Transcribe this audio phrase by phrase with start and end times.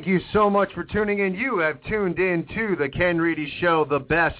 [0.00, 1.34] Thank you so much for tuning in.
[1.34, 4.34] You have tuned in to the Ken Reedy Show, the best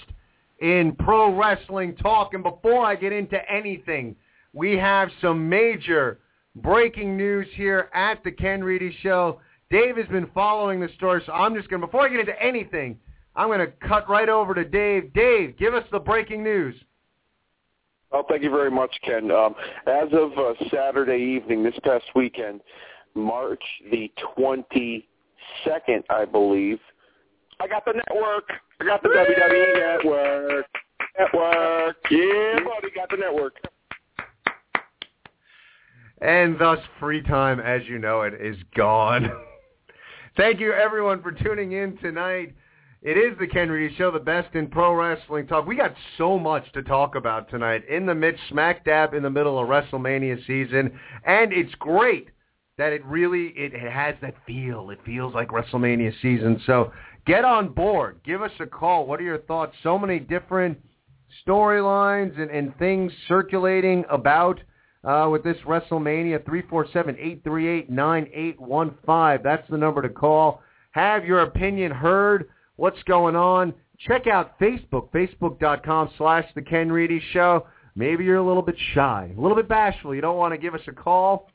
[0.61, 2.33] in pro wrestling talk.
[2.33, 4.17] And before I get into anything,
[4.55, 6.17] we have some major
[6.56, 9.39] breaking news here at the Ken Reedy Show.
[9.69, 12.42] Dave has been following the story, so I'm just going to, before I get into
[12.42, 12.98] anything,
[13.36, 15.12] I'm going to cut right over to Dave.
[15.12, 16.74] Dave, give us the breaking news.
[18.11, 19.30] Well, thank you very much, Ken.
[19.30, 19.55] Um,
[19.86, 22.62] as of uh, Saturday evening, this past weekend,
[23.14, 24.11] March the
[25.66, 26.78] 22nd, I believe,
[27.60, 28.50] I got the network.
[28.80, 30.66] I got the WWE network.
[31.18, 31.96] Network.
[32.10, 33.56] Yeah, buddy, got the network.
[36.22, 39.30] And thus, free time, as you know it, is gone.
[40.36, 42.54] Thank you, everyone, for tuning in tonight.
[43.02, 45.66] It is the Ken Reedy Show, the best in pro wrestling talk.
[45.66, 47.86] We got so much to talk about tonight.
[47.89, 52.28] In the midst, smack dab in the middle of WrestleMania season, and it's great
[52.80, 54.89] that it really it it has that feel.
[54.89, 56.63] It feels like WrestleMania season.
[56.64, 56.91] So
[57.27, 58.20] get on board.
[58.24, 59.05] Give us a call.
[59.05, 59.77] What are your thoughts?
[59.83, 60.79] So many different
[61.46, 64.61] storylines and, and things circulating about
[65.05, 66.42] uh, with this WrestleMania.
[67.45, 69.42] 347-838-9815.
[69.42, 70.63] That's the number to call.
[70.92, 72.48] Have your opinion heard.
[72.77, 73.74] What's going on?
[73.98, 77.67] Check out Facebook, facebook.com slash The Ken Reedy Show.
[77.95, 80.14] Maybe you're a little bit shy, a little bit bashful.
[80.14, 81.51] You don't want to give us a call.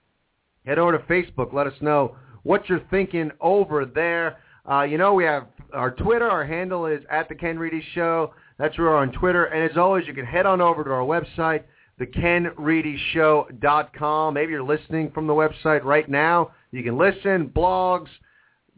[0.66, 1.54] Head over to Facebook.
[1.54, 4.38] Let us know what you're thinking over there.
[4.70, 6.30] Uh, you know, we have our Twitter.
[6.30, 8.34] Our handle is at The Ken Reedy Show.
[8.58, 9.46] That's where we're on Twitter.
[9.46, 11.64] And as always, you can head on over to our website,
[12.00, 14.34] thekenreedyshow.com.
[14.34, 16.52] Maybe you're listening from the website right now.
[16.72, 18.08] You can listen, blogs,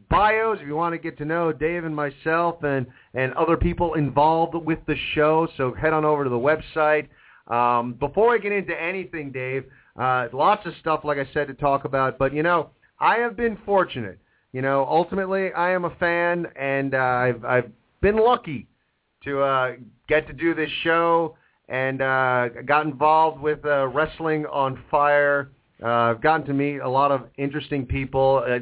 [0.09, 3.95] bios if you want to get to know Dave and myself and, and other people
[3.95, 5.47] involved with the show.
[5.57, 7.07] So head on over to the website.
[7.53, 9.65] Um, before I get into anything, Dave,
[9.97, 12.17] uh, lots of stuff, like I said, to talk about.
[12.17, 12.69] But, you know,
[12.99, 14.19] I have been fortunate.
[14.53, 17.71] You know, ultimately, I am a fan, and uh, I've, I've
[18.01, 18.67] been lucky
[19.23, 19.71] to uh,
[20.07, 21.35] get to do this show
[21.69, 25.51] and uh, got involved with uh, Wrestling on Fire.
[25.83, 28.43] Uh, I've gotten to meet a lot of interesting people.
[28.47, 28.59] Uh,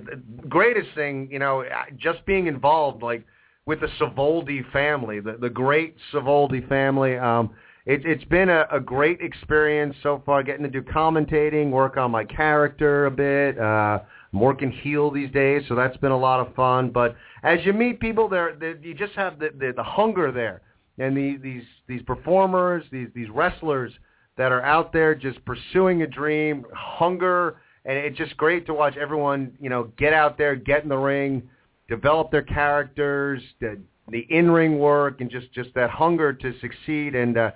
[0.50, 1.64] greatest thing, you know,
[1.98, 3.24] just being involved, like
[3.66, 7.18] with the Savoldi family, the, the great Savoldi family.
[7.18, 7.52] Um,
[7.86, 12.12] it, it's been a, a great experience so far, getting to do commentating, work on
[12.12, 13.60] my character a bit.
[13.60, 14.00] Uh,
[14.34, 16.90] I'm working heel these days, so that's been a lot of fun.
[16.90, 20.62] But as you meet people, there, you just have the, the, the hunger there,
[20.98, 23.92] and the, these these performers, these these wrestlers
[24.38, 28.98] that are out there just pursuing a dream, hunger, and it's just great to watch
[28.98, 31.42] everyone, you know, get out there, get in the ring,
[31.88, 33.80] develop their characters, the,
[34.10, 37.16] the in-ring work, and just just that hunger to succeed.
[37.16, 37.52] And uh,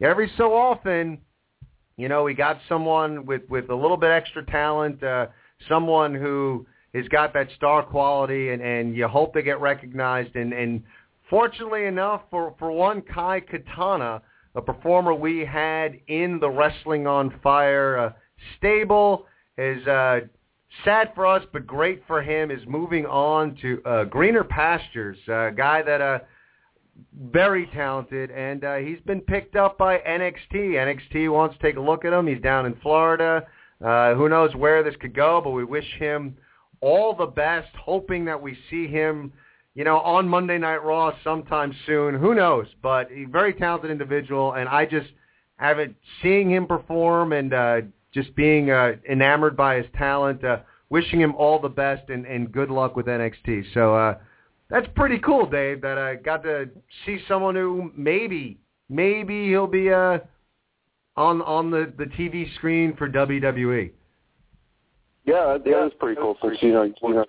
[0.00, 1.18] every so often,
[1.96, 5.26] you know, we got someone with with a little bit extra talent, uh,
[5.68, 10.36] someone who has got that star quality, and and you hope they get recognized.
[10.36, 10.82] And and
[11.30, 14.22] fortunately enough, for for one, Kai Katana
[14.54, 18.12] a performer we had in the Wrestling on Fire uh,
[18.56, 19.26] stable
[19.58, 20.20] is uh,
[20.84, 22.50] sad for us, but great for him.
[22.50, 25.18] Is moving on to uh, greener pastures.
[25.28, 26.18] A guy that uh,
[27.30, 30.54] very talented, and uh, he's been picked up by NXT.
[30.54, 32.26] NXT wants to take a look at him.
[32.26, 33.46] He's down in Florida.
[33.84, 36.36] Uh, who knows where this could go, but we wish him
[36.80, 39.32] all the best, hoping that we see him,
[39.74, 42.14] you know, on Monday Night Raw sometime soon.
[42.14, 42.66] Who knows?
[42.82, 45.08] But a very talented individual, and I just
[45.56, 47.80] haven't seeing him perform and uh,
[48.12, 50.44] just being uh, enamored by his talent.
[50.44, 50.58] Uh,
[50.94, 53.64] wishing him all the best and, and good luck with NXT.
[53.74, 54.18] So uh,
[54.74, 55.80] that's pretty cool, Dave.
[55.82, 56.68] That I got to
[57.06, 60.18] see someone who maybe maybe he'll be uh,
[61.16, 63.92] on on the the TV screen for WWE.
[65.26, 67.24] Yeah, that was pretty cool since you know you know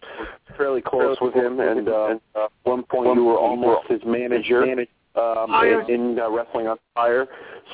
[0.57, 4.63] fairly close with him, and uh, at one point you were almost his manager
[5.15, 7.27] um, in, in uh, Wrestling on Fire.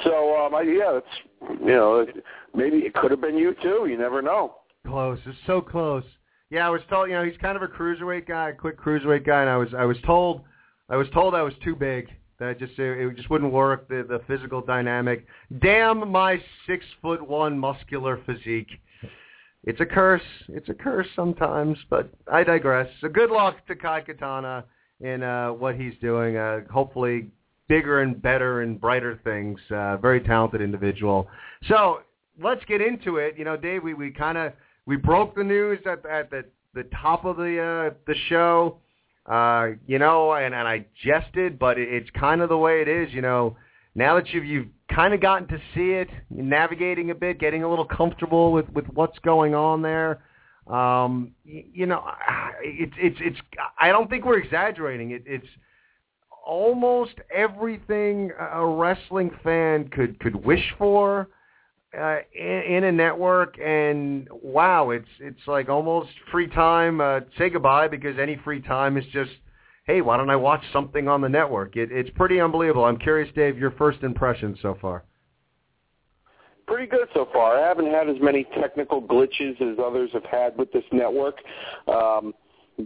[0.03, 2.05] So um, I, yeah, it's you know
[2.53, 3.87] maybe it could have been you too.
[3.89, 4.57] You never know.
[4.85, 6.03] Close, it's so close.
[6.51, 9.25] Yeah, I was told you know he's kind of a cruiserweight guy, a quick cruiserweight
[9.25, 10.43] guy, and I was I was told
[10.89, 12.09] I was told I was too big.
[12.39, 15.25] That just it, it just wouldn't work the the physical dynamic.
[15.59, 18.69] Damn my six foot one muscular physique
[19.63, 20.21] it's a curse.
[20.49, 22.87] It's a curse sometimes, but I digress.
[22.99, 24.65] So good luck to Kai Katana
[25.01, 26.37] in uh, what he's doing.
[26.37, 27.27] Uh, hopefully,
[27.67, 29.59] bigger and better and brighter things.
[29.69, 31.27] Uh, very talented individual.
[31.67, 32.01] So
[32.41, 33.37] let's get into it.
[33.37, 34.53] You know, Dave, we, we kind of
[34.91, 36.43] we broke the news at, at the
[36.73, 38.77] the top of the uh, the show.
[39.25, 42.89] Uh, you know, and, and I jested, but it, it's kind of the way it
[42.89, 43.07] is.
[43.13, 43.55] You know,
[43.95, 47.69] now that you've you've kind of gotten to see it, navigating a bit, getting a
[47.69, 50.23] little comfortable with with what's going on there.
[50.67, 52.03] Um, you, you know,
[52.61, 53.39] it's it's it's.
[53.79, 55.11] I don't think we're exaggerating.
[55.11, 55.47] It, it's
[56.45, 61.29] almost everything a wrestling fan could could wish for
[61.97, 63.59] uh, in, in a network.
[63.59, 67.01] And wow, it's it's like almost free time.
[67.01, 69.31] Uh, say goodbye because any free time is just
[69.85, 71.75] hey, why don't I watch something on the network?
[71.75, 72.85] It, it's pretty unbelievable.
[72.85, 75.03] I'm curious, Dave, your first impression so far.
[76.67, 77.57] Pretty good so far.
[77.57, 81.35] I haven't had as many technical glitches as others have had with this network.
[81.87, 82.33] Um,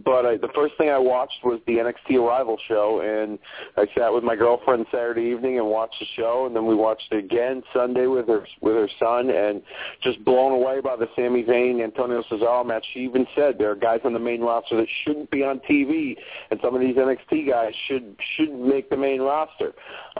[0.04, 3.38] but I, the first thing I watched was the NXT Arrival show, and
[3.76, 7.06] I sat with my girlfriend Saturday evening and watched the show, and then we watched
[7.10, 9.62] it again Sunday with her with her son, and
[10.02, 12.84] just blown away by the Sami Zayn Antonio Cesaro match.
[12.92, 16.16] She even said there are guys on the main roster that shouldn't be on TV,
[16.50, 19.72] and some of these NXT guys should should make the main roster.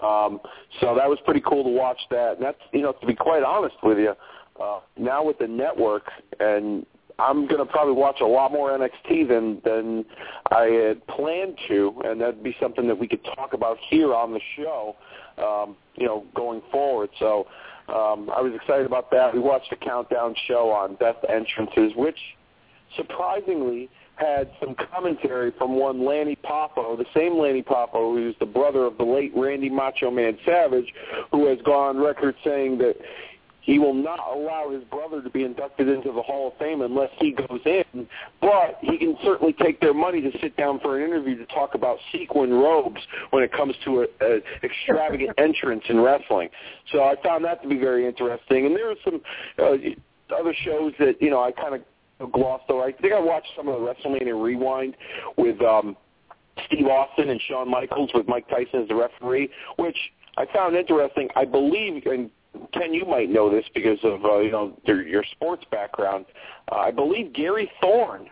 [0.02, 0.40] Um,
[0.80, 2.34] so that was pretty cool to watch that.
[2.36, 4.14] And that's you know to be quite honest with you.
[4.60, 6.04] Uh, now with the network
[6.40, 6.86] and
[7.18, 10.04] I'm going to probably watch a lot more NXT than than
[10.50, 14.32] I had planned to, and that'd be something that we could talk about here on
[14.32, 14.96] the show,
[15.38, 17.08] um, you know, going forward.
[17.18, 17.46] So
[17.88, 19.32] um, I was excited about that.
[19.32, 22.18] We watched a countdown show on Best Entrances, which
[22.96, 28.84] surprisingly had some commentary from one Lanny Poffo, the same Lanny Poffo who's the brother
[28.84, 30.92] of the late Randy Macho Man Savage,
[31.30, 32.94] who has gone record saying that
[33.66, 37.10] he will not allow his brother to be inducted into the Hall of Fame unless
[37.18, 38.06] he goes in,
[38.40, 41.74] but he can certainly take their money to sit down for an interview to talk
[41.74, 46.48] about sequin robes when it comes to an extravagant entrance in wrestling.
[46.92, 48.66] So I found that to be very interesting.
[48.66, 49.20] And there were some
[49.58, 51.74] uh, other shows that, you know, I kind
[52.20, 52.84] of glossed over.
[52.84, 54.96] I think I watched some of the WrestleMania Rewind
[55.36, 55.96] with um,
[56.66, 59.98] Steve Austin and Shawn Michaels with Mike Tyson as the referee, which
[60.36, 61.28] I found interesting.
[61.34, 62.30] I believe, and
[62.72, 66.26] Ken, you might know this because of uh, you know your, your sports background.
[66.70, 68.28] Uh, I believe Gary Thorne,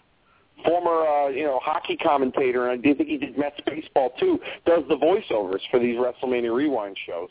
[0.65, 4.38] former uh, you know hockey commentator, and I do think he did Mets baseball too,
[4.67, 7.31] does the voiceovers for these WrestleMania Rewind shows.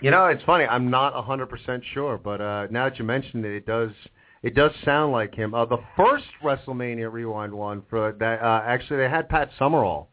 [0.00, 0.64] You know, it's funny.
[0.64, 3.90] I'm not 100% sure, but uh, now that you mentioned it, it does
[4.42, 5.54] it does sound like him.
[5.54, 10.08] Uh, the first WrestleMania Rewind one for that uh, actually they had Pat Summerall,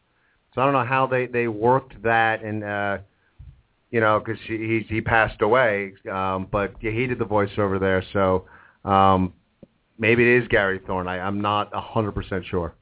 [0.55, 2.63] so I don't know how they they worked that and.
[2.63, 2.97] Uh,
[3.93, 5.93] you know, because he he passed away.
[6.11, 8.45] Um, but yeah, he did the voiceover there, so
[8.83, 9.33] um,
[9.99, 11.07] maybe it is Gary Thorne.
[11.07, 12.73] I, I'm not a hundred percent sure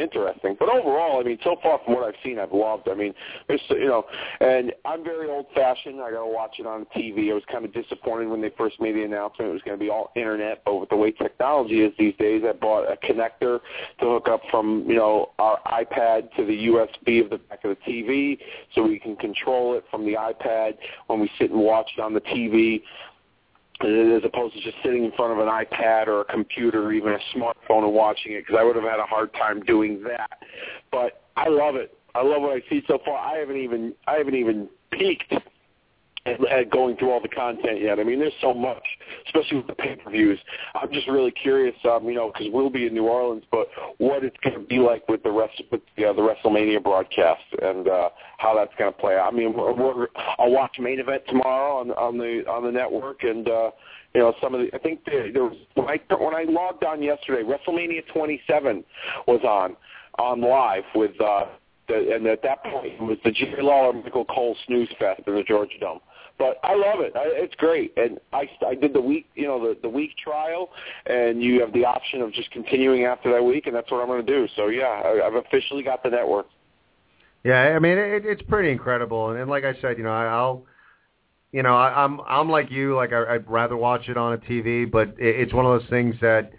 [0.00, 0.56] interesting.
[0.58, 2.88] But overall, I mean, so far from what I've seen, I've loved.
[2.88, 3.14] I mean,
[3.48, 4.04] there's you know,
[4.40, 6.00] and I'm very old-fashioned.
[6.00, 7.30] I got to watch it on TV.
[7.30, 9.84] I was kind of disappointed when they first made the announcement it was going to
[9.84, 10.62] be all internet.
[10.64, 13.60] But with the way technology is these days, I bought a connector
[14.00, 17.76] to hook up from you know our iPad to the USB of the back of
[17.76, 18.38] the TV,
[18.74, 20.74] so we can control it from the iPad
[21.06, 22.82] when we sit and watch it on the TV
[23.82, 27.12] as opposed to just sitting in front of an iPad or a computer or even
[27.12, 30.30] a smartphone and watching it because I would have had a hard time doing that.
[30.90, 31.96] But I love it.
[32.14, 33.18] I love what I see so far.
[33.18, 35.32] I haven't even I haven't even peeked
[36.50, 37.98] at, going through all the content yet.
[37.98, 38.82] I mean, there's so much,
[39.26, 40.38] especially with the pay-per-views.
[40.74, 43.68] I'm just really curious, um, you know, because we'll be in New Orleans, but
[43.98, 47.42] what it's going to be like with the rest with the, uh, the WrestleMania broadcast
[47.62, 49.32] and uh, how that's going to play out.
[49.32, 50.06] I mean, we're, we're,
[50.38, 53.70] I'll watch main event tomorrow on on the on the network, and uh,
[54.14, 54.74] you know, some of the.
[54.74, 58.84] I think there, there was when I when I logged on yesterday, WrestleMania 27
[59.26, 59.76] was on
[60.18, 61.20] on live with.
[61.20, 61.46] uh
[61.92, 65.42] and at that point it was the Jerry Lawler Michael Cole snooze fest in the
[65.42, 65.98] Georgia Dome
[66.40, 67.12] but I love it.
[67.14, 70.70] I, it's great, and I I did the week, you know, the the week trial,
[71.04, 74.06] and you have the option of just continuing after that week, and that's what I'm
[74.06, 74.48] going to do.
[74.56, 76.46] So yeah, I, I've officially got the network.
[77.44, 80.24] Yeah, I mean it, it's pretty incredible, and, and like I said, you know, I,
[80.24, 80.64] I'll,
[81.52, 84.38] you know, I, I'm I'm like you, like I, I'd rather watch it on a
[84.38, 86.52] TV, but it, it's one of those things that,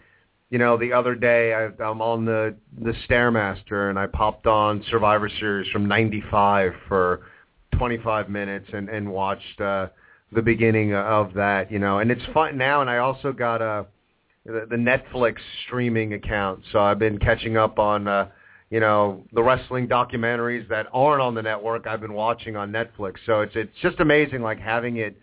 [0.51, 4.85] you know, the other day I, I'm on the the Stairmaster and I popped on
[4.91, 7.21] Survivor Series from '95 for
[7.81, 9.87] 25 minutes and and watched uh,
[10.31, 12.81] the beginning of that, you know, and it's fun now.
[12.81, 13.87] And I also got a
[14.45, 18.07] the, Netflix streaming account, so I've been catching up on.
[18.07, 18.27] Uh,
[18.69, 23.15] you know the wrestling documentaries that aren't on the network I've been watching on Netflix.
[23.25, 25.17] So it's it's just amazing like having it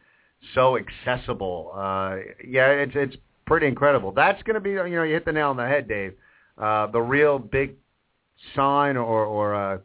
[0.55, 1.71] so accessible.
[1.75, 4.12] Uh yeah, it's it's pretty incredible.
[4.12, 6.12] That's going to be you know you hit the nail on the head, Dave.
[6.59, 7.77] Uh the real big
[8.55, 9.79] sign or or uh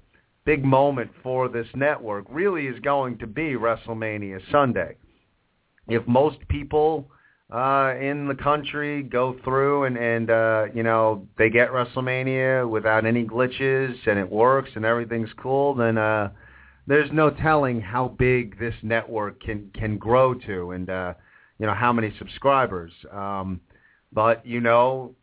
[0.45, 4.97] big moment for this network really is going to be WrestleMania Sunday.
[5.87, 7.09] If most people
[7.53, 13.05] uh, in the country go through and and uh, you know they get WrestleMania without
[13.05, 16.31] any glitches and it works and everything's cool, then uh,
[16.87, 21.13] there's no telling how big this network can can grow to and uh,
[21.59, 22.91] you know how many subscribers.
[23.11, 23.61] Um,
[24.11, 25.15] but you know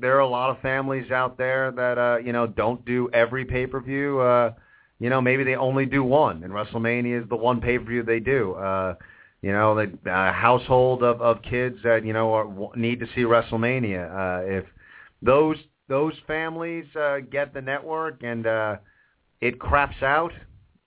[0.00, 3.44] there are a lot of families out there that uh, you know don't do every
[3.44, 4.20] pay per view.
[4.20, 4.52] Uh,
[4.98, 8.02] you know, maybe they only do one, and WrestleMania is the one pay per view
[8.02, 8.52] they do.
[8.52, 8.94] Uh,
[9.42, 13.22] you know, the uh, household of of kids that you know are, need to see
[13.22, 14.10] WrestleMania.
[14.10, 14.64] Uh, if
[15.20, 15.56] those
[15.88, 18.76] those families uh, get the network and uh,
[19.40, 20.32] it craps out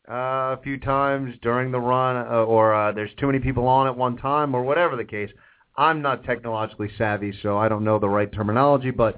[0.09, 3.87] uh, a few times during the run, uh, or uh, there's too many people on
[3.87, 5.29] at one time, or whatever the case.
[5.77, 8.91] I'm not technologically savvy, so I don't know the right terminology.
[8.91, 9.15] But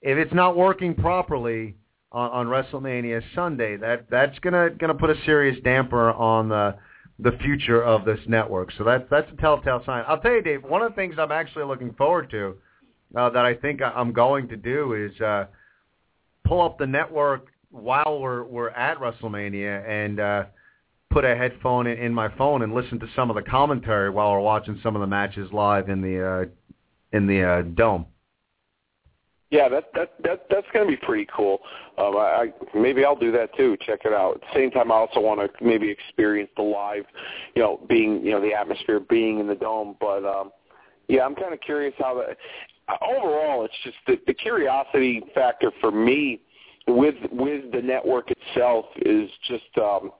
[0.00, 1.76] if it's not working properly
[2.12, 6.76] on, on WrestleMania Sunday, that that's gonna gonna put a serious damper on the
[7.18, 8.70] the future of this network.
[8.78, 10.04] So that's that's a telltale sign.
[10.06, 10.62] I'll tell you, Dave.
[10.62, 12.56] One of the things I'm actually looking forward to
[13.16, 15.46] uh, that I think I'm going to do is uh,
[16.44, 20.44] pull up the network while we're we're at WrestleMania and uh,
[21.10, 24.32] put a headphone in, in my phone and listen to some of the commentary while
[24.32, 26.44] we're watching some of the matches live in the uh,
[27.16, 28.06] in the uh, dome.
[29.50, 31.60] Yeah, that that that that's going to be pretty cool.
[31.96, 33.78] Um, I, I maybe I'll do that too.
[33.80, 34.34] Check it out.
[34.34, 37.04] At the same time, I also want to maybe experience the live,
[37.54, 39.96] you know, being you know the atmosphere being in the dome.
[40.00, 40.50] But um,
[41.08, 42.36] yeah, I'm kind of curious how that.
[43.02, 46.40] Overall, it's just the, the curiosity factor for me
[46.86, 50.10] with with the network itself is just um,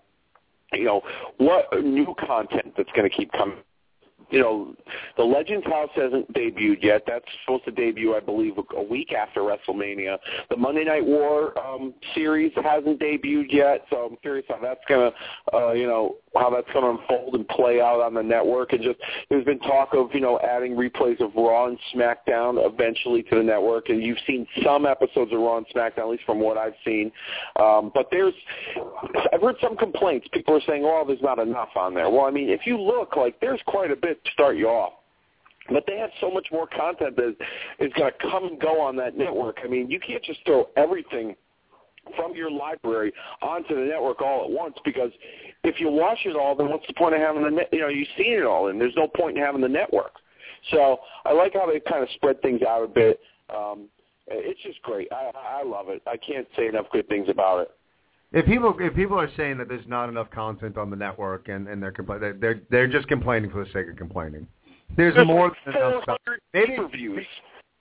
[0.72, 1.02] you know
[1.38, 3.58] what new content that's going to keep coming
[4.30, 4.74] you know,
[5.16, 7.02] the Legends House hasn't debuted yet.
[7.06, 10.18] That's supposed to debut, I believe, a week after WrestleMania.
[10.50, 15.12] The Monday Night War um, series hasn't debuted yet, so I'm curious how that's gonna,
[15.54, 18.72] uh, you know, how that's gonna unfold and play out on the network.
[18.74, 18.98] And just
[19.30, 23.42] there's been talk of, you know, adding replays of Raw and SmackDown eventually to the
[23.42, 23.88] network.
[23.88, 27.10] And you've seen some episodes of Raw and SmackDown, at least from what I've seen.
[27.58, 28.34] Um, but there's,
[29.32, 30.28] I've heard some complaints.
[30.32, 33.16] People are saying, "Oh, there's not enough on there." Well, I mean, if you look,
[33.16, 34.94] like, there's quite a bit to start you off.
[35.70, 37.36] But they have so much more content that
[37.78, 39.58] is going to come and go on that network.
[39.62, 41.36] I mean, you can't just throw everything
[42.16, 43.12] from your library
[43.42, 45.10] onto the network all at once because
[45.64, 47.68] if you watch it all, then what's the point of having the net?
[47.70, 50.12] You know, you've seen it all, and there's no point in having the network.
[50.70, 53.20] So I like how they kind of spread things out a bit.
[53.54, 53.88] Um,
[54.26, 55.08] it's just great.
[55.12, 56.02] I, I love it.
[56.06, 57.70] I can't say enough good things about it.
[58.32, 61.66] If people if people are saying that there's not enough content on the network and
[61.66, 64.46] and they're compl- they're they're just complaining for the sake of complaining.
[64.96, 66.18] There's, there's more than enough stuff.
[66.52, 67.26] Maybe reviews.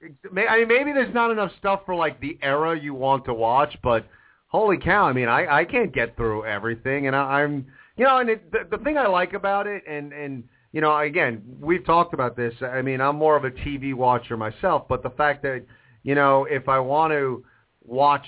[0.01, 3.75] I mean, maybe there's not enough stuff for like the era you want to watch,
[3.83, 4.05] but
[4.47, 5.05] holy cow!
[5.05, 7.65] I mean, I I can't get through everything, and I, I'm
[7.97, 10.97] you know, and it, the, the thing I like about it, and and you know,
[10.97, 12.53] again, we've talked about this.
[12.61, 15.65] I mean, I'm more of a TV watcher myself, but the fact that
[16.03, 17.43] you know, if I want to
[17.83, 18.27] watch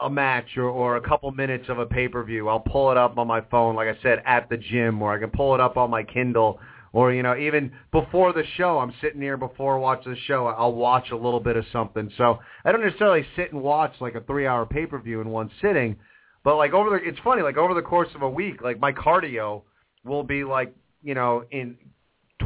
[0.00, 3.26] a match or, or a couple minutes of a pay-per-view, I'll pull it up on
[3.26, 5.90] my phone, like I said, at the gym, or I can pull it up on
[5.90, 6.58] my Kindle,
[6.92, 10.72] or you know, even before the show, I'm sitting here before watching the show, I'll
[10.72, 12.10] watch a little bit of something.
[12.16, 15.96] So I don't necessarily sit and watch like a three-hour pay-per-view in one sitting,
[16.42, 18.92] but like over the, it's funny, like over the course of a week, like my
[18.92, 19.62] cardio
[20.04, 21.76] will be like, you know, in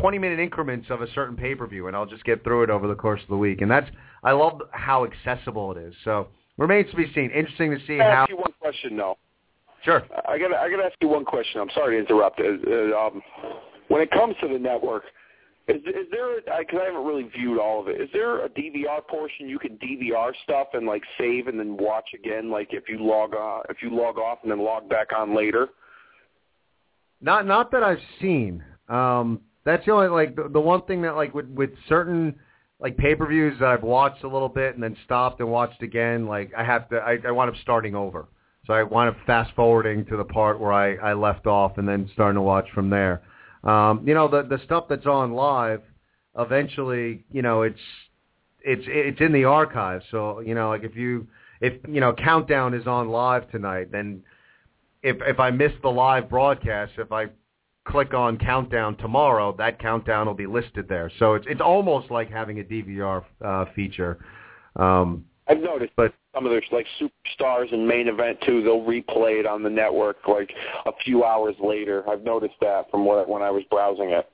[0.00, 2.94] 20 minute increments of a certain pay-per-view, and I'll just get through it over the
[2.94, 3.88] course of the week, and that's
[4.22, 5.94] I love how accessible it is.
[6.04, 6.28] So
[6.58, 7.30] Remains to be seen.
[7.30, 8.22] Interesting to see I how.
[8.22, 9.16] ask you one question, though.
[9.84, 10.02] Sure.
[10.28, 11.60] I got I got to ask you one question.
[11.60, 12.40] I'm sorry to interrupt.
[12.40, 13.22] Uh, um,
[13.86, 15.04] when it comes to the network,
[15.68, 16.40] is, is there?
[16.40, 18.00] Because I haven't really viewed all of it.
[18.00, 22.08] Is there a DVR portion you can DVR stuff and like save and then watch
[22.12, 22.50] again?
[22.50, 25.68] Like if you log on, if you log off and then log back on later.
[27.20, 28.64] Not not that I've seen.
[28.88, 32.34] Um, that's the only like the, the one thing that like with with certain
[32.80, 35.82] like pay per views that I've watched a little bit and then stopped and watched
[35.82, 36.26] again.
[36.26, 38.28] Like I have to, I, I wind up starting over.
[38.66, 41.88] So I wind up fast forwarding to the part where I, I left off and
[41.88, 43.22] then starting to watch from there.
[43.64, 45.82] Um, you know, the the stuff that's on live,
[46.38, 47.80] eventually, you know, it's
[48.60, 50.02] it's it's in the archive.
[50.10, 51.26] So you know, like if you
[51.60, 54.22] if you know countdown is on live tonight, then
[55.02, 57.26] if if I miss the live broadcast, if I
[57.88, 61.10] click on countdown tomorrow, that countdown will be listed there.
[61.18, 64.18] So it's it's almost like having a DVR uh, feature.
[64.76, 68.62] Um, I've noticed, but some of their like superstars and main event too.
[68.62, 70.50] They'll replay it on the network like
[70.86, 72.08] a few hours later.
[72.08, 74.28] I've noticed that from what when I was browsing it.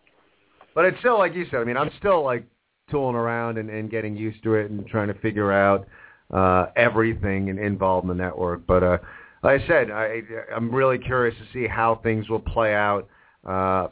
[0.75, 1.61] But it's still like you said.
[1.61, 2.45] I mean, I'm still like
[2.91, 5.87] tooling around and, and getting used to it and trying to figure out
[6.33, 8.67] uh, everything and involved in the network.
[8.67, 8.99] But uh,
[9.45, 10.23] like I said, I,
[10.55, 13.09] I'm really curious to see how things will play out
[13.45, 13.89] uh,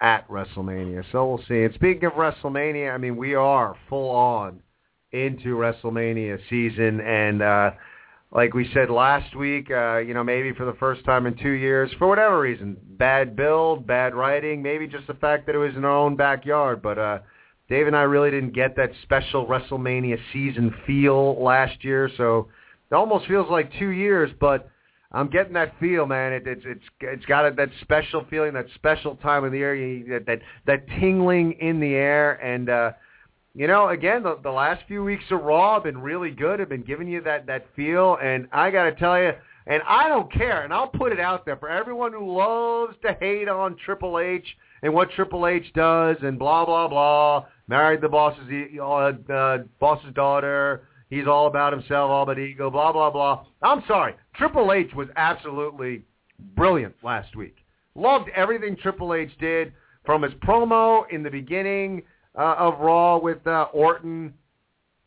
[0.00, 1.04] at WrestleMania.
[1.12, 1.64] So we'll see.
[1.64, 4.62] And speaking of WrestleMania, I mean, we are full on
[5.12, 7.70] into WrestleMania season, and uh,
[8.30, 11.50] like we said last week, uh, you know, maybe for the first time in two
[11.50, 15.74] years, for whatever reason, bad build, bad writing, maybe just the fact that it was
[15.76, 16.98] in our own backyard, but.
[16.98, 17.18] uh
[17.70, 22.48] Dave and I really didn't get that special WrestleMania season feel last year, so
[22.90, 24.68] it almost feels like two years, but
[25.12, 26.32] I'm getting that feel, man.
[26.32, 29.74] It, it's it's it's got a, that special feeling, that special time of the year,
[29.74, 32.92] you, that that that tingling in the air, and uh,
[33.54, 36.60] you know, again, the, the last few weeks of Raw have been really good.
[36.60, 39.32] Have been giving you that that feel, and I got to tell you,
[39.66, 43.16] and I don't care, and I'll put it out there for everyone who loves to
[43.18, 44.46] hate on Triple H
[44.82, 47.46] and what Triple H does, and blah blah blah.
[47.66, 48.48] Married the boss's
[48.80, 53.44] uh, uh, boss's daughter He's all about himself, all about ego, blah, blah, blah.
[53.62, 54.14] I'm sorry.
[54.36, 56.02] Triple H was absolutely
[56.56, 57.56] brilliant last week.
[57.96, 59.72] Loved everything Triple H did
[60.06, 62.02] from his promo in the beginning
[62.38, 64.32] uh, of Raw with uh, Orton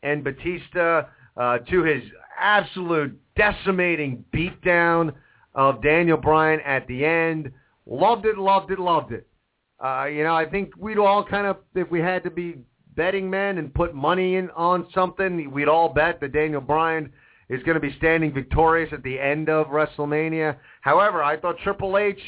[0.02, 1.04] and Batista
[1.38, 2.02] uh, to his
[2.38, 5.12] absolute decimating beatdown
[5.54, 7.50] of Daniel Bryan at the end.
[7.86, 9.26] Loved it, loved it, loved it.
[9.82, 12.58] Uh, you know, I think we'd all kind of, if we had to be
[12.96, 17.12] betting men and put money in on something, we'd all bet that Daniel Bryan
[17.48, 20.56] is going to be standing victorious at the end of WrestleMania.
[20.80, 22.20] However, I thought Triple H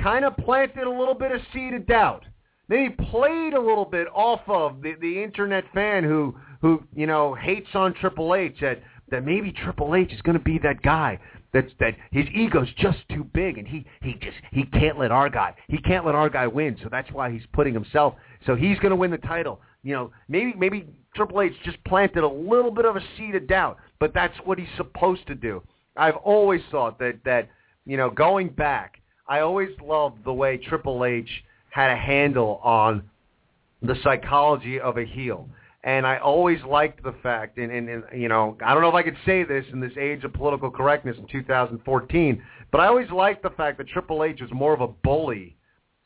[0.00, 2.24] kind of planted a little bit of seed of doubt.
[2.68, 7.34] Maybe played a little bit off of the, the internet fan who who you know
[7.34, 11.18] hates on Triple H that that maybe Triple H is going to be that guy
[11.52, 15.30] that's that his ego's just too big and he he just he can't let our
[15.30, 18.78] guy he can't let our guy win so that's why he's putting himself so he's
[18.80, 22.70] going to win the title you know, maybe maybe Triple H just planted a little
[22.70, 25.62] bit of a seed of doubt, but that's what he's supposed to do.
[25.96, 27.48] I've always thought that that
[27.86, 31.28] you know, going back, I always loved the way Triple H
[31.70, 33.02] had a handle on
[33.82, 35.48] the psychology of a heel.
[35.84, 38.94] And I always liked the fact, and, and, and you know, I don't know if
[38.94, 43.10] I could say this in this age of political correctness in 2014, but I always
[43.10, 45.56] liked the fact that Triple H was more of a bully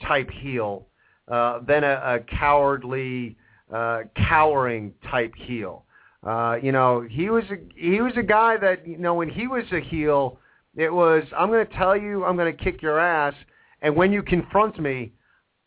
[0.07, 0.87] type heel
[1.27, 3.37] uh, than a, a cowardly,
[3.73, 5.85] uh, cowering type heel.
[6.23, 9.47] Uh, you know, he was a, he was a guy that you know when he
[9.47, 10.39] was a heel,
[10.77, 13.35] it was I'm going to tell you I'm going to kick your ass,
[13.81, 15.13] and when you confront me,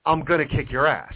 [0.05, 1.13] I'm going to kick your ass.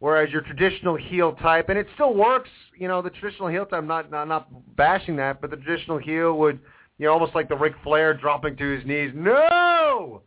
[0.00, 3.78] Whereas your traditional heel type, and it still works, you know, the traditional heel type.
[3.78, 6.58] I'm not not not bashing that, but the traditional heel would,
[6.98, 9.12] you know, almost like the Ric Flair dropping to his knees.
[9.14, 10.22] No,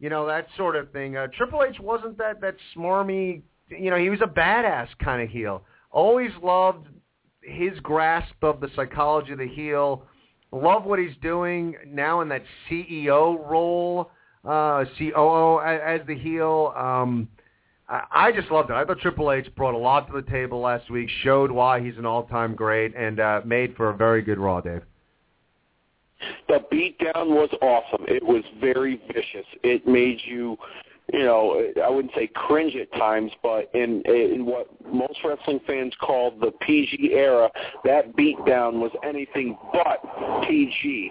[0.00, 1.16] you know that sort of thing.
[1.16, 3.42] Uh, Triple H wasn't that that smarmy
[3.78, 5.62] you know, he was a badass kind of heel.
[5.90, 6.88] Always loved
[7.42, 10.04] his grasp of the psychology of the heel.
[10.52, 14.10] Love what he's doing now in that CEO role,
[14.44, 16.72] uh, COO as, the heel.
[16.76, 17.28] Um,
[17.88, 18.74] I, I just loved it.
[18.74, 21.98] I thought Triple H brought a lot to the table last week, showed why he's
[21.98, 24.82] an all-time great, and uh, made for a very good Raw, Dave.
[26.48, 28.04] The beatdown was awesome.
[28.08, 29.46] It was very vicious.
[29.62, 30.56] It made you
[31.12, 35.92] you know, I wouldn't say cringe at times, but in in what most wrestling fans
[36.00, 37.50] call the PG era,
[37.84, 40.00] that beatdown was anything but
[40.46, 41.10] PG.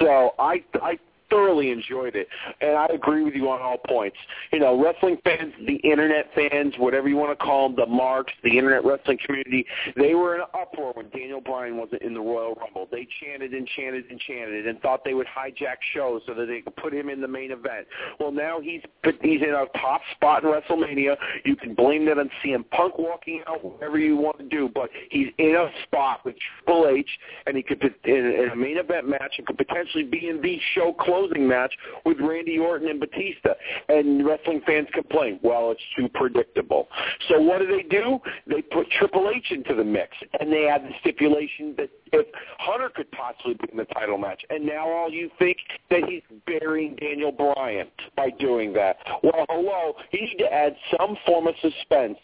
[0.00, 0.98] So I I
[1.32, 2.28] thoroughly enjoyed it,
[2.60, 4.16] and I agree with you on all points.
[4.52, 8.32] You know, wrestling fans, the internet fans, whatever you want to call them, the marks,
[8.44, 9.64] the internet wrestling community,
[9.96, 12.86] they were in an uproar when Daniel Bryan wasn't in the Royal Rumble.
[12.90, 16.60] They chanted and chanted and chanted and thought they would hijack shows so that they
[16.60, 17.86] could put him in the main event.
[18.20, 18.82] Well, now he's
[19.22, 21.16] he's in a top spot in WrestleMania.
[21.44, 24.90] You can blame that on CM Punk walking out, whatever you want to do, but
[25.10, 27.08] he's in a spot with Triple H,
[27.46, 30.58] and he could in, in a main event match and could potentially be in the
[30.74, 31.72] show close closing match
[32.04, 33.54] with Randy Orton and Batista.
[33.88, 36.88] And wrestling fans complain, well, it's too predictable.
[37.28, 38.18] So what do they do?
[38.46, 42.26] They put Triple H into the mix, and they add the stipulation that if
[42.58, 45.56] Hunter could possibly be in the title match, and now all you think
[45.90, 48.96] that he's burying Daniel Bryan by doing that.
[49.22, 52.18] Well, hello, you need to add some form of suspense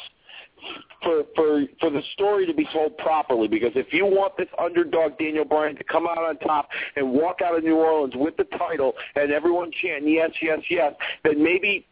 [1.03, 5.19] for for for the story to be told properly because if you want this underdog
[5.19, 8.45] Daniel Bryan to come out on top and walk out of New Orleans with the
[8.59, 10.95] title and everyone chanting yes yes yes
[11.25, 11.87] then maybe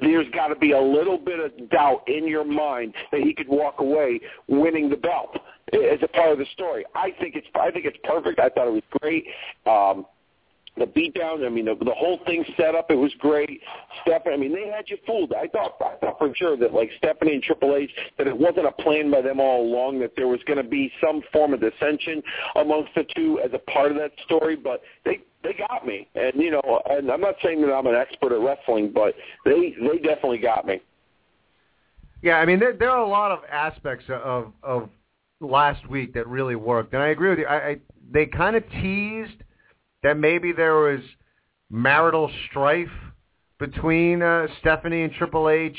[0.00, 3.48] there's got to be a little bit of doubt in your mind that he could
[3.48, 5.36] walk away winning the belt
[5.72, 6.84] as a part of the story.
[6.94, 8.38] I think it's I think it's perfect.
[8.38, 9.26] I thought it was great.
[9.66, 10.06] Um
[10.76, 11.44] the beatdown.
[11.46, 12.90] I mean, the, the whole thing set up.
[12.90, 13.60] It was great.
[14.02, 14.34] Stephanie.
[14.34, 15.32] I mean, they had you fooled.
[15.32, 18.66] I thought, I thought for sure that like Stephanie and Triple H, that it wasn't
[18.66, 20.00] a plan by them all along.
[20.00, 22.22] That there was going to be some form of dissension
[22.56, 24.56] amongst the two as a part of that story.
[24.56, 27.94] But they they got me, and you know, and I'm not saying that I'm an
[27.94, 30.80] expert at wrestling, but they they definitely got me.
[32.22, 34.88] Yeah, I mean, there, there are a lot of aspects of of
[35.40, 37.46] last week that really worked, and I agree with you.
[37.46, 37.76] I, I
[38.10, 39.42] they kind of teased
[40.06, 41.00] that maybe there was
[41.68, 42.86] marital strife
[43.58, 45.76] between uh, Stephanie and Triple H.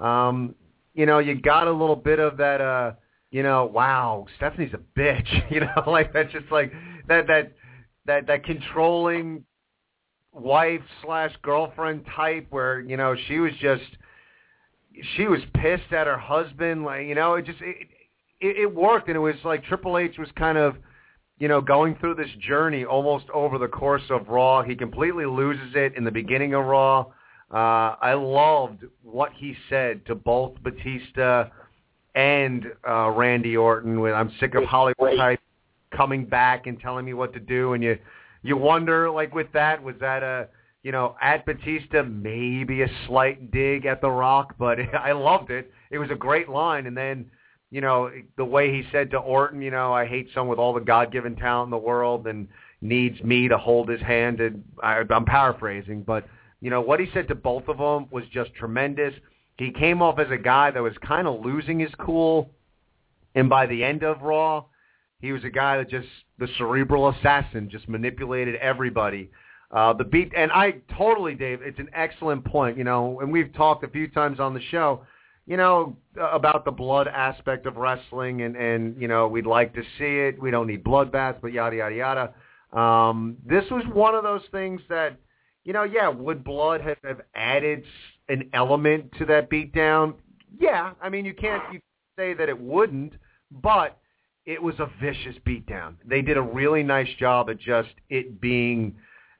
[0.00, 0.56] Um,
[0.94, 2.60] you know, you got a little bit of that.
[2.60, 2.94] uh
[3.30, 5.28] You know, wow, Stephanie's a bitch.
[5.52, 6.72] You know, like that's just like
[7.06, 7.52] that that
[8.06, 9.44] that that controlling
[10.32, 13.90] wife slash girlfriend type where you know she was just
[15.16, 17.76] she was pissed at her husband like you know it just it,
[18.40, 20.74] it, it worked and it was like Triple H was kind of
[21.38, 24.62] you know, going through this journey almost over the course of Raw.
[24.62, 27.06] He completely loses it in the beginning of Raw.
[27.52, 31.48] Uh, I loved what he said to both Batista
[32.14, 34.00] and uh, Randy Orton.
[34.00, 35.40] When I'm sick of Hollywood type
[35.96, 37.98] coming back and telling me what to do, and you
[38.42, 40.48] you wonder like with that was that a
[40.82, 45.70] you know at Batista maybe a slight dig at The Rock, but I loved it.
[45.90, 47.30] It was a great line, and then
[47.70, 50.72] you know, the way he said to Orton, you know, I hate someone with all
[50.72, 52.48] the God-given talent in the world and
[52.80, 54.40] needs me to hold his hand.
[54.40, 56.26] And I, I'm paraphrasing, but
[56.60, 59.14] you know what he said to both of them was just tremendous.
[59.58, 62.50] He came off as a guy that was kind of losing his cool,
[63.34, 64.64] and by the end of Raw,
[65.20, 69.30] he was a guy that just the cerebral assassin, just manipulated everybody.
[69.70, 72.78] Uh, the beat, and I totally, Dave, it's an excellent point.
[72.78, 75.02] You know, and we've talked a few times on the show
[75.48, 79.82] you know, about the blood aspect of wrestling, and and you know, we'd like to
[79.96, 80.38] see it.
[80.38, 82.78] We don't need bloodbaths, but yada yada yada.
[82.78, 85.16] Um, this was one of those things that,
[85.64, 87.82] you know, yeah, would blood have, have added
[88.28, 90.16] an element to that beatdown?
[90.60, 91.80] Yeah, I mean, you can't you
[92.18, 93.14] say that it wouldn't,
[93.50, 93.96] but
[94.44, 95.94] it was a vicious beatdown.
[96.04, 98.96] They did a really nice job at just it being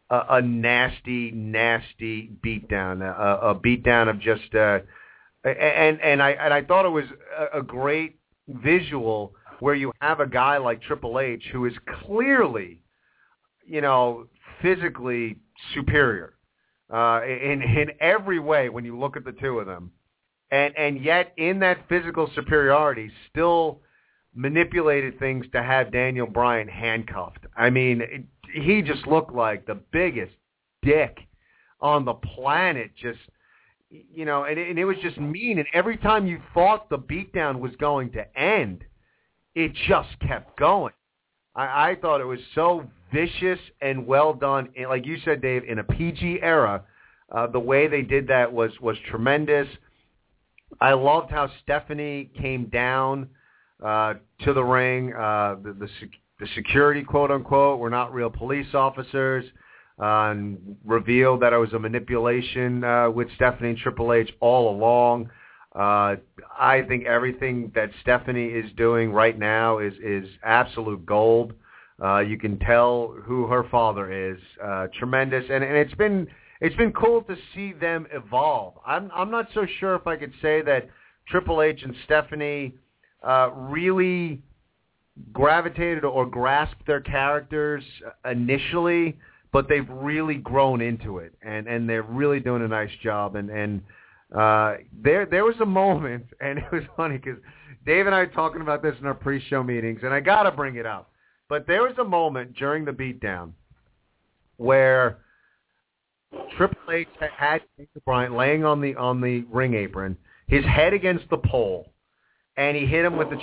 [0.08, 4.54] a, a nasty, nasty beatdown, a, a beatdown of just.
[4.54, 4.78] Uh,
[5.44, 7.06] and and I and I thought it was
[7.38, 11.74] a, a great visual where you have a guy like Triple H who is
[12.04, 12.82] clearly,
[13.66, 14.26] you know,
[14.62, 15.36] physically
[15.74, 16.34] superior
[16.92, 19.90] uh, in in every way when you look at the two of them,
[20.50, 23.80] and and yet in that physical superiority still
[24.34, 27.44] manipulated things to have Daniel Bryan handcuffed.
[27.56, 28.24] I mean, it,
[28.54, 30.32] he just looked like the biggest
[30.82, 31.18] dick
[31.80, 33.18] on the planet, just
[33.90, 35.58] you know, and it, and it was just mean.
[35.58, 38.84] And every time you thought the beatdown was going to end,
[39.54, 40.92] it just kept going.
[41.54, 44.68] I, I thought it was so vicious and well done.
[44.76, 46.84] And like you said, Dave, in a PG era,
[47.32, 49.68] uh, the way they did that was was tremendous.
[50.80, 53.28] I loved how Stephanie came down
[53.84, 55.12] uh, to the ring.
[55.14, 55.88] Uh, the, the
[56.40, 59.50] the security, quote unquote, were not real police officers uh,
[59.98, 65.30] and revealed that it was a manipulation uh, with Stephanie and Triple H all along.
[65.74, 66.16] Uh,
[66.58, 71.52] I think everything that Stephanie is doing right now is is absolute gold.
[72.02, 74.38] Uh, you can tell who her father is.
[74.64, 76.26] Uh, tremendous, and, and it's been
[76.60, 78.74] it's been cool to see them evolve.
[78.86, 80.88] I'm I'm not so sure if I could say that
[81.28, 82.74] Triple H and Stephanie
[83.22, 84.40] uh, really
[85.32, 87.82] gravitated or grasped their characters
[88.24, 89.16] initially
[89.52, 93.36] but they've really grown into it, and and they're really doing a nice job.
[93.36, 93.82] And and
[94.34, 97.38] uh, there there was a moment, and it was funny because
[97.86, 100.50] Dave and I were talking about this in our pre-show meetings, and I got to
[100.50, 101.10] bring it up.
[101.48, 103.52] But there was a moment during the beatdown
[104.58, 105.18] where
[106.56, 111.28] Triple H had Daniel Bryan laying on the on the ring apron, his head against
[111.30, 111.90] the pole,
[112.56, 113.38] and he hit him with the.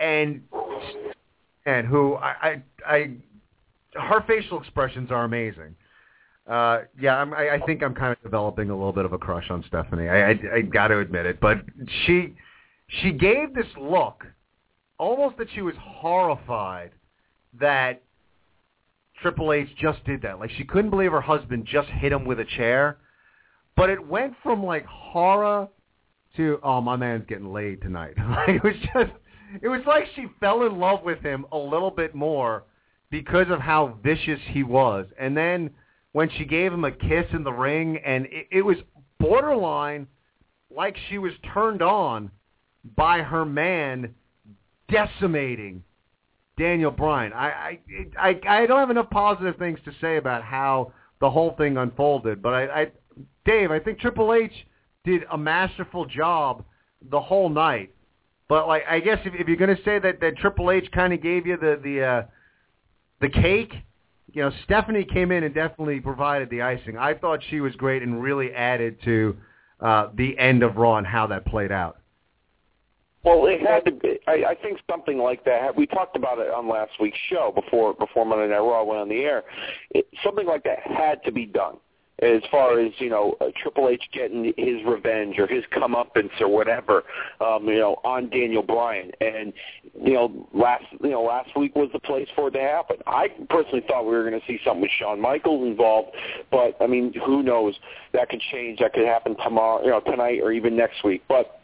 [0.00, 0.42] And
[1.66, 3.10] and who I, I I
[3.94, 5.74] her facial expressions are amazing.
[6.46, 9.18] Uh, yeah, I'm, I, I think I'm kind of developing a little bit of a
[9.18, 10.08] crush on Stephanie.
[10.08, 11.58] I, I, I got to admit it, but
[12.06, 12.34] she
[13.02, 14.24] she gave this look,
[14.98, 16.92] almost that she was horrified
[17.60, 18.02] that
[19.20, 20.40] Triple H just did that.
[20.40, 22.98] Like she couldn't believe her husband just hit him with a chair.
[23.76, 25.68] But it went from like horror
[26.36, 28.14] to oh my man's getting laid tonight.
[28.48, 29.12] it was just
[29.62, 32.64] it was like she fell in love with him a little bit more
[33.10, 35.06] because of how vicious he was.
[35.18, 35.70] And then
[36.12, 38.76] when she gave him a kiss in the ring and it, it was
[39.18, 40.06] borderline
[40.74, 42.30] like she was turned on
[42.96, 44.14] by her man
[44.90, 45.82] decimating
[46.58, 47.32] Daniel Bryan.
[47.32, 47.78] I I
[48.18, 52.42] I, I don't have enough positive things to say about how the whole thing unfolded,
[52.42, 52.92] but I, I
[53.44, 54.52] Dave, I think Triple H
[55.04, 56.64] did a masterful job
[57.10, 57.94] the whole night.
[58.48, 61.12] But like, I guess if, if you're going to say that that Triple H kind
[61.12, 62.22] of gave you the the uh,
[63.20, 63.74] the cake,
[64.32, 66.96] you know, Stephanie came in and definitely provided the icing.
[66.96, 69.36] I thought she was great and really added to
[69.80, 71.98] uh, the end of Raw and how that played out.
[73.24, 74.18] Well, it had to be.
[74.26, 75.74] I, I think something like that.
[75.76, 79.08] We talked about it on last week's show before before Monday Night Raw went on
[79.08, 79.42] the air.
[79.90, 81.78] It, something like that had to be done
[82.20, 86.48] as far as you know uh, Triple H getting his revenge or his comeuppance or
[86.48, 87.04] whatever,
[87.40, 89.10] um, you know, on Daniel Bryan.
[89.20, 89.52] And
[90.02, 92.96] you know, last you know last week was the place for it to happen.
[93.06, 96.10] I personally thought we were going to see something with Shawn Michaels involved,
[96.50, 97.74] but I mean, who knows?
[98.12, 98.80] That could change.
[98.80, 101.22] That could happen tomorrow, you know, tonight or even next week.
[101.28, 101.60] But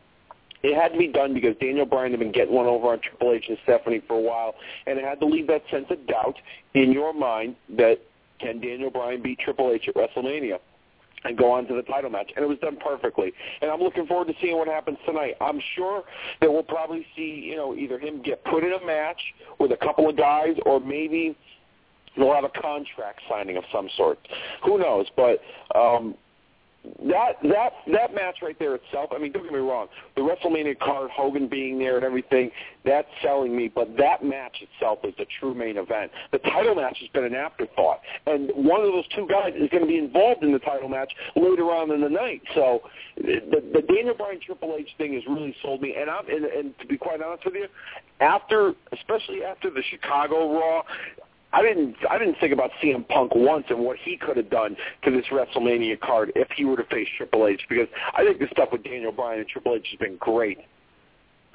[0.65, 3.33] it had to be done because Daniel Bryan had been getting one over on Triple
[3.33, 4.55] H and Stephanie for a while,
[4.87, 6.37] and it had to leave that sense of doubt
[6.73, 7.99] in your mind that
[8.45, 10.59] can Daniel Bryan beat Triple H at WrestleMania?
[11.27, 12.31] and go on to the title match.
[12.37, 13.33] And it was done perfectly.
[13.63, 15.37] And I'm looking forward to seeing what happens tonight.
[15.41, 16.05] I'm sure
[16.43, 19.21] that we'll probably see, you know, either him get put in a match
[19.59, 21.35] with a couple of guys or maybe
[22.15, 24.19] they'll have a contract signing of some sort.
[24.67, 25.07] Who knows?
[25.17, 25.41] But
[25.75, 26.15] um
[27.05, 29.11] that that that match right there itself.
[29.15, 29.89] I mean, don't get me wrong.
[30.17, 32.51] The WrestleMania card, Hogan being there and everything,
[32.85, 33.71] that's selling me.
[33.75, 36.11] But that match itself is the true main event.
[36.33, 39.83] The title match has been an afterthought, and one of those two guys is going
[39.83, 42.43] to be involved in the title match later on in the night.
[42.55, 42.81] So,
[43.17, 45.95] the, the Daniel Bryan Triple H thing has really sold me.
[45.99, 47.67] And I'm and, and to be quite honest with you,
[48.21, 50.83] after especially after the Chicago Raw,
[51.55, 54.77] I didn't I didn't think about CM Punk once and what he could have done
[55.05, 57.87] to this WrestleMania card if he were to face Triple H because
[58.17, 60.59] I think the stuff with Daniel Bryan and Triple H has been great.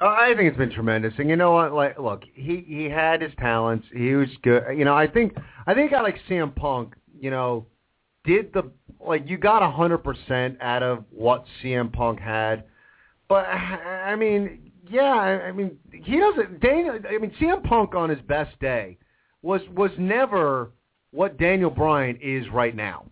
[0.00, 1.74] Uh, I think it's been tremendous, and you know what?
[1.74, 3.86] Like, look, he he had his talents.
[3.94, 4.62] He was good.
[4.74, 5.36] You know, I think
[5.66, 7.66] I think guy like CM Punk, you know,
[8.24, 8.70] did the
[9.06, 12.64] like you got a hundred percent out of what CM Punk had,
[13.28, 16.60] but I mean, yeah, I mean, he doesn't.
[16.60, 18.96] Daniel, I mean, CM Punk on his best day
[19.42, 20.70] was was never
[21.10, 23.06] what Daniel Bryan is right now.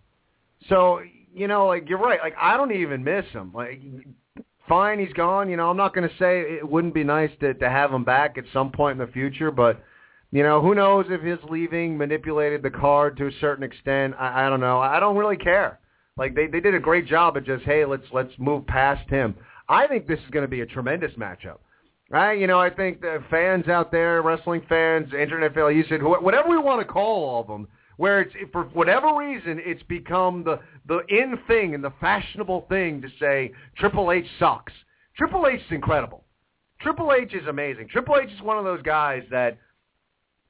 [0.67, 1.01] So
[1.33, 2.19] you know, like you're right.
[2.21, 3.51] Like I don't even miss him.
[3.53, 3.81] Like
[4.67, 5.49] fine, he's gone.
[5.49, 8.03] You know, I'm not going to say it wouldn't be nice to to have him
[8.03, 9.83] back at some point in the future, but
[10.31, 14.13] you know, who knows if his leaving manipulated the card to a certain extent.
[14.19, 14.79] I, I don't know.
[14.79, 15.79] I don't really care.
[16.17, 19.35] Like they they did a great job of just hey, let's let's move past him.
[19.67, 21.59] I think this is going to be a tremendous matchup.
[22.09, 22.39] Right?
[22.39, 26.49] You know, I think the fans out there, wrestling fans, internet fans, you said whatever
[26.49, 27.67] we want to call all of them,
[27.97, 33.01] where it's for whatever reason it's become the the in thing and the fashionable thing
[33.01, 34.73] to say Triple H sucks.
[35.17, 36.23] Triple H is incredible.
[36.81, 37.89] Triple H is amazing.
[37.89, 39.57] Triple H is one of those guys that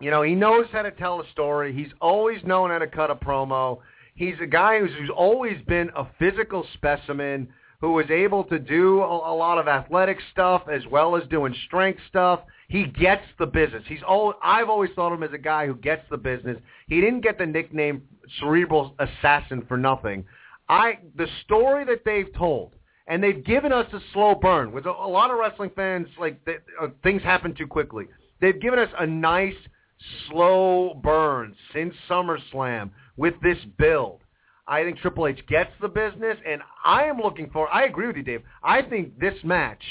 [0.01, 1.73] you know, he knows how to tell a story.
[1.73, 3.79] He's always known how to cut a promo.
[4.15, 7.49] He's a guy who's, who's always been a physical specimen
[7.81, 11.55] who was able to do a, a lot of athletic stuff as well as doing
[11.65, 12.41] strength stuff.
[12.67, 13.83] He gets the business.
[13.87, 16.57] He's all I've always thought of him as a guy who gets the business.
[16.87, 18.03] He didn't get the nickname
[18.39, 20.25] cerebral assassin for nothing.
[20.67, 22.73] I the story that they've told
[23.07, 24.71] and they've given us a slow burn.
[24.71, 28.05] With a, a lot of wrestling fans, like they, uh, things happen too quickly.
[28.39, 29.55] They've given us a nice
[30.29, 34.21] slow burn since SummerSlam with this build.
[34.69, 37.67] I think Triple H gets the business, and I am looking for.
[37.73, 38.43] I agree with you, Dave.
[38.63, 39.81] I think this match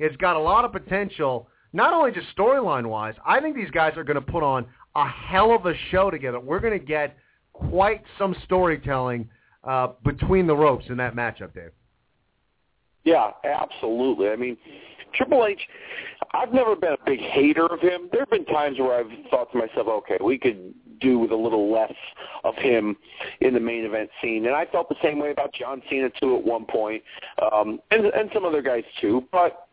[0.00, 3.14] has got a lot of potential, not only just storyline wise.
[3.24, 6.40] I think these guys are going to put on a hell of a show together.
[6.40, 7.16] We're going to get
[7.52, 9.28] quite some storytelling
[9.62, 11.70] uh, between the ropes in that matchup, Dave.
[13.04, 14.28] Yeah, absolutely.
[14.28, 14.56] I mean,
[15.16, 15.60] Triple H,
[16.32, 18.08] I've never been a big hater of him.
[18.12, 21.36] There have been times where I've thought to myself, okay, we could do with a
[21.36, 21.92] little less
[22.44, 22.96] of him
[23.40, 24.46] in the main event scene.
[24.46, 27.02] And I felt the same way about John Cena too at one point,
[27.52, 29.24] um, and and some other guys too.
[29.32, 29.68] But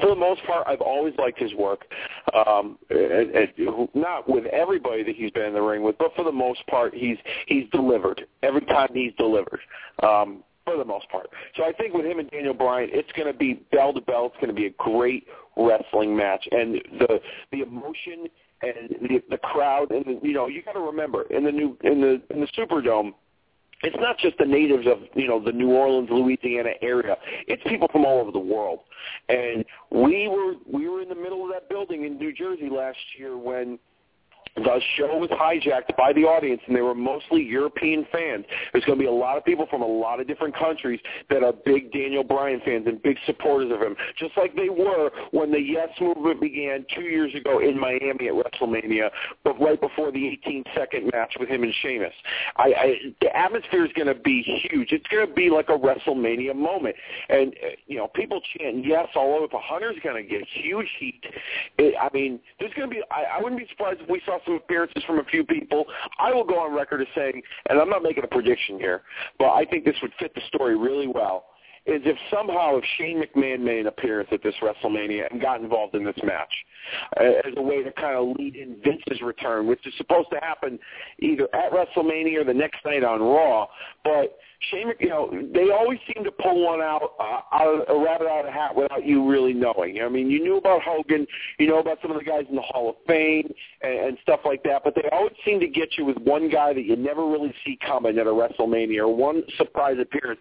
[0.00, 1.84] for the most part, I've always liked his work.
[2.34, 6.24] Um, and, and not with everybody that he's been in the ring with, but for
[6.24, 9.60] the most part, he's he's delivered every time he's delivered.
[10.02, 11.28] Um, for the most part.
[11.56, 14.26] So I think with him and Daniel Bryan, it's going to be bell to bell.
[14.26, 17.20] It's going to be a great wrestling match, and the
[17.50, 18.26] the emotion
[18.62, 21.76] and the the crowd, and the, you know, you got to remember in the new
[21.82, 23.12] in the in the Superdome
[23.82, 27.16] it's not just the natives of you know the New Orleans, Louisiana area.
[27.48, 28.80] It's people from all over the world.
[29.28, 32.98] And we were we were in the middle of that building in New Jersey last
[33.18, 33.78] year when
[34.56, 38.44] the show was hijacked by the audience, and they were mostly European fans.
[38.72, 41.42] There's going to be a lot of people from a lot of different countries that
[41.42, 45.50] are big Daniel Bryan fans and big supporters of him, just like they were when
[45.50, 49.10] the Yes movement began two years ago in Miami at WrestleMania,
[49.42, 52.12] but right before the 18-second match with him and Sheamus.
[52.56, 54.92] I, I, the atmosphere is going to be huge.
[54.92, 56.96] It's going to be like a WrestleMania moment,
[57.28, 59.46] and uh, you know, people chant Yes all over.
[59.50, 61.22] The hunter's going to get huge heat.
[61.78, 63.02] It, I mean, there's going to be.
[63.10, 65.84] I, I wouldn't be surprised if we saw some appearances from a few people.
[66.18, 69.02] I will go on record as saying, and I'm not making a prediction here,
[69.38, 71.46] but I think this would fit the story really well,
[71.84, 75.94] is if somehow if Shane McMahon made an appearance at this WrestleMania and got involved
[75.94, 76.52] in this match
[77.20, 80.38] uh, as a way to kind of lead in Vince's return, which is supposed to
[80.40, 80.78] happen
[81.18, 83.66] either at WrestleMania or the next night on Raw,
[84.04, 84.38] but–
[84.70, 88.28] Shane, you know, they always seem to pull one out, uh, out of, a rabbit
[88.28, 90.00] out of a hat without you really knowing.
[90.02, 91.26] I mean, you knew about Hogan,
[91.58, 94.40] you know about some of the guys in the Hall of Fame and, and stuff
[94.44, 97.26] like that, but they always seem to get you with one guy that you never
[97.26, 100.40] really see coming at a WrestleMania or one surprise appearance.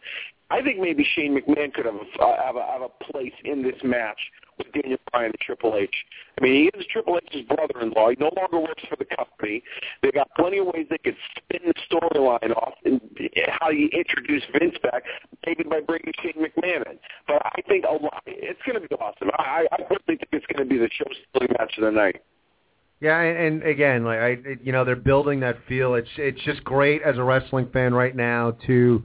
[0.52, 3.80] I think maybe Shane McMahon could have uh, have, a, have a place in this
[3.84, 4.20] match
[4.58, 5.96] with Daniel Bryan and Triple H.
[6.38, 8.10] I mean, he is Triple H's brother-in-law.
[8.10, 9.64] He no longer works for the company.
[10.04, 13.00] They got plenty of ways they could spin the storyline off and
[13.60, 15.04] how you introduce Vince back,
[15.46, 17.00] maybe by bringing Shane McMahon in.
[17.28, 18.22] But I think a lot.
[18.26, 19.30] It's going to be awesome.
[19.38, 22.22] I, I personally think it's going to be the show-stealing match of the night.
[23.00, 25.96] Yeah, and, and again, like I, you know, they're building that feel.
[25.96, 29.04] It's it's just great as a wrestling fan right now to,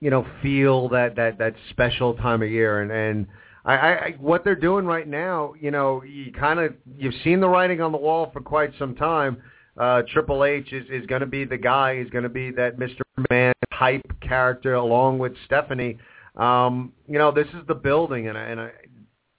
[0.00, 3.26] you know, feel that that that special time of year, and and
[3.64, 7.48] I, I what they're doing right now, you know, you kind of you've seen the
[7.48, 9.38] writing on the wall for quite some time.
[9.78, 11.98] Uh, Triple H is is going to be the guy.
[11.98, 13.00] He's going to be that Mr.
[13.30, 15.98] Man type character along with Stephanie.
[16.36, 18.70] Um, you know, this is the building, and I, and I,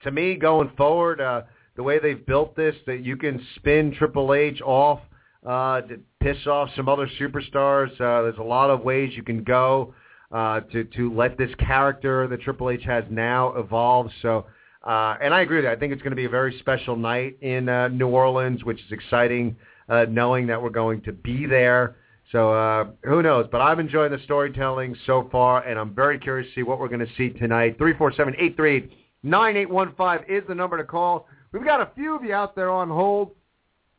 [0.02, 1.42] to me, going forward, uh,
[1.76, 5.00] the way they've built this, that you can spin Triple H off
[5.46, 7.92] uh, to piss off some other superstars.
[7.92, 9.94] Uh, there's a lot of ways you can go
[10.30, 14.10] uh, to to let this character that Triple H has now evolve.
[14.22, 14.46] So,
[14.82, 15.72] uh, and I agree with that.
[15.72, 18.78] I think it's going to be a very special night in uh, New Orleans, which
[18.78, 19.56] is exciting,
[19.88, 21.96] uh, knowing that we're going to be there.
[22.30, 23.46] So uh, who knows?
[23.50, 26.88] But I'm enjoying the storytelling so far, and I'm very curious to see what we're
[26.88, 27.78] going to see tonight.
[27.78, 28.90] Three four seven eight three
[29.22, 31.26] nine eight one five is the number to call.
[31.52, 33.30] We've got a few of you out there on hold.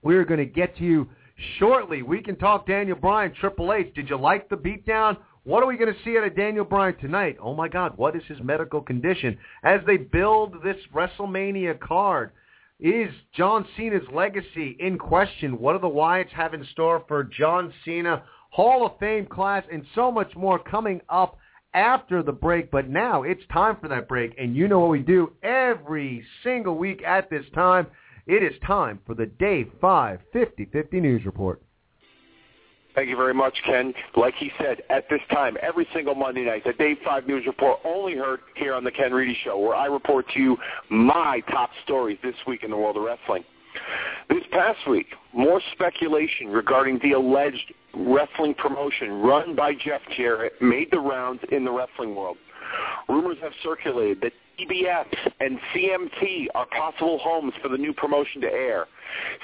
[0.03, 1.09] We're going to get to you
[1.57, 2.03] shortly.
[2.03, 3.93] We can talk Daniel Bryan, Triple H.
[3.95, 5.17] Did you like the beatdown?
[5.49, 7.37] What are we going to see out of Daniel Bryan tonight?
[7.41, 9.35] Oh my God, what is his medical condition?
[9.63, 12.33] As they build this WrestleMania card,
[12.79, 15.59] is John Cena's legacy in question?
[15.59, 19.83] What do the Wyatts have in store for John Cena, Hall of Fame class, and
[19.95, 21.39] so much more coming up
[21.73, 22.69] after the break?
[22.69, 26.77] But now it's time for that break, and you know what we do every single
[26.77, 27.87] week at this time.
[28.27, 31.59] It is time for the Day 5 50-50 News Report.
[32.99, 33.93] Thank you very much, Ken.
[34.17, 37.79] Like he said, at this time, every single Monday night, the Day 5 News Report
[37.85, 40.57] only heard here on the Ken Reedy Show, where I report to you
[40.89, 43.45] my top stories this week in the world of wrestling.
[44.29, 50.89] This past week, more speculation regarding the alleged wrestling promotion run by Jeff Jarrett made
[50.91, 52.35] the rounds in the wrestling world.
[53.07, 55.05] Rumors have circulated that TBS
[55.39, 58.87] and CMT are possible homes for the new promotion to air.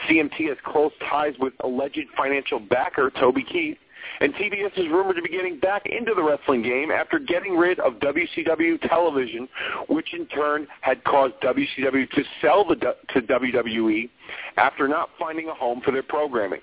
[0.08, 3.78] CMT has close ties with alleged financial backer Toby Keith,
[4.22, 7.80] and TBS is rumored to be getting back into the wrestling game after getting rid
[7.80, 9.48] of WCW television,
[9.90, 12.76] which in turn had caused WCW to sell the,
[13.14, 14.10] to WWE
[14.58, 16.62] after not finding a home for their programming.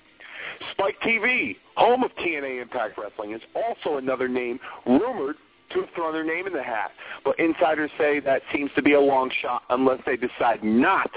[0.71, 5.35] Spike TV, home of TNA Impact Wrestling, is also another name rumored
[5.71, 6.91] to have thrown their name in the hat.
[7.23, 11.09] But insiders say that seems to be a long shot unless they decide not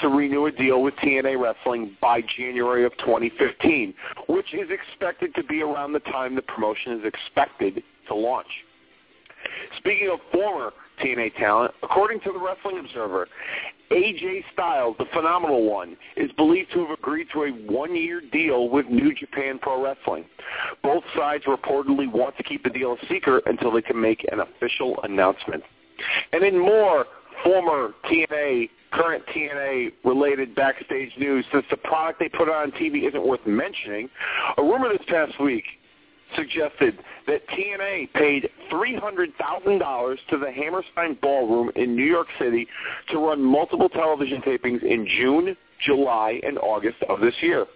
[0.00, 3.94] to renew a deal with TNA Wrestling by January of 2015,
[4.28, 8.46] which is expected to be around the time the promotion is expected to launch.
[9.78, 10.72] Speaking of former
[11.02, 13.28] TNA talent, according to the Wrestling Observer,
[13.90, 18.86] AJ Styles, the phenomenal one, is believed to have agreed to a one-year deal with
[18.86, 20.24] New Japan Pro Wrestling.
[20.82, 24.40] Both sides reportedly want to keep the deal a secret until they can make an
[24.40, 25.62] official announcement.
[26.32, 27.06] And in more
[27.44, 33.26] former TNA, current TNA related backstage news, since the product they put on TV isn't
[33.26, 34.08] worth mentioning,
[34.56, 35.64] a rumor this past week
[36.36, 42.66] suggested that TNA paid $300,000 to the Hammerstein Ballroom in New York City
[43.10, 47.66] to run multiple television tapings in June, July, and August of this year.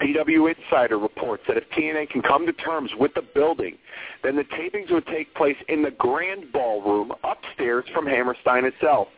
[0.00, 3.78] PW Insider reports that if TNA can come to terms with the building,
[4.22, 9.08] then the tapings would take place in the Grand Ballroom upstairs from Hammerstein itself.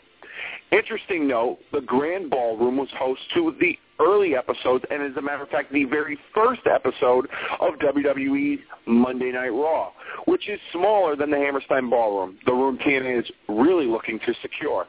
[0.71, 5.43] Interesting note, the Grand Ballroom was host to the early episodes, and as a matter
[5.43, 7.27] of fact, the very first episode
[7.61, 9.91] of WWE's Monday Night Raw,
[10.27, 14.87] which is smaller than the Hammerstein Ballroom, the room TNA is really looking to secure.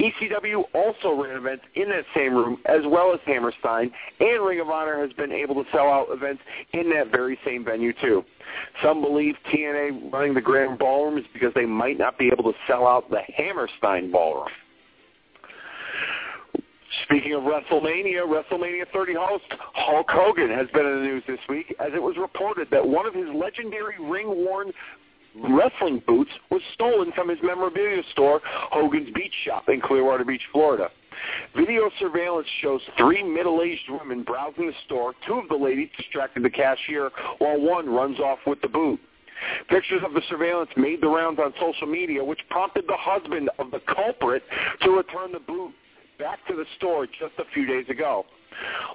[0.00, 3.90] ECW also ran events in that same room, as well as Hammerstein,
[4.20, 6.42] and Ring of Honor has been able to sell out events
[6.72, 8.24] in that very same venue too.
[8.82, 12.58] Some believe TNA running the Grand Ballroom is because they might not be able to
[12.66, 14.48] sell out the Hammerstein Ballroom.
[17.04, 21.74] Speaking of WrestleMania, WrestleMania 30 host Hulk Hogan has been in the news this week
[21.80, 24.72] as it was reported that one of his legendary ring-worn
[25.50, 30.88] wrestling boots was stolen from his memorabilia store, Hogan's Beach Shop in Clearwater Beach, Florida.
[31.56, 35.14] Video surveillance shows three middle-aged women browsing the store.
[35.26, 38.98] Two of the ladies distracted the cashier while one runs off with the boot.
[39.68, 43.70] Pictures of the surveillance made the rounds on social media, which prompted the husband of
[43.70, 44.42] the culprit
[44.82, 45.72] to return the boot
[46.18, 48.26] back to the store just a few days ago.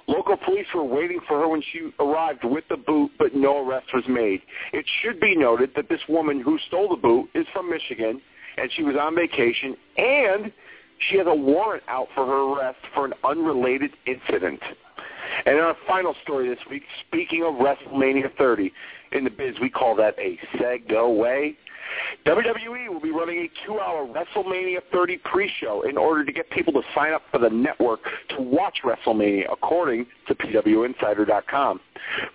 [0.06, 3.86] Local police were waiting for her when she arrived with the boot, but no arrest
[3.94, 4.42] was made.
[4.72, 8.20] It should be noted that this woman who stole the boot is from Michigan,
[8.58, 10.52] and she was on vacation, and
[11.08, 14.60] she has a warrant out for her arrest for an unrelated incident.
[15.46, 18.70] And our final story this week, speaking of WrestleMania 30,
[19.12, 21.56] in the biz we call that a segue.
[22.26, 26.80] WWE will be running a two-hour WrestleMania 30 pre-show in order to get people to
[26.94, 28.00] sign up for the network
[28.30, 31.80] to watch WrestleMania, according to PWInsider.com.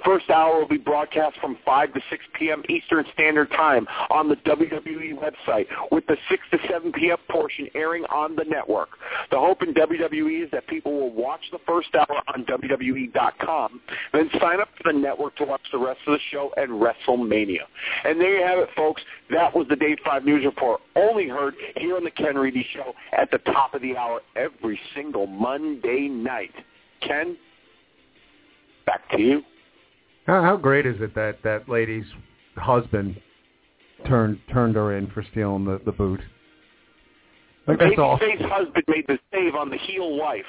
[0.06, 2.64] First hour will be broadcast from 5 to 6 p.m.
[2.70, 7.18] Eastern Standard Time on the WWE website, with the 6 to 7 p.m.
[7.30, 8.90] portion airing on the network.
[9.32, 13.82] The hope in WWE is that people will watch the first hour on WWE.com,
[14.14, 17.64] then sign up for the network to watch the rest of the show and WrestleMania.
[18.06, 19.02] And there you have it, folks.
[19.32, 22.94] That was the Day 5 News Report, only heard here on the Ken Reedy Show
[23.18, 26.54] at the top of the hour every single Monday night.
[27.02, 27.38] Ken,
[28.90, 29.44] back to you.
[30.26, 32.06] How, how great is it that that lady's
[32.56, 33.22] husband
[34.08, 36.22] turned turned her in for stealing the, the boot?
[37.68, 38.28] Like, that's awesome.
[38.28, 40.46] Babyface husband made the save on the heel wife.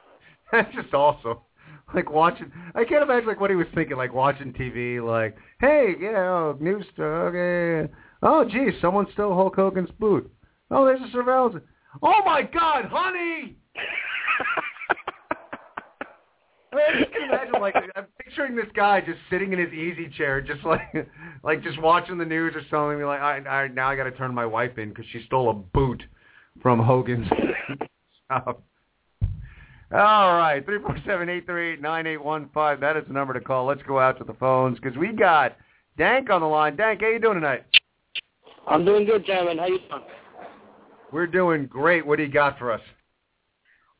[0.52, 1.38] That's just awesome.
[1.94, 3.96] Like watching, I can't imagine like what he was thinking.
[3.96, 7.80] Like watching TV, like, hey, you know, news story.
[7.80, 7.92] Okay.
[8.22, 10.30] Oh, geez, someone stole Hulk Hogan's boot.
[10.70, 11.56] Oh, there's a surveillance.
[12.02, 13.56] Oh my God, honey!
[16.78, 19.72] I mean, I just can imagine, like, I'm picturing this guy just sitting in his
[19.72, 20.80] easy chair, just like,
[21.42, 23.04] like just watching the news or something.
[23.04, 25.54] Like, I, I now I got to turn my wife in because she stole a
[25.54, 26.02] boot
[26.62, 27.28] from Hogan's
[28.30, 28.62] shop.
[29.90, 32.78] All right, three four seven eight three eight nine eight one five.
[32.80, 33.64] That is the number to call.
[33.64, 35.56] Let's go out to the phones because we got
[35.98, 36.76] Dank on the line.
[36.76, 37.64] Dank, how you doing tonight?
[38.68, 39.58] I'm doing good, gentlemen.
[39.58, 40.02] How you doing?
[41.10, 42.06] We're doing great.
[42.06, 42.80] What do you got for us?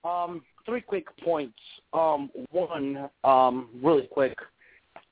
[0.05, 1.59] Um, three quick points.
[1.93, 4.37] Um, one, um, really quick.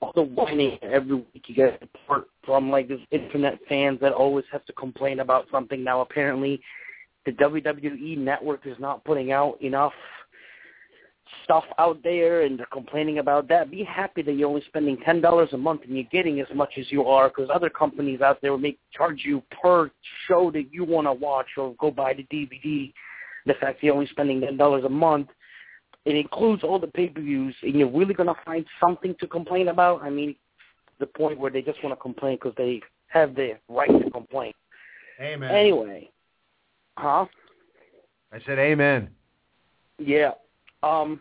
[0.00, 4.44] All the whining every week you get apart from like these internet fans that always
[4.52, 5.82] have to complain about something.
[5.82, 6.61] Now apparently,
[7.24, 9.94] the WWE network is not putting out enough
[11.44, 15.20] stuff out there and they're complaining about that, be happy that you're only spending ten
[15.20, 18.40] dollars a month and you're getting as much as you are because other companies out
[18.42, 19.90] there will make charge you per
[20.26, 22.92] show that you want to watch or go buy the DVD.
[23.46, 25.28] The fact you're only spending ten dollars a month,
[26.07, 30.02] it includes all the pay-per-views, and you're really gonna find something to complain about.
[30.02, 30.36] I mean,
[31.00, 34.52] the point where they just want to complain because they have the right to complain.
[35.20, 35.50] Amen.
[35.50, 36.11] Anyway,
[36.96, 37.26] huh?
[38.32, 39.11] I said amen.
[39.98, 40.32] Yeah.
[40.82, 41.20] Um,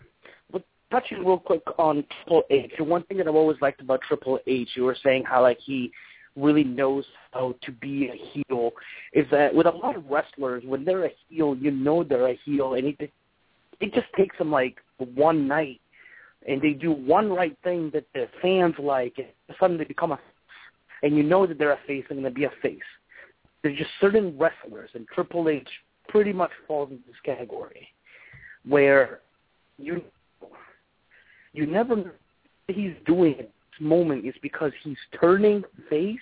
[0.52, 4.02] but touching real quick on Triple H, the one thing that I've always liked about
[4.02, 5.92] Triple H, you were saying how like he
[6.36, 8.72] really knows how to be a heel,
[9.14, 12.40] is that with a lot of wrestlers, when they're a heel, you know they're a
[12.46, 13.12] heel, and it
[13.80, 15.82] it just takes them like one night,
[16.48, 19.28] and they do one right thing that the fans like, and
[19.60, 20.20] suddenly they become a,
[21.04, 22.80] and you know that they're a face and going to be a face.
[23.64, 25.68] There's just certain wrestlers, and Triple H
[26.08, 27.88] pretty much falls into this category,
[28.68, 29.22] where
[29.78, 30.02] you
[31.54, 32.12] you never know
[32.66, 36.20] what he's doing at this moment is because he's turning face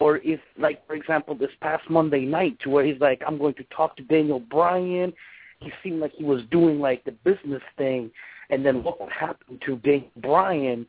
[0.00, 3.54] or if, like for example, this past Monday night, to where he's like, I'm going
[3.54, 5.12] to talk to Daniel Bryan.
[5.64, 8.10] He seemed like he was doing like the business thing,
[8.50, 10.86] and then look what happened to Daniel Bryan.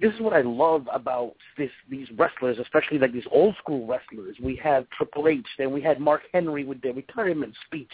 [0.00, 4.36] This is what I love about this these wrestlers, especially like these old school wrestlers.
[4.42, 7.92] We have Triple H, then we had Mark Henry with their retirement speech.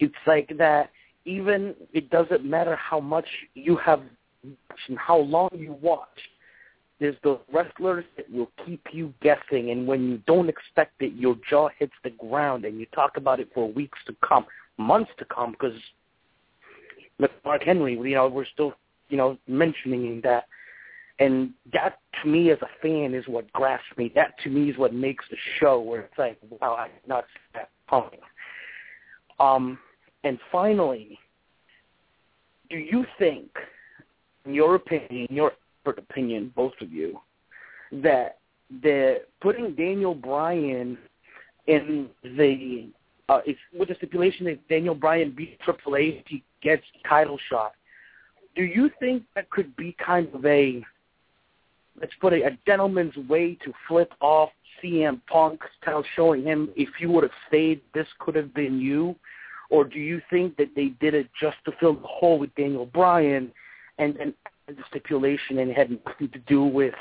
[0.00, 0.90] It's like that.
[1.26, 3.24] Even it doesn't matter how much
[3.54, 4.02] you have
[4.42, 6.18] and how long you watch
[7.00, 11.36] there's the wrestlers that will keep you guessing, and when you don't expect it, your
[11.48, 14.46] jaw hits the ground, and you talk about it for weeks to come,
[14.76, 15.78] months to come, because
[17.44, 18.74] Mark Henry, you know, we're still,
[19.08, 20.44] you know, mentioning that,
[21.20, 24.10] and that to me as a fan is what grasps me.
[24.14, 27.24] That to me is what makes the show where it's like, wow, I did not
[27.24, 28.20] see that coming.
[29.38, 29.78] Um,
[30.24, 31.18] and finally,
[32.70, 33.50] do you think,
[34.44, 35.52] in your opinion, in your
[35.86, 37.20] opinion, both of you,
[37.92, 38.38] that
[38.82, 40.98] the putting Daniel Bryan
[41.66, 42.88] in the
[43.28, 47.72] uh, it's with the stipulation that Daniel Bryan beats Triple H, he gets title shot.
[48.54, 50.82] Do you think that could be kind of a
[52.00, 54.50] let's put it a gentleman's way to flip off
[54.82, 58.80] CM Punk, kind of showing him if you would have stayed, this could have been
[58.80, 59.14] you?
[59.70, 62.86] Or do you think that they did it just to fill the hole with Daniel
[62.86, 63.50] Bryan
[63.98, 64.34] and then
[64.66, 66.94] the stipulation and it had nothing to do with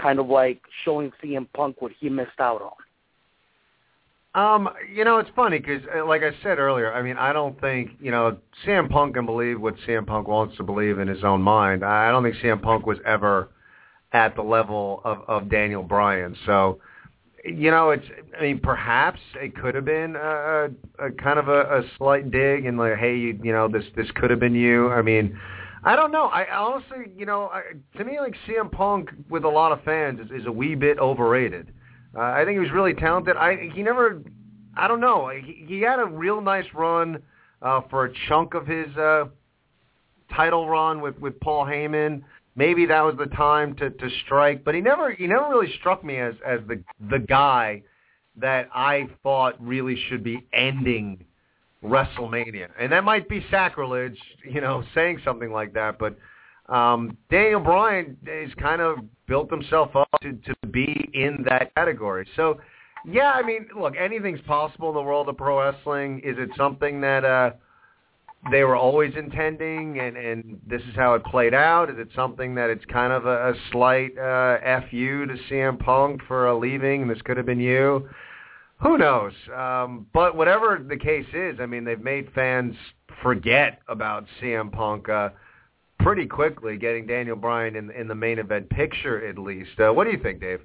[0.00, 2.72] kind of like showing CM Punk what he missed out on.
[4.34, 7.60] Um, you know, it's funny because, uh, like I said earlier, I mean, I don't
[7.60, 11.24] think you know CM Punk can believe what CM Punk wants to believe in his
[11.24, 11.84] own mind.
[11.84, 13.48] I don't think CM Punk was ever
[14.12, 16.36] at the level of of Daniel Bryan.
[16.46, 16.78] So,
[17.44, 18.06] you know, it's
[18.38, 20.68] I mean, perhaps it could have been a,
[21.00, 24.06] a kind of a, a slight dig and like, hey, you, you know, this this
[24.14, 24.90] could have been you.
[24.90, 25.36] I mean
[25.82, 26.26] I don't know.
[26.26, 27.62] I honestly, you know, I,
[27.96, 30.98] to me, like CM Punk with a lot of fans is, is a wee bit
[30.98, 31.72] overrated.
[32.14, 33.36] Uh, I think he was really talented.
[33.36, 34.22] I he never,
[34.76, 35.28] I don't know.
[35.28, 37.22] He, he had a real nice run
[37.62, 39.26] uh, for a chunk of his uh,
[40.34, 42.22] title run with with Paul Heyman.
[42.56, 46.04] Maybe that was the time to to strike, but he never he never really struck
[46.04, 47.82] me as as the the guy
[48.36, 51.24] that I thought really should be ending
[51.84, 52.68] WrestleMania.
[52.78, 56.16] And that might be sacrilege, you know, saying something like that, but
[56.70, 62.26] um, Daniel Bryan has kind of built himself up to, to be in that category.
[62.36, 62.60] So,
[63.04, 66.20] yeah, I mean, look, anything's possible in the world of pro wrestling.
[66.20, 67.50] Is it something that uh,
[68.50, 71.90] they were always intending, and, and this is how it played out?
[71.90, 76.22] Is it something that it's kind of a, a slight uh, fu to CM Punk
[76.28, 78.08] for uh, leaving, this could have been you?
[78.80, 79.32] Who knows?
[79.54, 82.74] Um, but whatever the case is, I mean, they've made fans
[83.22, 85.30] forget about CM Punk uh,
[86.02, 89.78] pretty quickly, getting Daniel Bryan in, in the main event picture at least.
[89.78, 90.60] Uh, what do you think, Dave?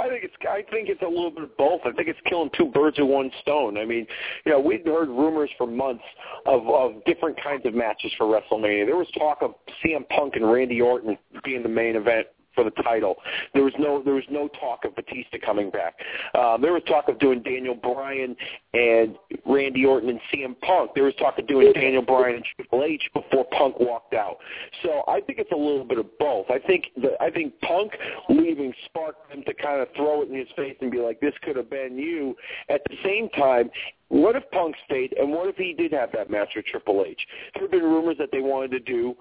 [0.00, 1.80] I think it's I think it's a little bit of both.
[1.84, 3.76] I think it's killing two birds with one stone.
[3.76, 4.06] I mean,
[4.46, 6.04] you know, we'd heard rumors for months
[6.46, 8.86] of of different kinds of matches for WrestleMania.
[8.86, 12.70] There was talk of CM Punk and Randy Orton being the main event for the
[12.82, 13.16] title.
[13.54, 15.94] There was no there was no talk of Batista coming back.
[16.34, 18.36] Um, there was talk of doing Daniel Bryan
[18.74, 20.92] and Randy Orton and CM Punk.
[20.94, 24.38] There was talk of doing Daniel Bryan and Triple H before Punk walked out.
[24.82, 26.46] So I think it's a little bit of both.
[26.50, 27.92] I think the, I think Punk
[28.28, 31.34] leaving sparked them to kind of throw it in his face and be like, "This
[31.42, 32.36] could have been you."
[32.68, 33.70] At the same time,
[34.08, 37.20] what if Punk stayed, and what if he did have that match with Triple H?
[37.54, 39.16] There have been rumors that they wanted to do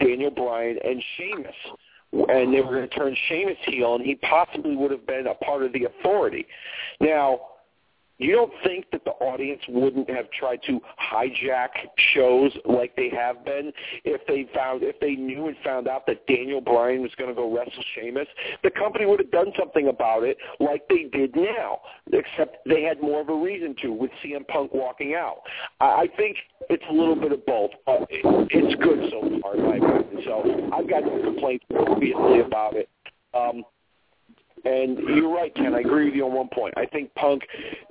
[0.00, 1.54] Daniel Bryan and Sheamus
[2.28, 5.34] and they were going to turn Sheamus heel, and he possibly would have been a
[5.44, 6.46] part of the authority.
[7.00, 7.40] Now,
[8.18, 10.80] you don't think that the audience wouldn't have tried to
[11.12, 11.68] hijack
[12.14, 13.72] shows like they have been
[14.04, 17.34] if they found if they knew and found out that Daniel Bryan was going to
[17.34, 18.28] go wrestle Sheamus?
[18.62, 21.80] The company would have done something about it like they did now,
[22.12, 25.38] except they had more of a reason to with CM Punk walking out.
[25.80, 26.36] I think
[26.70, 27.70] it's a little bit of both.
[27.86, 30.22] But it's good so far, in my opinion.
[30.24, 32.88] So I've got no complaints obviously about it.
[33.34, 33.64] Um,
[34.64, 35.74] and you're right, Ken.
[35.74, 36.74] I agree with you on one point.
[36.76, 37.42] I think Punk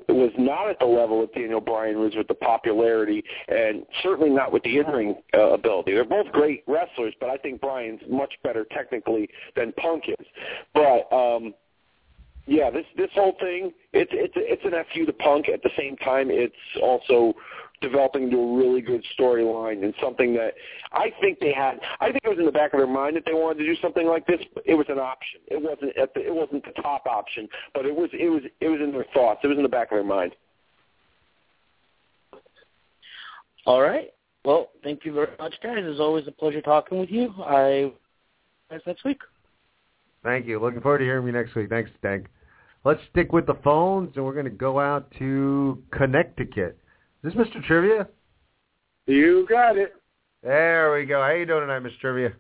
[0.10, 4.52] was not at the level that Daniel Bryan was with the popularity, and certainly not
[4.52, 5.94] with the in-ring uh, ability.
[5.94, 10.26] They're both great wrestlers, but I think Bryan's much better technically than Punk is.
[10.74, 11.54] But um,
[12.46, 15.50] yeah, this this whole thing it's it's it's an fu to Punk.
[15.50, 17.34] At the same time, it's also
[17.84, 20.54] developing into a really good storyline and something that
[20.92, 21.80] I think they had.
[22.02, 23.80] I think it was in the back of their mind that they wanted to do
[23.82, 24.40] something like this.
[24.56, 25.42] But it was an option.
[25.48, 28.68] It wasn't at the, it wasn't the top option, but it was it was it
[28.68, 29.42] was in their thoughts.
[29.44, 30.34] It was in the back of their mind.
[33.66, 34.10] All right.
[34.44, 35.78] Well, thank you very much, guys.
[35.80, 37.34] It's always a pleasure talking with you.
[37.40, 37.94] I
[38.70, 39.20] guys next week.
[40.24, 40.60] Thank you.
[40.60, 41.70] Looking forward to hearing you next week.
[41.70, 42.28] Thanks, Dank.
[42.84, 46.78] let's stick with the phones, and we're going to go out to Connecticut.
[47.24, 47.64] Is this Mr.
[47.64, 48.08] Trivia?
[49.08, 49.94] You got it.
[50.42, 51.22] There we go.
[51.22, 52.00] How you doing tonight, Mr.
[52.00, 52.34] Trivia?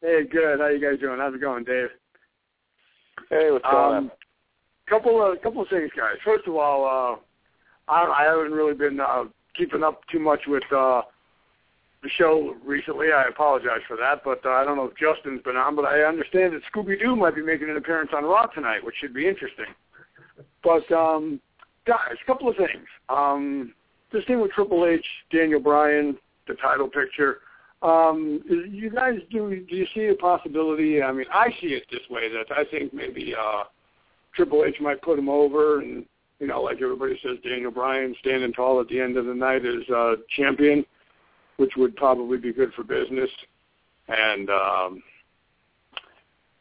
[0.00, 0.58] Hey, good.
[0.58, 1.18] How you guys doing?
[1.18, 1.88] How's it going, Dave?
[3.30, 4.10] Hey, what's going Um,
[4.88, 6.16] couple of couple of things, guys.
[6.24, 9.24] First of all, uh, I, I haven't really been uh,
[9.56, 11.02] keeping up too much with uh,
[12.02, 13.08] the show recently.
[13.12, 15.76] I apologize for that, but uh, I don't know if Justin's been on.
[15.76, 18.96] But I understand that Scooby Doo might be making an appearance on Raw tonight, which
[19.00, 19.66] should be interesting.
[20.64, 21.40] But um,
[21.86, 22.86] guys, a couple of things.
[23.08, 23.74] Um,
[24.12, 27.38] this thing with Triple H, Daniel Bryan, the title picture.
[27.82, 31.02] Um, you guys do do you see a possibility?
[31.02, 33.64] I mean, I see it this way that I think maybe uh,
[34.34, 36.04] Triple H might put him over, and
[36.40, 39.64] you know, like everybody says, Daniel Bryan standing tall at the end of the night
[39.64, 40.84] as uh, champion,
[41.58, 43.30] which would probably be good for business.
[44.08, 45.02] And um,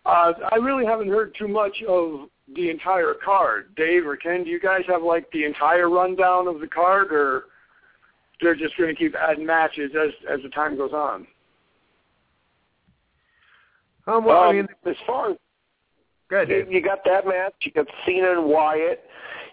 [0.05, 3.75] uh, I really haven't heard too much of the entire card.
[3.75, 7.45] Dave or Ken, do you guys have like the entire rundown of the card, or
[8.41, 11.27] they're just going to keep adding matches as as the time goes on?
[14.07, 15.37] Um, well, I Um, mean, as far as
[16.29, 16.71] go ahead, you, Dave.
[16.71, 19.03] you got that match, you got Cena and Wyatt,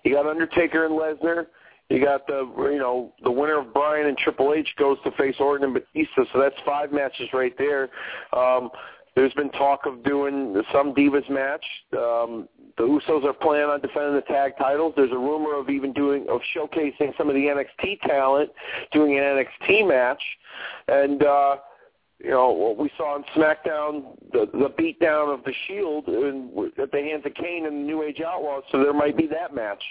[0.04, 1.46] you got Undertaker and Lesnar,
[1.90, 5.34] you got the you know the winner of Bryan and Triple H goes to face
[5.40, 7.88] Orton and Batista, so that's five matches right there.
[8.32, 8.70] Um,
[9.14, 11.64] there's been talk of doing some Divas match.
[11.92, 14.94] Um, the Usos are planning on defending the tag titles.
[14.96, 18.50] There's a rumor of even doing of showcasing some of the NXT talent,
[18.92, 20.22] doing an NXT match,
[20.88, 21.22] and.
[21.22, 21.56] uh
[22.22, 26.90] you know, what we saw on SmackDown, the the beatdown of the Shield in, at
[26.90, 28.62] the hands of Kane and the New Age Outlaws.
[28.72, 29.82] So there might be that match,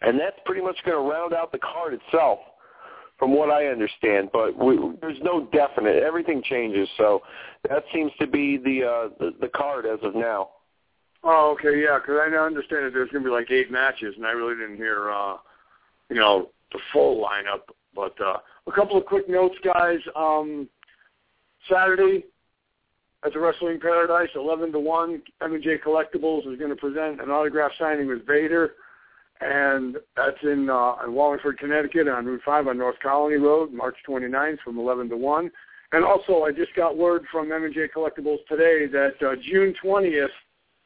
[0.00, 2.38] and that's pretty much going to round out the card itself,
[3.20, 4.30] from what I understand.
[4.32, 6.02] But we, there's no definite.
[6.02, 7.20] Everything changes, so
[7.68, 10.48] that seems to be the uh, the, the card as of now.
[11.22, 14.26] Oh, okay, yeah, because I understand that there's going to be like eight matches, and
[14.26, 15.36] I really didn't hear, uh,
[16.08, 17.60] you know, the full lineup.
[17.94, 19.98] But uh, a couple of quick notes, guys.
[20.16, 20.66] Um,
[21.70, 22.24] Saturday
[23.24, 27.72] at the Wrestling Paradise, 11 to 1, M&J Collectibles is going to present an autograph
[27.78, 28.76] signing with Vader,
[29.40, 33.96] and that's in, uh, in Wallingford, Connecticut on Route 5 on North Colony Road, March
[34.06, 35.50] 29th from 11 to 1.
[35.92, 40.28] And also, I just got word from M&J Collectibles today that uh, June 20th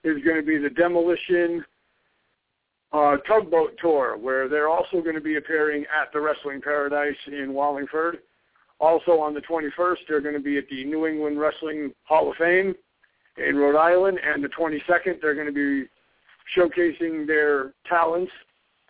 [0.04, 1.64] is going to be the Demolition
[2.92, 7.52] uh, Tugboat Tour, where they're also going to be appearing at the Wrestling Paradise in
[7.52, 8.18] Wallingford.
[8.80, 12.36] Also on the 21st, they're going to be at the New England Wrestling Hall of
[12.36, 12.74] Fame
[13.36, 15.88] in Rhode Island, and the 22nd, they're going to be
[16.56, 18.32] showcasing their talents,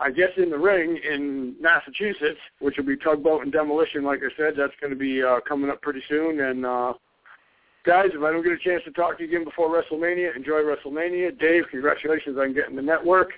[0.00, 4.04] I guess, in the ring in Massachusetts, which will be Tugboat and Demolition.
[4.04, 6.40] Like I said, that's going to be uh, coming up pretty soon.
[6.40, 6.94] And uh,
[7.86, 10.62] guys, if I don't get a chance to talk to you again before WrestleMania, enjoy
[10.62, 11.38] WrestleMania.
[11.38, 13.30] Dave, congratulations on getting the network.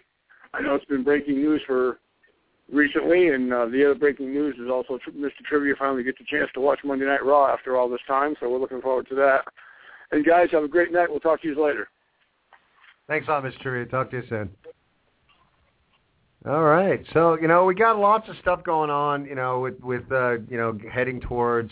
[0.54, 1.98] I know it's been breaking news for
[2.72, 5.30] recently, and uh, the other breaking news is also Mr.
[5.48, 8.48] Trivia finally gets a chance to watch Monday Night Raw after all this time, so
[8.48, 9.44] we're looking forward to that.
[10.12, 11.10] And guys, have a great night.
[11.10, 11.88] We'll talk to you later.
[13.08, 13.88] Thanks a lot, Mr.
[13.88, 14.50] Talk to you soon.
[16.46, 17.04] All right.
[17.12, 20.38] So, you know, we got lots of stuff going on, you know, with, with uh,
[20.48, 21.70] you know, heading towards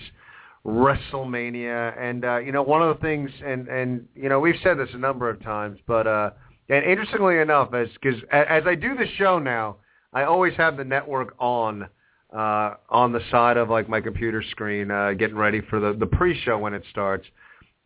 [0.66, 2.00] WrestleMania.
[2.00, 4.88] And, uh, you know, one of the things, and, and, you know, we've said this
[4.94, 6.30] a number of times, but, uh,
[6.68, 9.76] and interestingly enough, as, cause as I do the show now,
[10.12, 11.88] I always have the network on,
[12.32, 16.06] uh, on the side of like my computer screen, uh, getting ready for the, the
[16.06, 17.26] pre-show when it starts.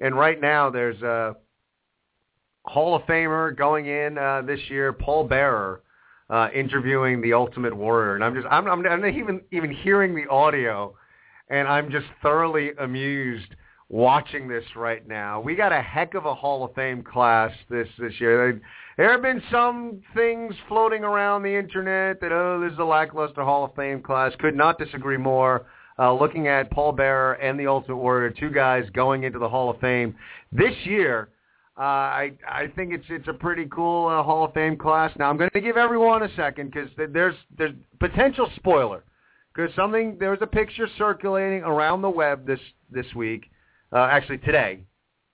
[0.01, 1.37] And right now there's a
[2.69, 5.83] Hall of Famer going in uh, this year, Paul Bearer,
[6.31, 10.15] uh, interviewing the Ultimate Warrior, and I'm just I'm, I'm I'm not even even hearing
[10.15, 10.95] the audio,
[11.49, 13.55] and I'm just thoroughly amused
[13.89, 15.41] watching this right now.
[15.41, 18.61] We got a heck of a Hall of Fame class this this year.
[18.99, 23.43] There have been some things floating around the internet that oh this is a lackluster
[23.43, 24.33] Hall of Fame class.
[24.39, 25.67] Could not disagree more.
[26.01, 29.69] Uh, looking at Paul Bearer and the Ultimate Warrior, two guys going into the Hall
[29.71, 30.15] of Fame
[30.53, 31.31] this year.
[31.79, 35.13] Uh, I I think it's it's a pretty cool uh, Hall of Fame class.
[35.17, 39.05] Now I'm going to give everyone a second because there's there's potential spoiler
[39.55, 42.59] because something there was a picture circulating around the web this
[42.91, 43.49] this week,
[43.93, 44.81] uh, actually today,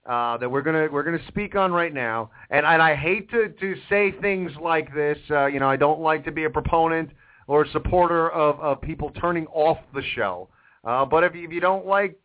[0.06, 2.30] uh, that we're gonna we're gonna speak on right now.
[2.50, 5.16] And and I hate to to say things like this.
[5.30, 7.08] Uh, you know I don't like to be a proponent
[7.46, 10.48] or a supporter of of people turning off the show.
[10.84, 12.18] Uh, but if you, if you don't like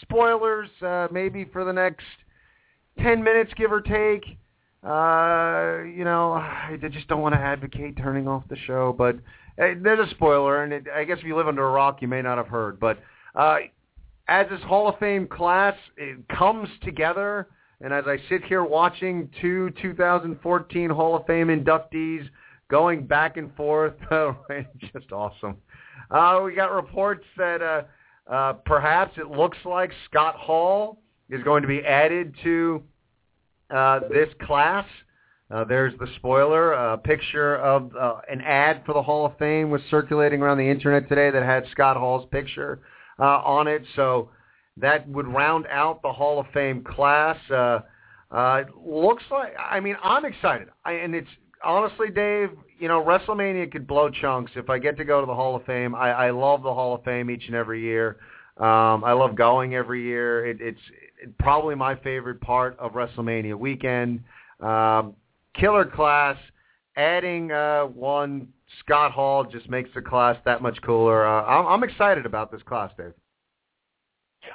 [0.00, 2.04] spoilers, uh, maybe for the next
[3.00, 4.24] 10 minutes, give or take.
[4.82, 9.16] Uh, you know, I just don't want to advocate turning off the show, but
[9.58, 12.08] uh, there's a spoiler, and it, I guess if you live under a rock, you
[12.08, 12.78] may not have heard.
[12.78, 12.98] But
[13.34, 13.56] uh,
[14.28, 15.74] as this Hall of Fame class
[16.28, 17.48] comes together,
[17.80, 22.28] And as I sit here watching two 2014 Hall of Fame inductees
[22.68, 23.94] going back and forth,
[24.50, 25.56] it's just awesome.
[26.10, 27.82] Uh, we got reports that uh,
[28.32, 30.98] uh, perhaps it looks like Scott Hall
[31.30, 32.82] is going to be added to
[33.70, 34.86] uh, this class.
[35.50, 36.72] Uh, there's the spoiler.
[36.72, 40.68] A picture of uh, an ad for the Hall of Fame was circulating around the
[40.68, 42.80] internet today that had Scott Hall's picture
[43.18, 43.82] uh, on it.
[43.94, 44.30] So
[44.76, 47.36] that would round out the Hall of Fame class.
[47.50, 47.80] Uh,
[48.30, 50.68] uh, looks like, I mean, I'm excited.
[50.84, 51.28] I, and it's
[51.62, 55.34] honestly, Dave, you know, WrestleMania could blow chunks if I get to go to the
[55.34, 55.94] Hall of Fame.
[55.94, 58.16] I, I love the Hall of Fame each and every year.
[58.56, 60.46] Um, I love going every year.
[60.46, 61.03] It, it's it,
[61.38, 64.20] probably my favorite part of WrestleMania weekend.
[64.60, 65.14] Um,
[65.54, 66.36] killer class.
[66.96, 68.48] Adding uh, one
[68.80, 71.26] Scott Hall just makes the class that much cooler.
[71.26, 73.12] Uh, I'm, I'm excited about this class, Dave.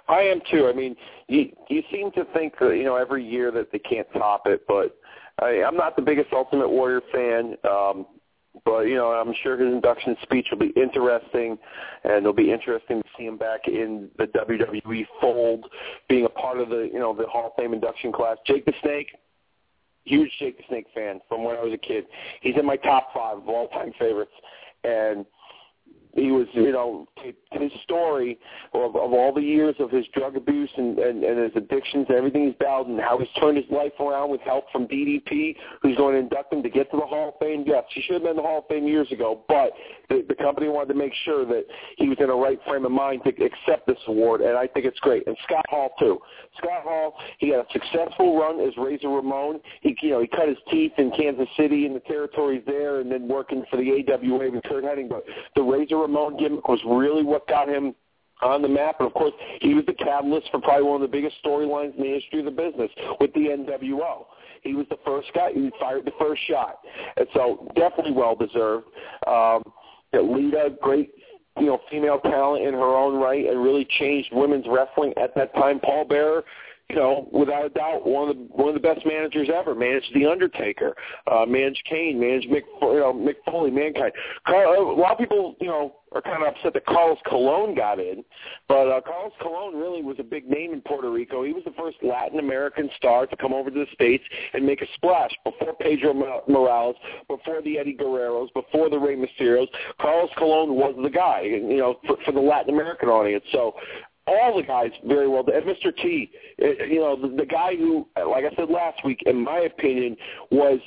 [0.08, 0.68] I am too.
[0.68, 0.96] I mean,
[1.28, 4.62] you you seem to think that you know every year that they can't top it,
[4.68, 4.98] but
[5.42, 7.56] I, I'm not the biggest Ultimate Warrior fan.
[7.70, 8.06] Um,
[8.66, 11.58] but you know, I'm sure his induction speech will be interesting,
[12.04, 15.66] and it'll be interesting to see him back in the WWE fold,
[16.08, 18.38] being a part of the you know the Hall of Fame induction class.
[18.46, 19.08] Jake the Snake,
[20.06, 22.06] huge Jake the Snake fan from when I was a kid.
[22.42, 24.32] He's in my top five of all time favorites,
[24.84, 25.26] and
[26.14, 27.08] he was, you know,
[27.52, 28.40] his story
[28.74, 32.18] of, of all the years of his drug abuse and, and, and his addictions and
[32.18, 35.96] everything he's battled and how he's turned his life around with help from DDP, who's
[35.98, 37.64] going to induct him to get to the Hall of Fame.
[37.66, 39.72] Yes, he should have been in the Hall of Fame years ago, but
[40.10, 41.66] the, the company wanted to make sure that
[41.98, 44.86] he was in a right frame of mind to accept this award, and I think
[44.86, 45.26] it's great.
[45.28, 46.20] And Scott Hall, too.
[46.58, 49.60] Scott Hall, he had a successful run as Razor Ramon.
[49.82, 53.12] He, you know, he cut his teeth in Kansas City and the territories there and
[53.12, 55.24] then working for the AWA with Curt Hennig, but
[55.56, 57.96] the Razor Ramon gimmick was really what got him
[58.42, 58.96] on the map.
[59.00, 62.04] And of course, he was the catalyst for probably one of the biggest storylines in
[62.04, 62.90] the history of the business
[63.20, 64.26] with the NWO.
[64.64, 65.52] He was the first guy.
[65.54, 66.80] He fired the first shot,
[67.16, 68.88] and so definitely well deserved.
[69.26, 69.64] Um,
[70.14, 71.12] Lita, great
[71.60, 75.54] you know female talent in her own right, and really changed women's wrestling at that
[75.56, 75.80] time.
[75.80, 76.44] Paul Bearer,
[76.90, 79.76] you know, without a doubt, one of the one of the best managers ever.
[79.76, 80.96] Managed the Undertaker,
[81.32, 84.12] uh, managed Kane, managed Mick, you know, Mick Foley, Mankind.
[84.48, 88.00] Carl, a lot of people, you know, are kind of upset that Carlos Colon got
[88.00, 88.24] in,
[88.68, 91.44] but uh, Carlos Colon really was a big name in Puerto Rico.
[91.44, 94.24] He was the first Latin American star to come over to the states
[94.54, 96.14] and make a splash before Pedro
[96.48, 96.96] Morales,
[97.28, 99.68] before the Eddie Guerreros, before the Rey Mysterios.
[100.02, 103.44] Carlos Colon was the guy, you know, for, for the Latin American audience.
[103.52, 103.76] So
[104.30, 105.44] all the guys very well.
[105.54, 105.96] And Mr.
[105.96, 110.16] T, eh, you know, the, guy who, like I said last week, in my opinion,
[110.52, 110.80] was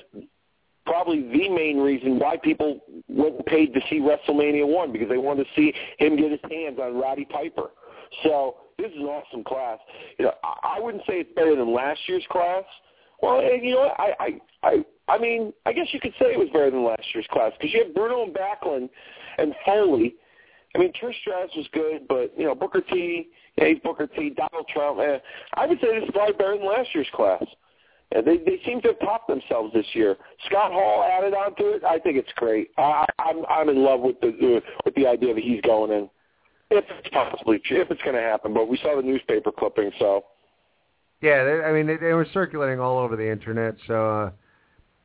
[0.86, 5.18] probably the main reason why people went and paid to see WrestleMania 1 because they
[5.18, 7.70] wanted to see him get his hands on Roddy Piper.
[8.22, 9.78] So this is an awesome class.
[10.18, 12.64] You know, I, I wouldn't say it's better than last year's class.
[13.22, 14.00] Well, and you know what?
[14.00, 17.04] I, I, I, I mean, I guess you could say it was better than last
[17.14, 18.88] year's class because you have Bruno and Backlund
[19.38, 20.16] and Foley
[20.74, 24.30] I mean, Trish Stratus was good, but you know Booker T, yeah, he's Booker T,
[24.30, 25.00] Donald Trump.
[25.00, 25.18] Eh,
[25.54, 27.44] I would say this is probably better than last year's class.
[28.12, 30.16] Yeah, they they seem to have topped themselves this year.
[30.46, 31.84] Scott Hall added on to it.
[31.84, 32.70] I think it's great.
[32.78, 36.08] I, I'm I'm in love with the with the idea that he's going in.
[36.70, 40.24] If it's possibly if it's going to happen, but we saw the newspaper clipping, so.
[41.20, 44.10] Yeah, they, I mean they, they were circulating all over the internet, so.
[44.10, 44.30] uh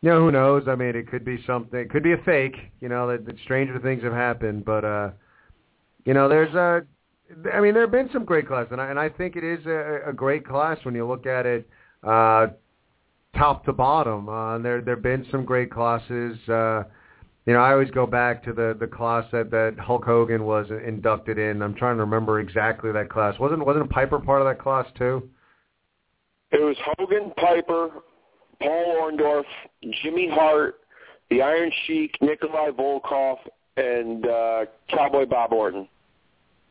[0.02, 0.68] you know, who knows?
[0.68, 1.80] I mean, it could be something.
[1.80, 2.56] It could be a fake.
[2.82, 4.64] You know, that, that stranger things have happened.
[4.64, 5.10] But uh
[6.08, 6.86] you know, there's a,
[7.54, 9.66] I mean, there have been some great classes, and I, and I think it is
[9.66, 11.68] a, a great class when you look at it
[12.02, 12.48] uh,
[13.36, 14.30] top to bottom.
[14.30, 16.38] Uh, there there have been some great classes.
[16.48, 16.84] Uh,
[17.46, 20.68] you know, I always go back to the the class that that Hulk Hogan was
[20.70, 21.62] inducted in.
[21.62, 23.38] I'm trying to remember exactly that class.
[23.38, 25.30] Wasn't wasn't Piper part of that class too?
[26.54, 27.90] It was Hogan, Piper,
[28.62, 29.44] Paul Orndorff,
[30.02, 30.76] Jimmy Hart,
[31.30, 33.40] the Iron Sheik, Nikolai Volkov,
[33.76, 35.90] and uh, Cowboy Bob Orton.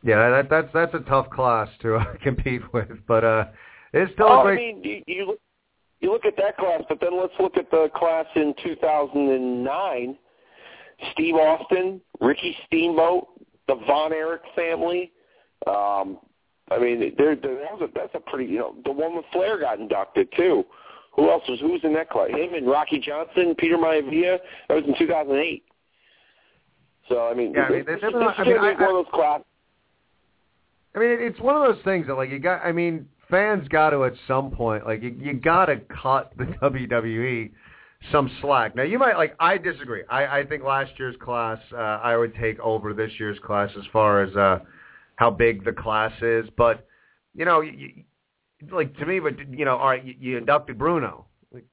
[0.03, 3.45] Yeah, that, that's that's a tough class to uh, compete with, but uh,
[3.93, 4.53] it's still oh, a great.
[4.53, 5.39] I mean, you, you look
[5.99, 10.17] you look at that class, but then let's look at the class in 2009.
[11.11, 13.27] Steve Austin, Ricky Steamboat,
[13.67, 15.11] the Von Erich family.
[15.65, 16.19] Um,
[16.69, 19.25] I mean, there, there, that was a, that's a pretty, you know, the one with
[19.31, 20.65] Flair got inducted too.
[21.15, 21.59] Who else was?
[21.59, 22.29] Who was in that class?
[22.29, 24.37] Him and Rocky Johnson, Peter Maivia.
[24.69, 25.63] That was in 2008.
[27.09, 29.45] So I mean, yeah, I mean, it's, it's, it's, I mean, one of those classes.
[30.97, 32.65] I mean, it's one of those things that like you got.
[32.65, 36.45] I mean, fans got to at some point like you you got to cut the
[36.63, 37.51] WWE
[38.11, 38.75] some slack.
[38.75, 39.35] Now you might like.
[39.39, 40.03] I disagree.
[40.09, 43.83] I I think last year's class uh, I would take over this year's class as
[43.93, 44.59] far as uh
[45.17, 46.47] how big the class is.
[46.57, 46.87] But
[47.35, 48.03] you know, you,
[48.71, 51.27] like to me, but you know, all right, you, you inducted Bruno.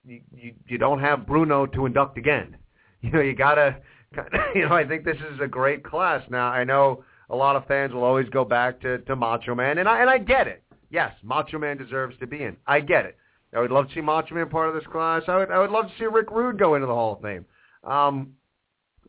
[0.04, 2.58] You, you you don't have Bruno to induct again.
[3.00, 3.76] You know, you gotta.
[4.54, 6.22] You know, I think this is a great class.
[6.30, 9.78] Now, I know a lot of fans will always go back to to Macho Man,
[9.78, 10.62] and I and I get it.
[10.90, 12.56] Yes, Macho Man deserves to be in.
[12.66, 13.16] I get it.
[13.54, 15.22] I would love to see Macho Man part of this class.
[15.28, 17.44] I would I would love to see Rick Rude go into the Hall of Fame.
[17.84, 18.34] Um,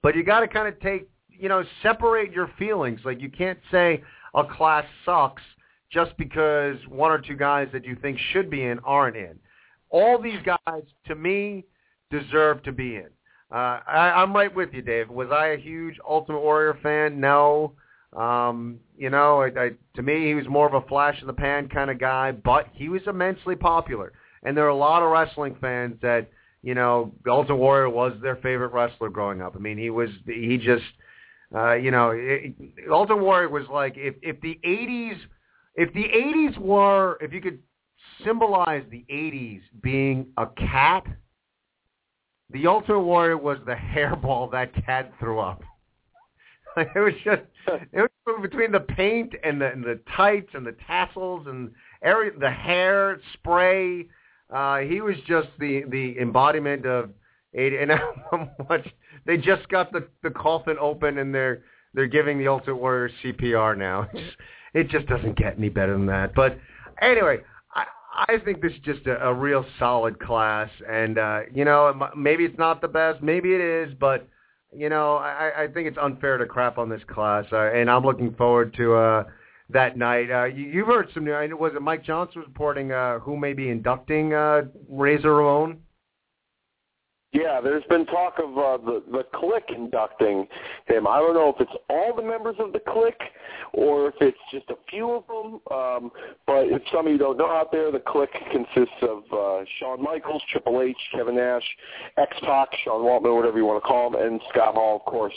[0.01, 3.01] but you got to kind of take you know separate your feelings.
[3.03, 4.03] Like you can't say
[4.34, 5.43] a class sucks
[5.91, 9.39] just because one or two guys that you think should be in aren't in.
[9.89, 11.63] All these guys, to me,
[12.11, 13.09] deserve to be in.
[13.51, 15.09] Uh, I, I'm right with you, Dave.
[15.09, 17.20] Was I a huge Ultimate Warrior fan?
[17.20, 17.74] No.
[18.16, 21.34] Um, you know, I, I, to me, he was more of a flash in the
[21.34, 24.13] pan kind of guy, but he was immensely popular.
[24.43, 26.30] And there are a lot of wrestling fans that,
[26.63, 29.55] you know, Ultimate Warrior was their favorite wrestler growing up.
[29.55, 30.84] I mean, he was, he just,
[31.53, 32.53] uh, you know, it,
[32.89, 35.18] Ultimate Warrior was like if if the '80s,
[35.76, 37.59] if the '80s were, if you could
[38.26, 41.05] symbolize the '80s being a cat,
[42.49, 45.61] the Ultimate Warrior was the hairball that cat threw up.
[46.96, 47.42] it was just
[47.94, 51.72] it was between the paint and the and the tights and the tassels and
[52.02, 54.08] every the hair spray.
[54.54, 57.10] Uh, he was just the the embodiment of
[57.54, 57.78] 80.
[57.78, 57.92] And
[58.32, 58.88] how much
[59.26, 61.64] they just got the the coffin open and they're
[61.94, 64.10] they're giving the Ultimate Warrior CPR now.
[64.18, 64.38] It just,
[64.74, 66.36] it just doesn't get any better than that.
[66.36, 66.60] But
[67.02, 67.38] anyway,
[67.74, 67.86] I
[68.28, 72.44] I think this is just a, a real solid class, and uh, you know maybe
[72.44, 74.28] it's not the best, maybe it is, but
[74.74, 78.03] you know I, I think it's unfair to crap on this class, uh, and I'm
[78.03, 78.95] looking forward to.
[78.95, 79.24] uh
[79.70, 80.30] that night.
[80.30, 81.51] Uh, you, you've heard some news.
[81.59, 85.80] Was it Mike Johnson was reporting uh, who may be inducting uh, Razor Ramon?
[87.36, 90.48] Yeah, there's been talk of uh, the the Kliq inducting
[90.88, 91.06] him.
[91.06, 93.12] I don't know if it's all the members of the Kliq
[93.74, 95.60] or if it's just a few of them.
[95.70, 96.12] Um,
[96.48, 100.02] but if some of you don't know out there, the Kliq consists of uh, Shawn
[100.02, 101.62] Michaels, Triple H, Kevin Nash,
[102.18, 105.34] X Pac, Sean Waltman, whatever you want to call him, and Scott Hall, of course.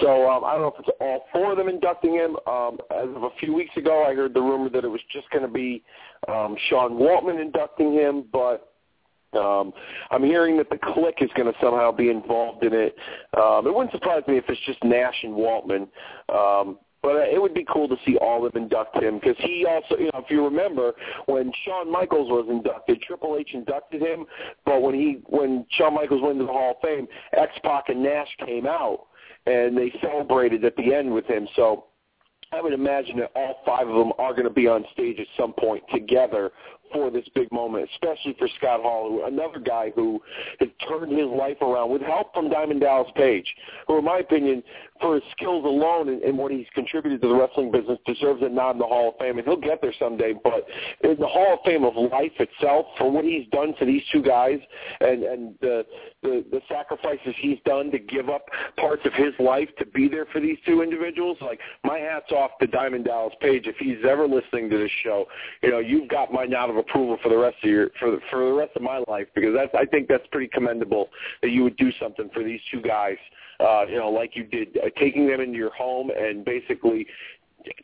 [0.00, 2.36] So um, I don't know if it's all four of them inducting him.
[2.48, 5.30] Um, as of a few weeks ago, I heard the rumor that it was just
[5.30, 5.84] going to be
[6.26, 8.72] um, Sean Waltman inducting him, but
[9.36, 9.72] um,
[10.10, 12.96] I'm hearing that the Kliq is going to somehow be involved in it.
[13.36, 15.88] Um, it wouldn't surprise me if it's just Nash and Waltman.
[16.28, 19.36] Um, but uh, it would be cool to see all of them induct him because
[19.38, 20.92] he also, you know, if you remember
[21.26, 24.26] when Shawn Michaels was inducted, Triple H inducted him,
[24.64, 28.02] but when he when Shawn Michaels went to the Hall of Fame, X Pac and
[28.02, 29.06] Nash came out
[29.46, 31.46] and they celebrated at the end with him.
[31.54, 31.84] So
[32.52, 35.26] I would imagine that all five of them are going to be on stage at
[35.38, 36.50] some point together
[36.92, 40.20] for this big moment, especially for Scott Hall, who, another guy who
[40.60, 43.46] has turned his life around with help from Diamond Dallas Page,
[43.86, 44.62] who, in my opinion,
[45.00, 48.48] for his skills alone and, and what he's contributed to the wrestling business, deserves a
[48.48, 50.34] nod in the Hall of Fame, and he'll get there someday.
[50.42, 50.66] But
[51.02, 54.22] in the Hall of Fame of life itself, for what he's done to these two
[54.22, 54.58] guys
[55.00, 55.84] and and the
[56.22, 60.26] the, the sacrifices he's done to give up parts of his life to be there
[60.32, 63.66] for these two individuals, like my hat's off to Diamond Dallas Page.
[63.66, 65.26] If he's ever listening to this show,
[65.62, 68.18] you know you've got my nod of approval for the rest of your for the,
[68.30, 71.08] for the rest of my life because that's I think that's pretty commendable
[71.42, 73.16] that you would do something for these two guys
[73.60, 77.06] uh, you know, like you did, uh, taking them into your home and basically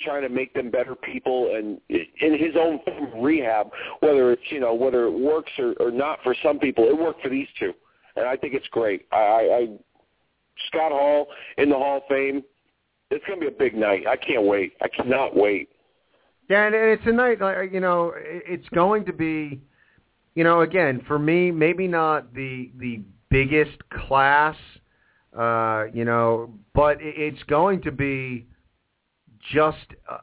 [0.01, 2.81] trying to make them better people and in his own
[3.23, 3.69] rehab,
[4.01, 7.23] whether it's, you know, whether it works or, or not for some people, it worked
[7.23, 7.73] for these two.
[8.17, 9.07] And I think it's great.
[9.11, 9.69] I, I, I
[10.69, 11.27] Scott Hall
[11.57, 12.43] in the Hall of Fame,
[13.11, 14.07] it's going to be a big night.
[14.07, 14.75] I can't wait.
[14.83, 15.71] I cannot wait.
[16.49, 19.61] Yeah, and it's a night, like you know, it's going to be,
[20.35, 24.57] you know, again for me, maybe not the the biggest class
[25.37, 28.47] uh, you know, but it's going to be
[29.53, 29.79] just
[30.11, 30.19] uh,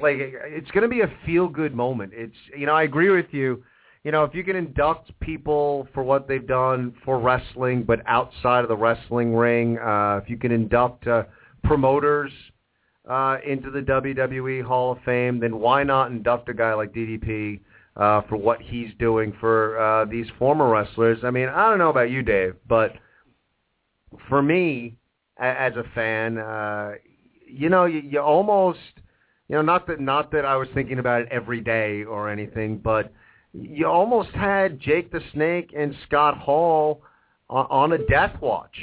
[0.00, 2.12] like it's going to be a feel good moment.
[2.14, 3.64] It's you know I agree with you.
[4.04, 8.62] You know if you can induct people for what they've done for wrestling, but outside
[8.62, 11.24] of the wrestling ring, uh, if you can induct uh,
[11.64, 12.32] promoters
[13.06, 17.60] uh, into the WWE Hall of Fame, then why not induct a guy like DDP
[17.96, 21.18] uh, for what he's doing for uh, these former wrestlers?
[21.22, 22.94] I mean I don't know about you, Dave, but
[24.28, 24.96] for me
[25.38, 26.92] as a fan, uh,
[27.46, 28.78] you know, you, you almost,
[29.48, 32.78] you know, not that not that I was thinking about it every day or anything,
[32.78, 33.12] but
[33.52, 37.02] you almost had Jake the Snake and Scott Hall
[37.48, 38.76] on, on a death watch.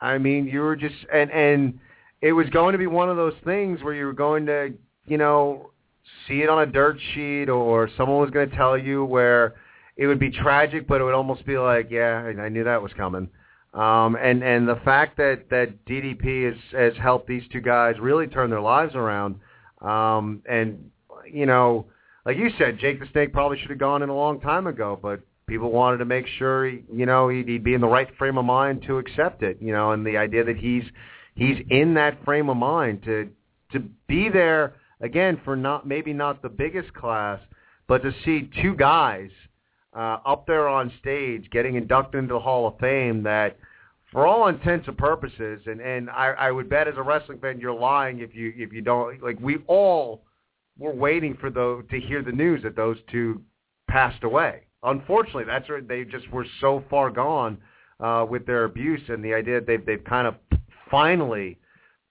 [0.00, 1.78] I mean, you were just and and
[2.24, 4.72] it was going to be one of those things where you were going to,
[5.06, 5.70] you know,
[6.26, 9.56] see it on a dirt sheet or someone was going to tell you where
[9.98, 12.92] it would be tragic, but it would almost be like, yeah, I knew that was
[12.94, 13.28] coming.
[13.74, 18.26] Um, and and the fact that that DDP has has helped these two guys really
[18.26, 19.40] turn their lives around,
[19.82, 20.90] um, and
[21.30, 21.86] you know,
[22.24, 24.98] like you said, Jake the Snake probably should have gone in a long time ago,
[25.02, 28.08] but people wanted to make sure he, you know he'd, he'd be in the right
[28.16, 29.58] frame of mind to accept it.
[29.60, 30.84] You know, and the idea that he's
[31.34, 33.30] he's in that frame of mind to
[33.72, 37.40] to be there again for not maybe not the biggest class,
[37.88, 39.30] but to see two guys
[39.94, 43.56] uh, up there on stage getting inducted into the Hall of Fame that
[44.12, 47.58] for all intents and purposes, and and I, I would bet as a wrestling fan
[47.58, 50.22] you're lying if you if you don't like we all
[50.78, 53.42] were waiting for the to hear the news that those two
[53.88, 54.62] passed away.
[54.82, 57.58] Unfortunately, that's where they just were so far gone
[58.00, 60.34] uh, with their abuse and the idea that they've they've kind of
[60.90, 61.58] finally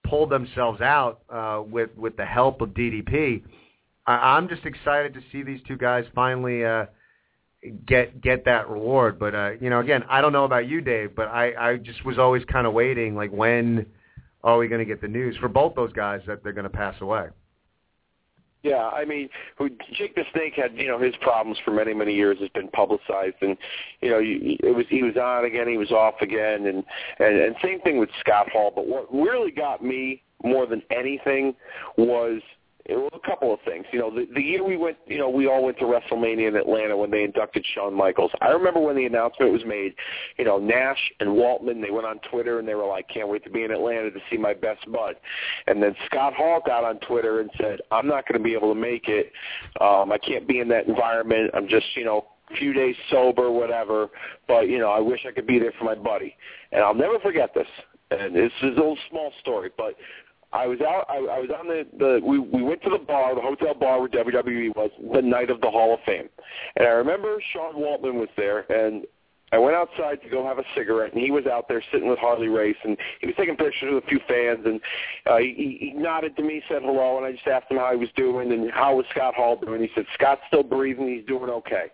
[0.04, 3.44] pulled themselves out uh, with with the help of DDP.
[4.06, 6.86] I, I'm just excited to see these two guys finally uh,
[7.86, 9.20] get get that reward.
[9.20, 12.04] But uh, you know, again, I don't know about you, Dave, but I I just
[12.06, 13.86] was always kind of waiting, like when
[14.44, 16.70] are we going to get the news for both those guys that they're going to
[16.70, 17.28] pass away?
[18.64, 22.16] Yeah, I mean, who Jake the Snake had, you know, his problems for many, many
[22.16, 23.58] years has been publicized, and
[24.02, 26.84] you know, it was he was on again, he was off again, and
[27.20, 28.72] and and same thing with Scott Hall.
[28.74, 31.56] But what really got me more than anything
[31.98, 32.42] was was
[32.90, 33.86] a couple of things.
[33.94, 36.56] You know, the, the year we went, you know, we all went to WrestleMania in
[36.56, 38.32] Atlanta when they inducted Shawn Michaels.
[38.42, 39.94] I remember when the announcement was made.
[40.38, 43.44] You know, Nash and Waltman, they went on Twitter and they were like, "Can't wait
[43.46, 45.16] to be in Atlanta to see my best bud."
[45.68, 48.74] And then Scott Hall got on Twitter and said, "I'm not going to be able
[48.74, 49.32] to make it.
[49.80, 51.52] Um, I can't be in that environment.
[51.54, 52.26] I'm just, you know,
[52.58, 54.10] few days sober, whatever.
[54.48, 56.36] But you know, I wish I could be there for my buddy."
[56.74, 57.68] And I'll never forget this.
[58.12, 59.96] And this is a little small story, but
[60.54, 61.06] I was out.
[61.10, 62.20] I, I was on the the.
[62.24, 65.60] We we went to the bar, the hotel bar where WWE was, the night of
[65.62, 66.30] the Hall of Fame,
[66.76, 69.06] and I remember Sean Waltman was there, and
[69.54, 72.18] I went outside to go have a cigarette, and he was out there sitting with
[72.18, 74.82] Harley Race, and he was taking pictures with a few fans, and
[75.28, 77.98] uh, he, he nodded to me, said hello, and I just asked him how he
[77.98, 79.82] was doing and how was Scott Hall doing.
[79.82, 81.92] He said Scott's still breathing, he's doing okay.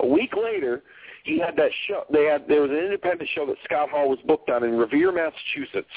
[0.00, 0.82] A week later,
[1.26, 2.04] he had that show.
[2.12, 5.12] They had there was an independent show that Scott Hall was booked on in Revere,
[5.12, 5.90] Massachusetts,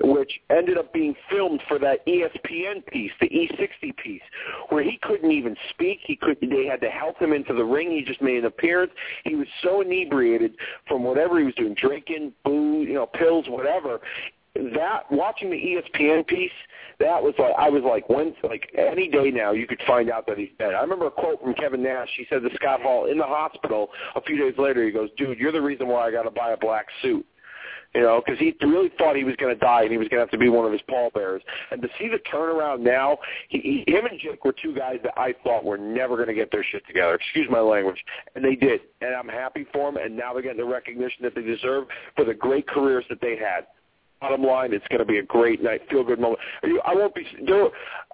[0.00, 4.22] which ended up being filmed for that ESPN piece, the E60 piece,
[4.68, 5.98] where he couldn't even speak.
[6.04, 6.38] He could.
[6.40, 7.90] They had to help him into the ring.
[7.90, 8.92] He just made an appearance.
[9.24, 10.54] He was so inebriated
[10.86, 14.00] from whatever he was doing, drinking, booze, you know, pills, whatever
[14.74, 16.50] that watching the ESPN piece,
[16.98, 20.26] that was like I was like when like any day now you could find out
[20.26, 20.74] that he's dead.
[20.74, 22.08] I remember a quote from Kevin Nash.
[22.16, 24.84] He said to Scott Hall in the hospital a few days later.
[24.84, 27.24] He goes, "Dude, you're the reason why I got to buy a black suit."
[27.94, 30.18] You know, because he really thought he was going to die and he was going
[30.18, 31.40] to have to be one of his pallbearers.
[31.70, 33.16] And to see the turnaround now,
[33.48, 36.34] he, he, him and Jake were two guys that I thought were never going to
[36.34, 37.14] get their shit together.
[37.14, 37.96] Excuse my language,
[38.34, 38.82] and they did.
[39.00, 40.02] And I'm happy for them.
[40.02, 43.36] And now they're getting the recognition that they deserve for the great careers that they
[43.38, 43.66] had
[44.20, 46.40] bottom line, it's going to be a great night, feel good moment.
[46.84, 47.26] I won't be,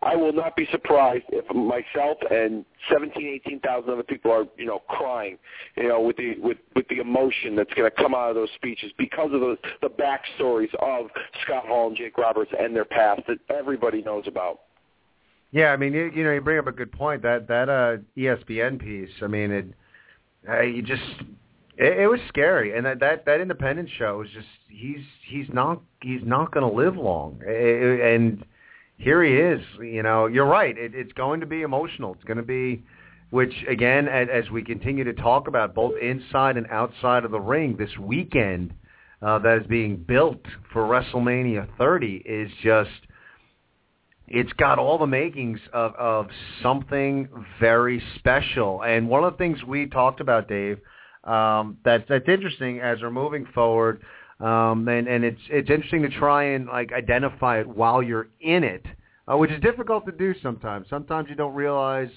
[0.02, 4.66] I will not be surprised if myself and seventeen, eighteen thousand other people are, you
[4.66, 5.38] know, crying,
[5.76, 8.50] you know, with the with with the emotion that's going to come out of those
[8.56, 11.06] speeches because of the the backstories of
[11.44, 14.60] Scott Hall and Jake Roberts and their past that everybody knows about.
[15.52, 17.22] Yeah, I mean, you, you know, you bring up a good point.
[17.22, 19.10] That that uh, ESPN piece.
[19.22, 19.66] I mean, it.
[20.46, 21.02] Uh, you just
[21.76, 25.80] it, it was scary, and that that that independent show was just he's he's not
[26.00, 28.44] he's not going to live long, and
[28.96, 29.60] here he is.
[29.80, 30.76] You know, you're right.
[30.76, 32.14] It, it's going to be emotional.
[32.14, 32.82] It's going to be,
[33.30, 37.40] which again, as, as we continue to talk about both inside and outside of the
[37.40, 38.72] ring this weekend,
[39.22, 40.40] uh, that is being built
[40.72, 42.90] for WrestleMania 30 is just.
[44.26, 46.28] It's got all the makings of, of
[46.62, 47.28] something
[47.60, 48.82] very special.
[48.82, 50.78] And one of the things we talked about, Dave,
[51.24, 54.02] um, that's that's interesting as we're moving forward,
[54.40, 58.62] um, and and it's it's interesting to try and like identify it while you're in
[58.62, 58.84] it,
[59.26, 60.86] uh, which is difficult to do sometimes.
[60.90, 62.10] Sometimes you don't realize,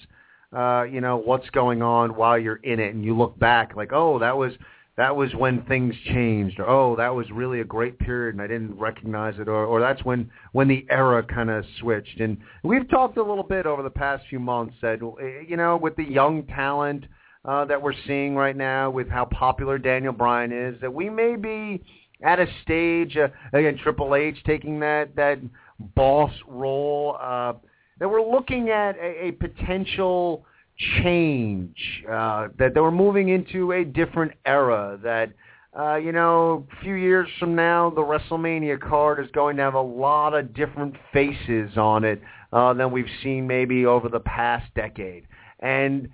[0.54, 3.92] uh, you know, what's going on while you're in it, and you look back like,
[3.92, 4.52] oh, that was
[4.98, 8.46] that was when things changed, or oh, that was really a great period, and I
[8.46, 12.20] didn't recognize it, or or that's when when the era kind of switched.
[12.20, 15.00] And we've talked a little bit over the past few months that
[15.48, 17.06] you know, with the young talent
[17.44, 21.36] uh, that we're seeing right now with how popular Daniel Bryan is, that we may
[21.36, 21.82] be
[22.22, 25.38] at a stage, uh, again, Triple H taking that, that
[25.94, 27.54] boss role, uh,
[28.00, 30.44] that we're looking at a, a potential
[31.02, 31.76] change,
[32.10, 35.32] uh, that, that we're moving into a different era, that,
[35.78, 39.74] uh, you know, a few years from now, the WrestleMania card is going to have
[39.74, 42.20] a lot of different faces on it
[42.52, 45.24] uh, than we've seen maybe over the past decade.
[45.60, 46.08] And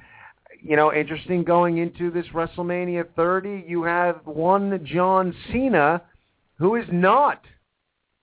[0.65, 6.01] you know, interesting going into this WrestleMania 30, you have one John Cena
[6.59, 7.45] who is not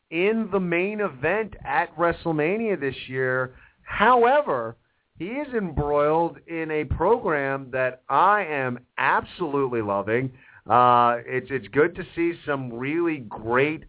[0.09, 3.53] in the main event at WrestleMania this year.
[3.83, 4.75] However,
[5.19, 10.31] he is embroiled in a program that I am absolutely loving.
[10.67, 13.83] Uh, it's it's good to see some really great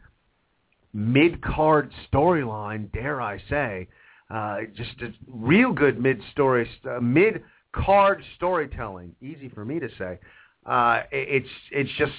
[0.93, 3.89] mid-card storyline, dare I say.
[4.31, 7.01] Uh, just a real good mid-story, uh,
[7.75, 9.15] mid-card storytelling.
[9.21, 10.19] Easy for me to say.
[10.65, 12.13] Uh, it's it's just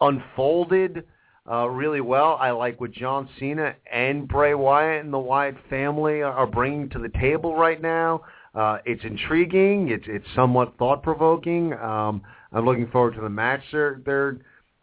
[0.00, 1.04] unfolded
[1.50, 2.36] uh, really well.
[2.38, 6.98] I like what John Cena and Bray Wyatt and the Wyatt family are bringing to
[6.98, 8.22] the table right now.
[8.54, 9.88] Uh, it's intriguing.
[9.88, 11.72] It's it's somewhat thought provoking.
[11.74, 12.22] Um,
[12.52, 14.38] I'm looking forward to the match they're they're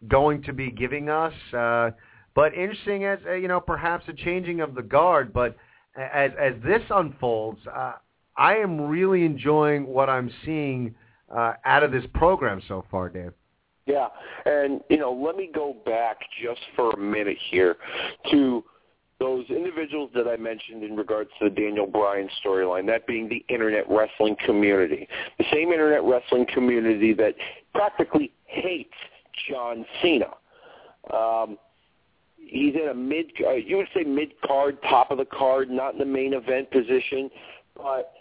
[0.08, 1.34] going to be giving us.
[1.54, 1.92] Uh,
[2.34, 5.32] but interesting as uh, you know, perhaps a changing of the guard.
[5.32, 5.56] But
[5.96, 7.94] as as this unfolds, uh,
[8.38, 10.94] I am really enjoying what I'm seeing
[11.36, 13.32] uh, out of this program so far, Dave.
[13.86, 14.08] Yeah,
[14.46, 17.78] and you know, let me go back just for a minute here
[18.32, 18.64] to
[19.20, 23.46] those individuals that I mentioned in regards to the Daniel Bryan storyline, that being the
[23.48, 25.08] internet wrestling community,
[25.38, 27.36] the same internet wrestling community that
[27.74, 28.94] practically hates
[29.50, 30.32] John Cena.
[31.14, 31.58] Um,
[32.38, 35.94] he's in a mid, uh, you would say mid card, top of the card, not
[35.94, 37.30] in the main event position,
[37.76, 38.15] but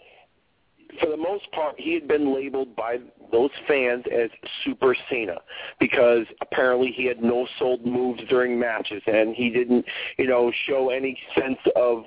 [0.99, 2.97] for the most part, he had been labeled by
[3.31, 4.29] those fans as
[4.63, 5.37] Super Cena
[5.79, 9.85] because apparently he had no sold moves during matches and he didn't,
[10.17, 12.05] you know, show any sense of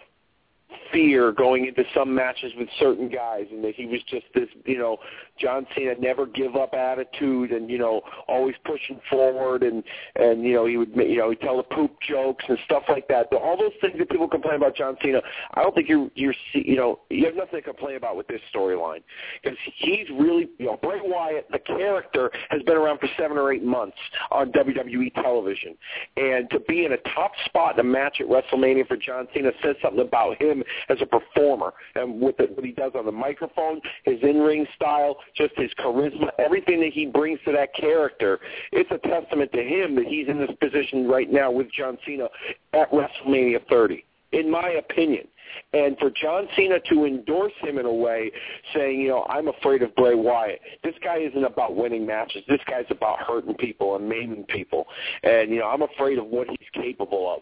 [0.92, 4.78] fear going into some matches with certain guys and that he was just this, you
[4.78, 4.98] know,
[5.38, 9.82] John Cena never give up attitude and you know always pushing forward and
[10.16, 13.06] and you know he would you know he'd tell the poop jokes and stuff like
[13.08, 13.32] that.
[13.32, 15.20] All those things that people complain about John Cena,
[15.54, 18.40] I don't think you're you're you know you have nothing to complain about with this
[18.54, 19.02] storyline
[19.42, 23.52] because he's really you know Bray Wyatt the character has been around for seven or
[23.52, 23.96] eight months
[24.30, 25.76] on WWE television
[26.16, 29.50] and to be in a top spot in a match at WrestleMania for John Cena
[29.62, 30.57] says something about him
[30.88, 35.16] as a performer and with the, what he does on the microphone, his in-ring style
[35.34, 38.38] just his charisma, everything that he brings to that character.
[38.72, 42.28] It's a testament to him that he's in this position right now with John Cena
[42.72, 45.26] at WrestleMania 30, in my opinion.
[45.72, 48.30] And for John Cena to endorse him in a way,
[48.74, 50.61] saying, you know, I'm afraid of Bray Wyatt.
[50.84, 52.42] This guy isn't about winning matches.
[52.48, 54.86] This guy's about hurting people and maiming people.
[55.22, 57.40] And, you know, I'm afraid of what he's capable of.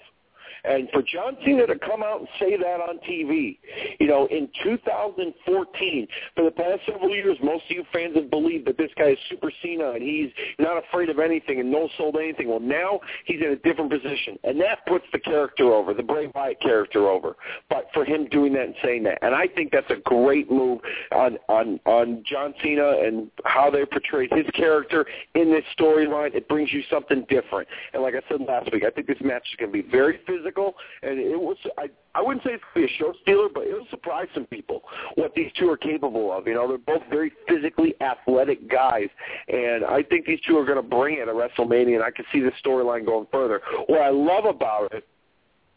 [0.67, 3.59] And for John Cena to come out and say that on TV,
[4.01, 8.67] you know, in 2014, for the past several years, most of you fans have believed
[8.67, 12.17] that this guy is Super Cena and he's not afraid of anything and no sold
[12.17, 12.49] anything.
[12.49, 16.31] Well, now he's in a different position, and that puts the character over, the Bray
[16.35, 17.37] Wyatt character over.
[17.71, 20.81] But for him doing that and saying that, and I think that's a great move
[21.13, 26.35] on on on John Cena and how they portrayed his character in this storyline.
[26.35, 27.69] It brings you something different.
[27.93, 30.19] And like I said last week, I think this match is going to be very
[30.27, 30.56] physical
[31.03, 33.67] and it was I I wouldn't say it's going to be a show stealer, but
[33.67, 34.83] it'll surprise some people
[35.17, 36.47] what these two are capable of.
[36.47, 39.09] You know, they're both very physically athletic guys,
[39.49, 42.25] and I think these two are going to bring it at WrestleMania, and I can
[42.33, 43.61] see the storyline going further.
[43.87, 45.07] What I love about it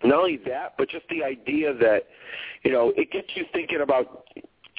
[0.03, 2.03] not only that, but just the idea that,
[2.63, 4.25] you know, it gets you thinking about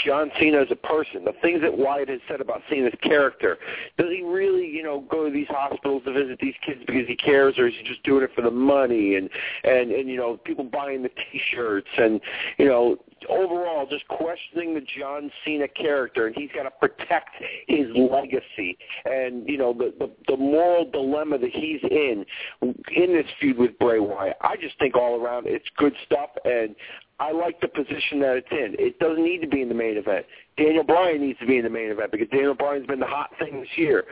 [0.05, 3.59] John Cena as a person, the things that Wyatt has said about Cena's character.
[3.99, 7.17] Does he really, you know, go to these hospitals to visit these kids because he
[7.17, 9.29] cares, or is he just doing it for the money and
[9.65, 12.21] and and you know people buying the T-shirts and
[12.59, 12.97] you know
[13.29, 17.31] overall just questioning the John Cena character, and he's got to protect
[17.69, 22.25] his legacy and you know the, the the moral dilemma that he's in
[22.63, 24.37] in this feud with Bray Wyatt.
[24.41, 26.75] I just think all around it's good stuff, and
[27.21, 28.75] I like the position that it's in.
[28.79, 30.25] It doesn't need to be in the main event.
[30.57, 33.31] Daniel Bryan needs to be in the main event because Daniel Bryan's been the hot
[33.39, 34.05] thing this year.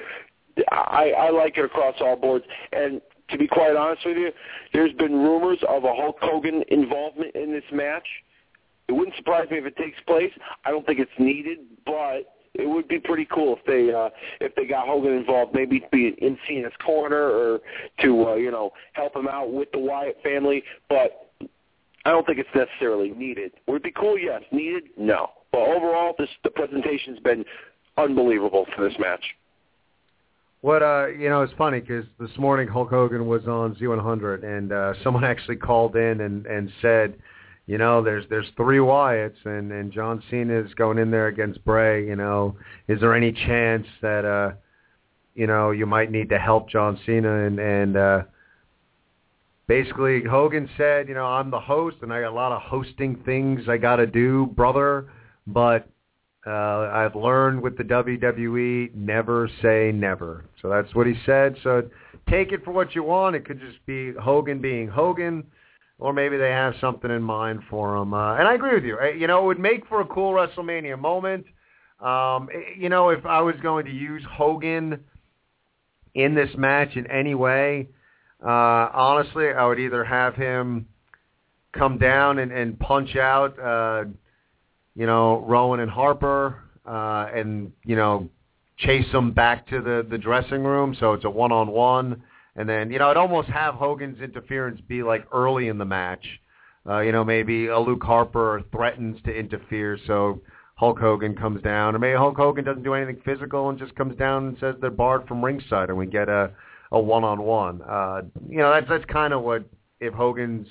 [0.71, 2.45] I, I like it across all boards.
[2.73, 4.31] And to be quite honest with you,
[4.75, 8.07] there's been rumors of a Hulk Hogan involvement in this match.
[8.89, 10.33] It wouldn't surprise me if it takes place.
[10.67, 12.25] I don't think it's needed, but
[12.55, 14.11] it would be pretty cool if they uh,
[14.41, 17.61] if they got Hogan involved, maybe to be in Cena's corner or
[18.01, 20.63] to uh, you know help him out with the Wyatt family.
[20.89, 21.29] But
[22.09, 23.53] I don't think it's necessarily needed.
[23.67, 24.19] Would it be cool?
[24.19, 24.41] Yes.
[24.51, 24.85] Needed?
[24.97, 25.29] No.
[25.53, 27.45] But overall, this the presentation's been
[27.99, 29.23] unbelievable for this match.
[30.63, 34.73] What uh, you know, it's funny because this morning Hulk Hogan was on Z100, and
[34.73, 37.15] uh, someone actually called in and and said,
[37.67, 41.63] you know, there's there's three Wyatts, and and John Cena is going in there against
[41.63, 42.07] Bray.
[42.07, 42.57] You know,
[42.89, 44.55] is there any chance that uh,
[45.35, 48.23] you know, you might need to help John Cena and and uh,
[49.69, 53.17] basically Hogan said, you know, I'm the host and I got a lot of hosting
[53.25, 55.11] things I got to do, brother,
[55.47, 55.89] but
[56.47, 60.47] uh, I've learned with the WWE, never say never.
[60.63, 61.57] So that's what he said.
[61.63, 61.83] So
[62.29, 63.37] take it for what you want.
[63.37, 65.45] It could just be Hogan being Hogan.
[65.99, 68.15] or maybe they have something in mind for him.
[68.15, 68.97] Uh, and I agree with you.
[69.19, 71.45] You know, it would make for a cool WrestleMania moment.
[72.01, 75.01] Um, you know, if I was going to use Hogan
[76.15, 77.89] in this match in any way,
[78.45, 80.87] uh, honestly, I would either have him
[81.73, 84.05] come down and, and punch out, uh,
[84.95, 88.29] you know, Rowan and Harper, uh, and you know,
[88.79, 90.97] chase them back to the the dressing room.
[90.99, 92.23] So it's a one on one,
[92.57, 96.25] and then you know, I'd almost have Hogan's interference be like early in the match.
[96.89, 100.41] Uh, you know, maybe a Luke Harper threatens to interfere, so
[100.77, 104.17] Hulk Hogan comes down, or maybe Hulk Hogan doesn't do anything physical and just comes
[104.17, 106.53] down and says they're barred from ringside, and we get a
[106.93, 107.83] a one on one.
[107.83, 109.65] Uh, you know, that's that's kind of what
[110.01, 110.67] if Hogan's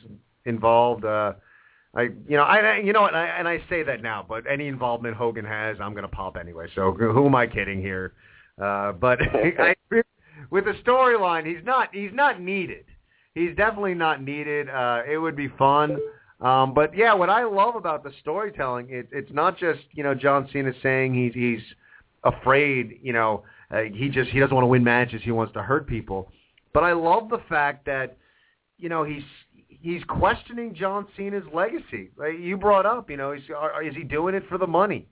[0.46, 1.06] involved.
[1.06, 1.34] Uh,
[1.96, 4.68] I you know I you know what I, and I say that now, but any
[4.68, 6.68] involvement Hogan has, I'm gonna pop anyway.
[6.76, 8.14] So who am I kidding here?
[8.62, 9.76] Uh, but I,
[10.50, 12.86] with the storyline, he's not he's not needed.
[13.36, 14.70] He's definitely not needed.
[14.70, 15.98] Uh, it would be fun.
[16.40, 20.14] Um, but yeah, what I love about the storytelling, it, it's not just you know
[20.14, 21.62] John Cena saying he's he's
[22.24, 25.62] afraid, you know, uh, he just he doesn't want to win matches, he wants to
[25.62, 26.32] hurt people.
[26.74, 28.18] But I love the fact that
[28.78, 29.24] you know he's
[29.68, 32.12] he's questioning John Cena's legacy.
[32.18, 35.08] Like you brought up, you know, are, is he doing it for the money?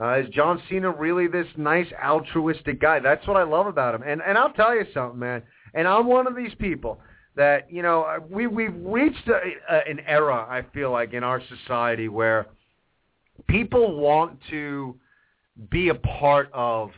[0.00, 3.00] Uh, is John Cena really this nice altruistic guy?
[3.00, 4.02] That's what I love about him.
[4.02, 5.42] And and I'll tell you something, man.
[5.74, 7.00] And I'm one of these people
[7.36, 9.40] that you know uh, we we've reached a,
[9.72, 12.46] a, an era I feel like in our society where
[13.46, 14.96] people want to
[15.70, 16.90] be a part of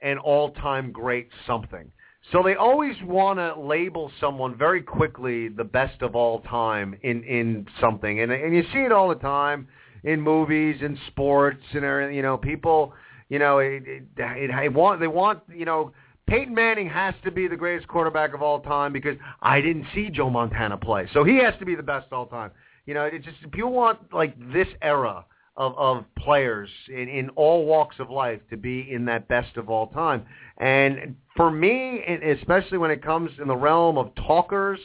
[0.00, 1.90] an all-time great something.
[2.32, 7.22] So they always want to label someone very quickly the best of all time in
[7.24, 9.68] in something, and and you see it all the time
[10.04, 12.14] in movies and sports and.
[12.14, 12.92] You know, people,
[13.30, 15.92] you know, it, it, it, it want they want you know
[16.28, 20.10] Peyton Manning has to be the greatest quarterback of all time because I didn't see
[20.10, 21.08] Joe Montana play.
[21.14, 22.50] So he has to be the best all time.
[22.84, 25.24] You know, it's just people want like this era
[25.58, 29.68] of, of players in, in all walks of life to be in that best of
[29.68, 30.24] all time.
[30.58, 32.00] And for me,
[32.40, 34.78] especially when it comes in the realm of talkers,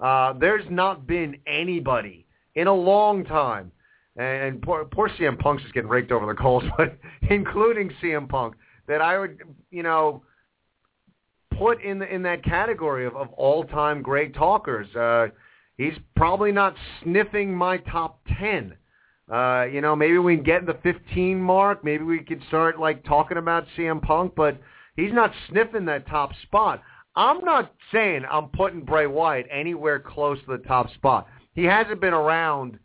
[0.00, 2.26] uh, there's not been anybody
[2.56, 3.70] in a long time,
[4.16, 6.98] and poor, poor CM Punk's just getting raked over the coals, but
[7.30, 8.56] including CM Punk,
[8.88, 9.40] that I would,
[9.70, 10.22] you know,
[11.56, 14.92] put in the, in that category of, of all-time great talkers.
[14.96, 15.28] Uh,
[15.78, 18.74] he's probably not sniffing my top 10.
[19.30, 21.82] Uh, you know, maybe we can get in the 15 mark.
[21.82, 24.58] Maybe we could start like talking about CM Punk, but
[24.96, 26.82] he's not sniffing that top spot.
[27.16, 31.26] I'm not saying I'm putting Bray Wyatt anywhere close to the top spot.
[31.54, 32.78] He hasn't been around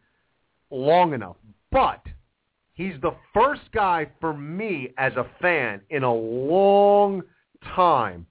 [0.72, 1.36] long enough,
[1.72, 2.02] but
[2.74, 7.22] he's the first guy for me as a fan in a long
[7.76, 8.26] time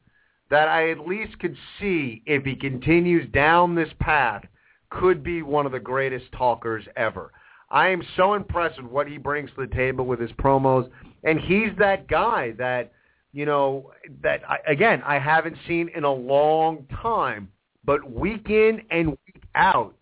[0.50, 4.44] that I at least could see if he continues down this path
[4.90, 7.30] could be one of the greatest talkers ever.
[7.70, 10.90] I am so impressed with what he brings to the table with his promos,
[11.24, 12.92] and he's that guy that
[13.32, 13.92] you know
[14.22, 17.48] that I, again I haven't seen in a long time.
[17.84, 19.94] But week in and week out,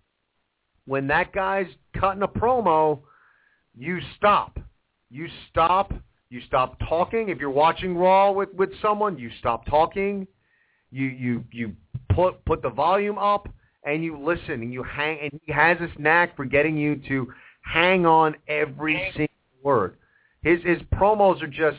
[0.86, 1.68] when that guy's
[1.98, 3.00] cutting a promo,
[3.76, 4.58] you stop.
[5.10, 5.92] You stop.
[6.30, 7.28] You stop talking.
[7.28, 10.26] If you're watching Raw with with someone, you stop talking
[10.90, 11.72] you you you
[12.14, 13.48] put put the volume up
[13.84, 17.28] and you listen and you hang and he has this knack for getting you to
[17.68, 19.28] hang on every single
[19.62, 19.96] word.
[20.42, 21.78] His his promos are just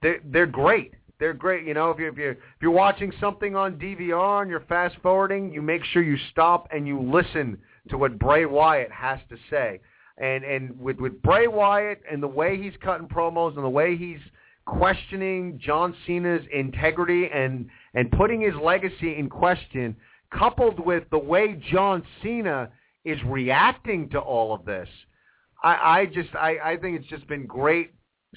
[0.00, 0.92] they're they're great.
[1.18, 1.66] They're great.
[1.66, 4.96] You know, if you if you if you're watching something on DVR and you're fast
[5.02, 7.58] forwarding, you make sure you stop and you listen
[7.90, 9.80] to what Bray Wyatt has to say.
[10.18, 13.96] And and with with Bray Wyatt and the way he's cutting promos and the way
[13.96, 14.20] he's
[14.64, 19.94] questioning John Cena's integrity and and putting his legacy in question,
[20.30, 22.70] coupled with the way John Cena
[23.04, 24.88] is reacting to all of this,
[25.62, 27.92] I, I just I, I think it's just been great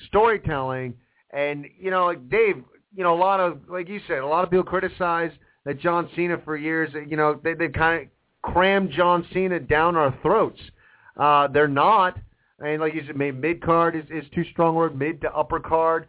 [0.07, 0.95] storytelling.
[1.31, 2.63] And you know, like Dave,
[2.95, 5.31] you know, a lot of like you said, a lot of people criticize
[5.65, 6.91] that John Cena for years.
[7.07, 10.59] You know, they they kind of crammed John Cena down our throats.
[11.17, 12.17] Uh, they're not.
[12.59, 15.59] And like you said, maybe mid card is, is too strong word, mid to upper
[15.59, 16.07] card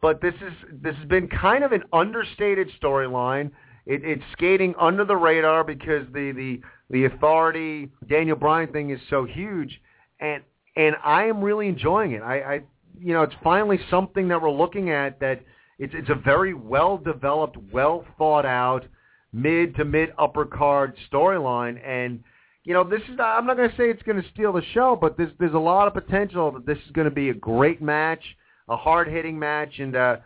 [0.00, 0.52] but this is
[0.82, 3.50] this has been kind of an understated storyline.
[3.86, 6.60] It, it's skating under the radar because the the
[6.90, 9.80] the authority Daniel Bryan thing is so huge,
[10.20, 10.42] and
[10.76, 12.22] and I am really enjoying it.
[12.22, 12.60] I, I
[12.98, 15.40] you know it's finally something that we're looking at that
[15.78, 18.84] it's it's a very well developed, well thought out
[19.32, 22.22] mid to mid upper card storyline and
[22.64, 24.98] you know this is I'm not going to say it's going to steal the show
[25.00, 27.80] but there's there's a lot of potential that this is going to be a great
[27.80, 28.24] match
[28.70, 30.16] a hard hitting match, and uh,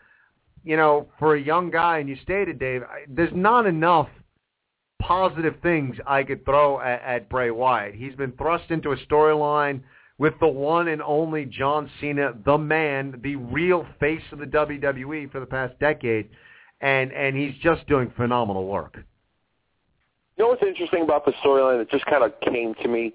[0.62, 4.08] you know, for a young guy, and you stated, Dave, I, there's not enough
[5.06, 7.94] positive things I could throw at, at Bray Wyatt.
[7.94, 9.82] He's been thrust into a storyline
[10.18, 15.30] with the one and only John Cena, the man, the real face of the WWE
[15.30, 16.30] for the past decade,
[16.80, 18.96] and and he's just doing phenomenal work.
[20.36, 23.12] You know what's interesting about the storyline that just kind of came to me?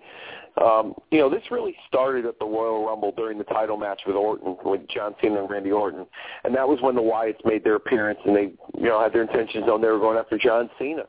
[0.61, 4.15] Um, you know, this really started at the Royal Rumble during the title match with
[4.15, 6.05] Orton, with John Cena and Randy Orton,
[6.43, 9.21] and that was when the Wyatts made their appearance, and they, you know, had their
[9.21, 11.03] intentions on they were going after John Cena.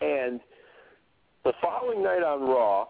[0.00, 0.40] And
[1.44, 2.86] the following night on Raw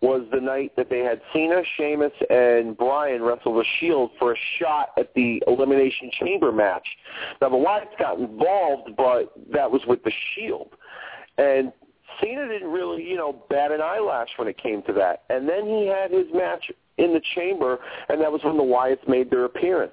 [0.00, 4.36] was the night that they had Cena, Sheamus, and Bryan wrestle the Shield for a
[4.58, 6.86] shot at the Elimination Chamber match.
[7.40, 10.70] Now the Wyatts got involved, but that was with the Shield.
[11.36, 11.72] And
[12.20, 15.24] Cena didn't really, you know, bat an eyelash when it came to that.
[15.28, 17.78] And then he had his match in the chamber,
[18.08, 19.92] and that was when the Wyatts made their appearance.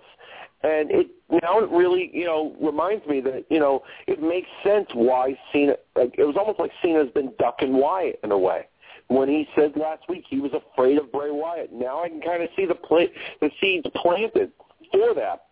[0.64, 4.88] And it now it really, you know, reminds me that, you know, it makes sense
[4.94, 8.68] why Cena, like, it was almost like Cena's been ducking Wyatt in a way.
[9.08, 11.72] When he said last week he was afraid of Bray Wyatt.
[11.72, 13.10] Now I can kind of see the play,
[13.40, 14.52] the seeds planted
[14.92, 15.46] for that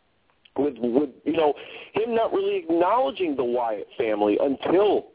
[0.57, 1.53] with, with, you know,
[1.93, 5.07] him not really acknowledging the Wyatt family until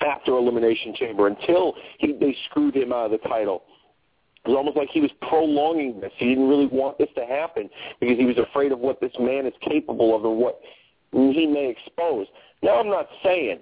[0.00, 3.62] after Elimination Chamber until he, they screwed him out of the title.
[4.44, 6.12] It was almost like he was prolonging this.
[6.16, 9.46] He didn't really want this to happen because he was afraid of what this man
[9.46, 10.60] is capable of and what
[11.12, 12.26] he may expose.
[12.62, 13.60] Now, I'm not saying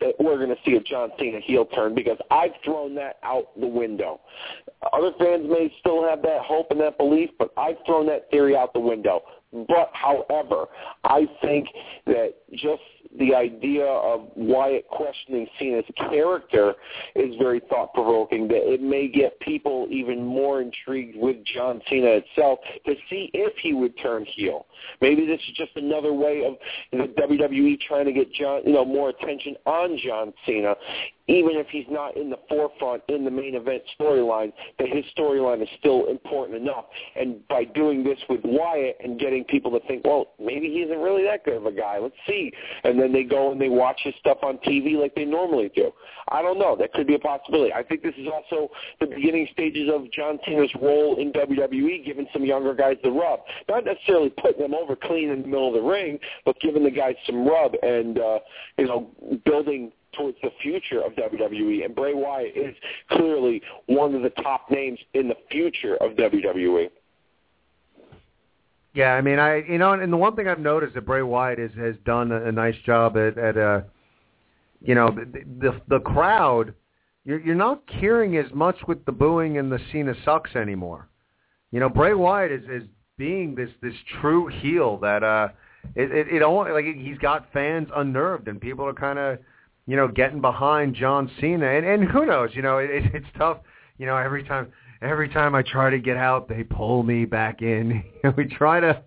[0.00, 3.58] that we're going to see a John Cena heel turn because I've thrown that out
[3.58, 4.20] the window.
[4.92, 8.56] Other fans may still have that hope and that belief, but I've thrown that theory
[8.56, 9.22] out the window.
[9.52, 10.66] But, however,
[11.04, 11.68] I think
[12.06, 12.82] that just
[13.18, 16.74] the idea of Wyatt questioning Cena's character
[17.16, 18.46] is very thought provoking.
[18.48, 23.52] That it may get people even more intrigued with John Cena itself to see if
[23.62, 24.66] he would turn heel.
[25.00, 26.56] Maybe this is just another way of
[26.92, 30.74] the WWE trying to get John, you know, more attention on John Cena,
[31.28, 35.62] even if he's not in the forefront in the main event storyline, that his storyline
[35.62, 36.86] is still important enough.
[37.16, 40.98] And by doing this with Wyatt and getting people to think, well, maybe he isn't
[40.98, 41.98] really that good of a guy.
[41.98, 42.52] Let's see.
[42.84, 45.92] And then they go and they watch his stuff on TV like they normally do.
[46.28, 46.76] I don't know.
[46.76, 47.72] That could be a possibility.
[47.72, 48.70] I think this is also
[49.00, 53.40] the beginning stages of John Cena's role in WWE, giving some younger guys the rub.
[53.68, 56.90] Not necessarily putting them over clean in the middle of the ring, but giving the
[56.90, 58.38] guys some rub and, uh,
[58.78, 59.10] you know,
[59.44, 62.74] building towards the future of WWE, and Bray Wyatt is
[63.10, 66.90] clearly one of the top names in the future of WWE.
[68.92, 71.58] Yeah, I mean, I you know, and the one thing I've noticed that Bray Wyatt
[71.58, 73.82] is, has done a, a nice job at, at uh,
[74.80, 76.74] you know, the the, the crowd.
[77.24, 81.08] You're you're not hearing as much with the booing and the Cena sucks anymore.
[81.70, 85.48] You know, Bray Wyatt is is being this this true heel that uh,
[85.94, 89.38] it it, it only like he's got fans unnerved and people are kind of
[89.86, 91.66] you know, getting behind John Cena.
[91.66, 93.58] And, and who knows, you know, it, it's tough.
[93.98, 97.62] You know, every time every time I try to get out, they pull me back
[97.62, 98.02] in.
[98.36, 99.02] we try to,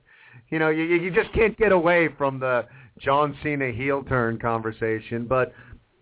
[0.49, 2.65] you know, you, you just can't get away from the
[2.99, 5.25] John Cena heel turn conversation.
[5.25, 5.53] But,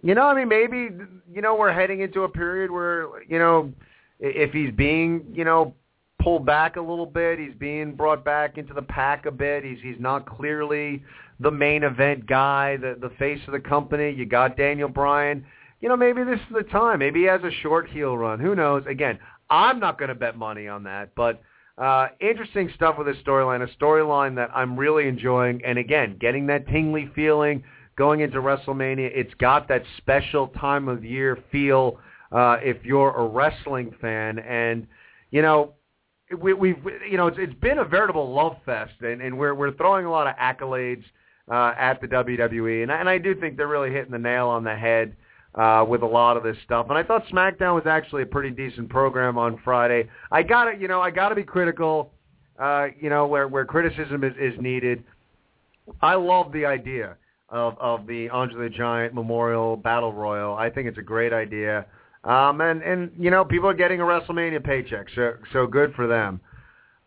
[0.02, 0.89] you know, I mean, maybe,
[1.31, 3.72] you know, we're heading into a period where, you know,
[4.19, 5.73] if he's being, you know,
[6.22, 9.64] pulled back a little bit, he's being brought back into the pack a bit.
[9.64, 11.03] He's he's not clearly
[11.41, 14.11] the main event guy, the the face of the company.
[14.11, 15.45] You got Daniel Bryan.
[15.80, 16.99] You know, maybe this is the time.
[16.99, 18.39] Maybe he has a short heel run.
[18.39, 18.84] Who knows?
[18.88, 19.18] Again,
[19.49, 21.41] I'm not going to bet money on that, but
[21.77, 23.63] uh, interesting stuff with this storyline.
[23.63, 27.63] A storyline that I'm really enjoying, and again, getting that tingly feeling
[27.97, 29.09] going into WrestleMania.
[29.13, 31.99] It's got that special time of year feel
[32.31, 34.85] uh, if you're a wrestling fan, and
[35.31, 35.73] you know
[36.39, 36.77] we, we've
[37.09, 40.11] you know it's, it's been a veritable love fest, and, and we're we're throwing a
[40.11, 41.03] lot of accolades
[41.49, 44.47] uh, at the WWE, and I, and I do think they're really hitting the nail
[44.47, 45.15] on the head
[45.55, 46.88] uh, with a lot of this stuff.
[46.89, 50.09] And I thought SmackDown was actually a pretty decent program on Friday.
[50.31, 52.11] I got to you know I got to be critical,
[52.59, 55.03] uh, you know where where criticism is, is needed.
[56.01, 57.18] I love the idea
[57.49, 60.55] of of the Andre the Giant Memorial Battle Royal.
[60.55, 61.85] I think it's a great idea.
[62.23, 66.07] Um, and and you know people are getting a WrestleMania paycheck, so so good for
[66.07, 66.39] them.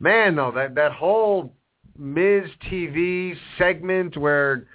[0.01, 1.55] Man, though that that whole
[1.99, 4.66] Miz TV segment where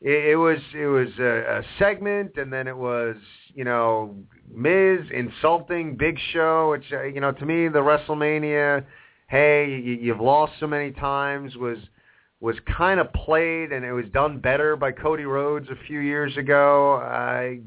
[0.00, 3.16] it, it was it was a, a segment, and then it was
[3.54, 4.14] you know
[4.52, 8.84] Miz insulting Big Show, which uh, you know to me the WrestleMania,
[9.28, 11.78] hey you, you've lost so many times was
[12.40, 16.36] was kind of played, and it was done better by Cody Rhodes a few years
[16.36, 16.96] ago.
[16.96, 17.60] I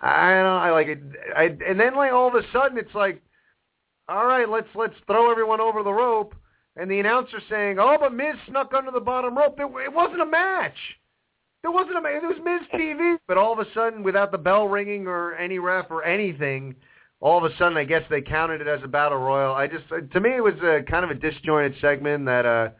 [0.00, 0.46] I don't.
[0.46, 1.02] I like it.
[1.36, 3.20] I, and then like all of a sudden it's like,
[4.08, 6.34] all right, let's let's throw everyone over the rope.
[6.76, 9.58] And the announcer saying, "Oh, but Miz snuck under the bottom rope.
[9.58, 10.76] It, it wasn't a match.
[11.62, 12.22] There wasn't a match.
[12.22, 15.58] it was Miz TV, but all of a sudden, without the bell ringing or any
[15.58, 16.74] ref or anything,
[17.20, 19.54] all of a sudden, I guess they counted it as a battle royal.
[19.54, 22.70] I just to me, it was a kind of a disjointed segment that uh,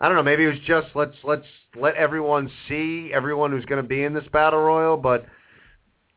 [0.00, 0.22] I don't know.
[0.22, 1.46] Maybe it was just let's let's
[1.80, 5.26] let everyone see everyone who's going to be in this battle royal, but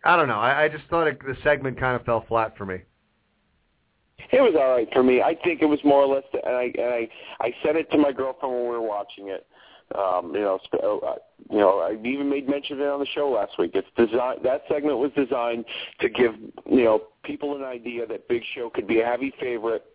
[0.04, 0.40] I don't know.
[0.40, 2.78] I, I just thought it, the segment kind of fell flat for me.
[4.32, 5.22] It was all right for me.
[5.22, 7.10] I think it was more or less, and I and I
[7.42, 9.46] I said it to my girlfriend when we were watching it.
[9.96, 11.16] Um, you know, uh,
[11.52, 13.72] you know, I even made mention of it on the show last week.
[13.76, 14.40] It's designed.
[14.44, 15.66] That segment was designed
[16.00, 16.34] to give
[16.70, 19.86] you know people an idea that Big Show could be a heavy favorite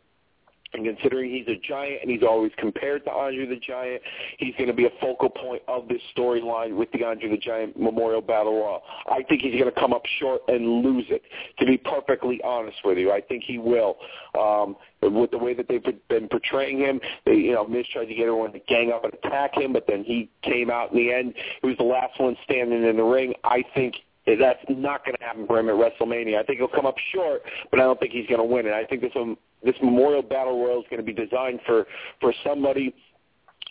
[0.75, 4.03] and considering he's a giant and he's always compared to Andre the Giant,
[4.39, 7.79] he's going to be a focal point of this storyline with the Andre the Giant
[7.79, 8.83] Memorial Battle Royal.
[9.11, 11.23] I think he's going to come up short and lose it.
[11.59, 13.97] To be perfectly honest with you, I think he will.
[14.39, 18.15] Um, with the way that they've been portraying him, they, you know, Miz tried to
[18.15, 21.13] get everyone to gang up and attack him, but then he came out in the
[21.13, 21.35] end.
[21.63, 23.33] He was the last one standing in the ring.
[23.45, 23.95] I think
[24.37, 26.39] that's not going to happen for him at WrestleMania.
[26.39, 28.73] I think he'll come up short, but I don't think he's going to win it.
[28.73, 29.13] I think this
[29.65, 31.87] this Memorial Battle Royal is going to be designed for
[32.21, 32.95] for somebody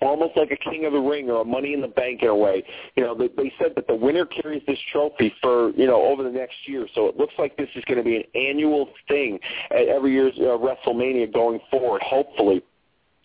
[0.01, 2.35] almost like a King of the Ring or a Money in the Bank in a
[2.35, 2.63] way.
[2.95, 6.23] You know, they, they said that the winner carries this trophy for you know over
[6.23, 6.87] the next year.
[6.95, 9.39] So it looks like this is going to be an annual thing
[9.71, 12.01] at every year's uh, WrestleMania going forward.
[12.03, 12.61] Hopefully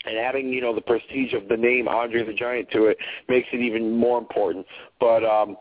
[0.04, 2.96] and adding, you know, the prestige of the name Andre the Giant to it
[3.28, 4.66] makes it even more important.
[4.98, 5.56] But um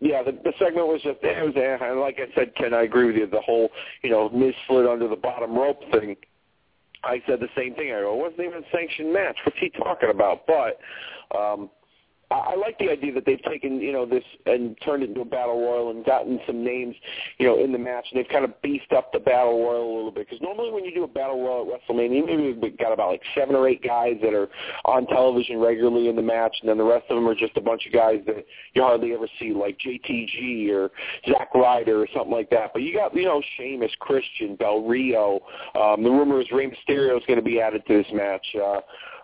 [0.00, 3.06] yeah, the, the segment was just it was and like I said, Ken, I agree
[3.06, 3.26] with you.
[3.26, 3.70] The whole
[4.02, 6.16] you know Miz slid under the bottom rope thing
[7.02, 7.92] I said the same thing.
[7.92, 9.36] I go, it wasn't even a sanctioned match.
[9.44, 10.46] What's he talking about?
[10.46, 10.78] But
[11.36, 11.70] um,
[12.30, 15.24] I, like the idea that they've taken you know this and turned it into a
[15.24, 16.94] battle royal and gotten some names
[17.38, 19.96] you know in the match and they've kind of beefed up the battle royal a
[19.96, 22.92] little bit because normally when you do a battle royal at WrestleMania, maybe we've got
[22.92, 24.48] about like seven or eight guys that are
[24.84, 27.60] on television regularly in the match, and then the rest of them are just a
[27.60, 28.44] bunch of guys that
[28.74, 30.90] you hardly ever see, like JTG or
[31.28, 32.72] Zack Ryder or something like that.
[32.72, 35.40] But you got you know Sheamus, Christian, Del Rio.
[35.74, 38.46] Um, the rumor is Rey Mysterio is going to be added to this match.
[38.54, 38.80] Uh,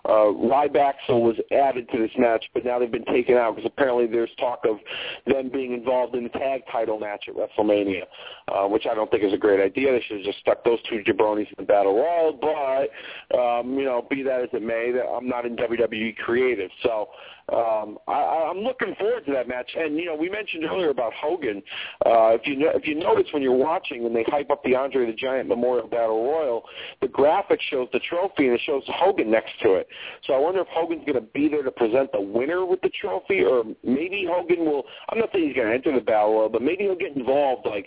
[0.06, 4.06] uh, Rybaxel was added to this match, but now they've been taken out because apparently
[4.06, 4.78] there's talk of
[5.26, 8.02] them being involved in the tag title match at WrestleMania,
[8.48, 9.92] uh, which I don't think is a great idea.
[9.92, 12.32] They should have just stuck those two jabronis in the battle royal.
[12.32, 17.08] But um, you know, be that as it may, I'm not in WWE creative, so
[17.52, 19.70] um, I, I'm looking forward to that match.
[19.76, 21.62] And you know, we mentioned earlier about Hogan.
[22.04, 25.06] Uh, if you if you notice when you're watching and they hype up the Andre
[25.06, 26.62] the Giant Memorial Battle Royal,
[27.00, 29.88] the graphic shows the trophy and it shows Hogan next to it.
[30.26, 32.90] So I wonder if Hogan's going to be there to present the winner with the
[33.00, 34.84] trophy, or maybe Hogan will.
[35.08, 37.86] I'm not saying he's going to enter the Battle but maybe he'll get involved, like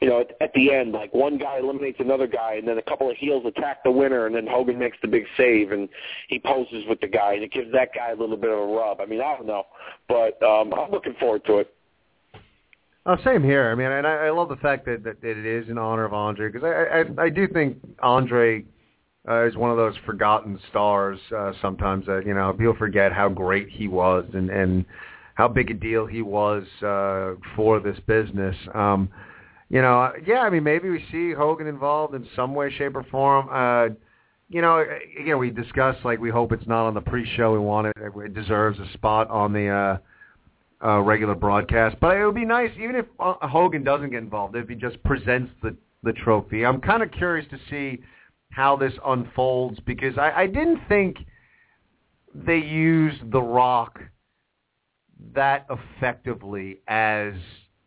[0.00, 2.82] you know, at, at the end, like one guy eliminates another guy, and then a
[2.82, 5.88] couple of heels attack the winner, and then Hogan makes the big save, and
[6.28, 8.66] he poses with the guy, and it gives that guy a little bit of a
[8.66, 9.00] rub.
[9.00, 9.64] I mean, I don't know,
[10.08, 11.74] but um, I'm looking forward to it.
[13.06, 13.70] Oh, same here.
[13.70, 16.04] I mean, and I, I love the fact that, that, that it is in honor
[16.04, 18.64] of Andre because I, I I do think Andre
[19.28, 21.18] uh, is one of those forgotten stars.
[21.34, 24.84] Uh, sometimes that you know people forget how great he was and and
[25.34, 28.56] how big a deal he was uh, for this business.
[28.74, 29.08] Um,
[29.68, 30.40] you know, yeah.
[30.40, 33.48] I mean, maybe we see Hogan involved in some way, shape, or form.
[33.50, 33.94] Uh,
[34.50, 34.84] you know,
[35.20, 37.52] again, we discussed like we hope it's not on the pre-show.
[37.52, 39.98] We want it; it deserves a spot on the uh,
[40.86, 41.96] uh, regular broadcast.
[42.00, 45.02] But it would be nice, even if uh, Hogan doesn't get involved, if he just
[45.02, 46.64] presents the the trophy.
[46.64, 48.02] I'm kind of curious to see
[48.50, 51.18] how this unfolds because I, I didn't think
[52.34, 54.00] they used The Rock
[55.34, 57.34] that effectively as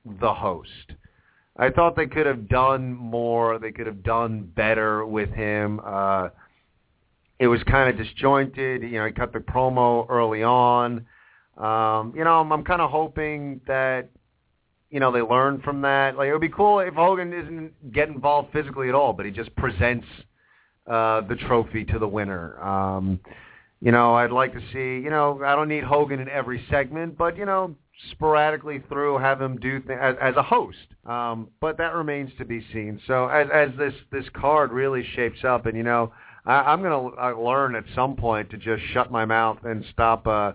[0.06, 0.94] the host.
[1.58, 3.60] I thought they could have done more.
[3.60, 5.80] They could have done better with him.
[5.86, 6.30] Uh,
[7.40, 8.84] it was kind of disjointed.
[8.84, 11.06] You know, he cut the promo early on.
[11.58, 14.10] Um, you know, I'm, I'm kind of hoping that
[14.90, 16.16] you know they learn from that.
[16.18, 19.32] Like it would be cool if Hogan doesn't get involved physically at all, but he
[19.32, 20.06] just presents
[20.88, 22.62] uh, the trophy to the winner.
[22.62, 23.20] Um,
[23.82, 25.04] you know, I'd like to see.
[25.04, 27.76] You know, I don't need Hogan in every segment, but you know,
[28.12, 30.78] sporadically through have him do th- as, as a host.
[31.06, 33.00] Um, but that remains to be seen.
[33.08, 36.12] So as as this this card really shapes up, and you know
[36.46, 40.28] I, I'm going to learn at some point to just shut my mouth and stop
[40.28, 40.54] uh,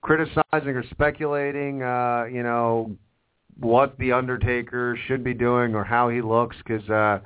[0.00, 1.82] criticizing or speculating.
[1.82, 2.96] Uh, you know
[3.58, 6.88] what the Undertaker should be doing or how he looks because.
[6.88, 7.20] Uh,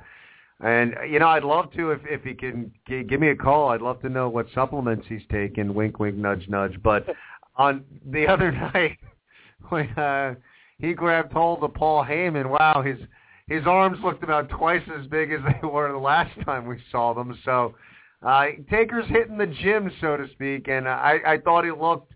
[0.63, 3.69] and you know, I'd love to if if he can g- give me a call.
[3.69, 5.73] I'd love to know what supplements he's taking.
[5.73, 6.81] Wink, wink, nudge, nudge.
[6.83, 7.05] But
[7.55, 8.97] on the other night
[9.69, 10.35] when uh,
[10.77, 12.99] he grabbed hold of Paul Heyman, wow, his
[13.47, 17.13] his arms looked about twice as big as they were the last time we saw
[17.13, 17.37] them.
[17.43, 17.75] So
[18.21, 22.13] uh, Taker's hitting the gym, so to speak, and I, I thought he looked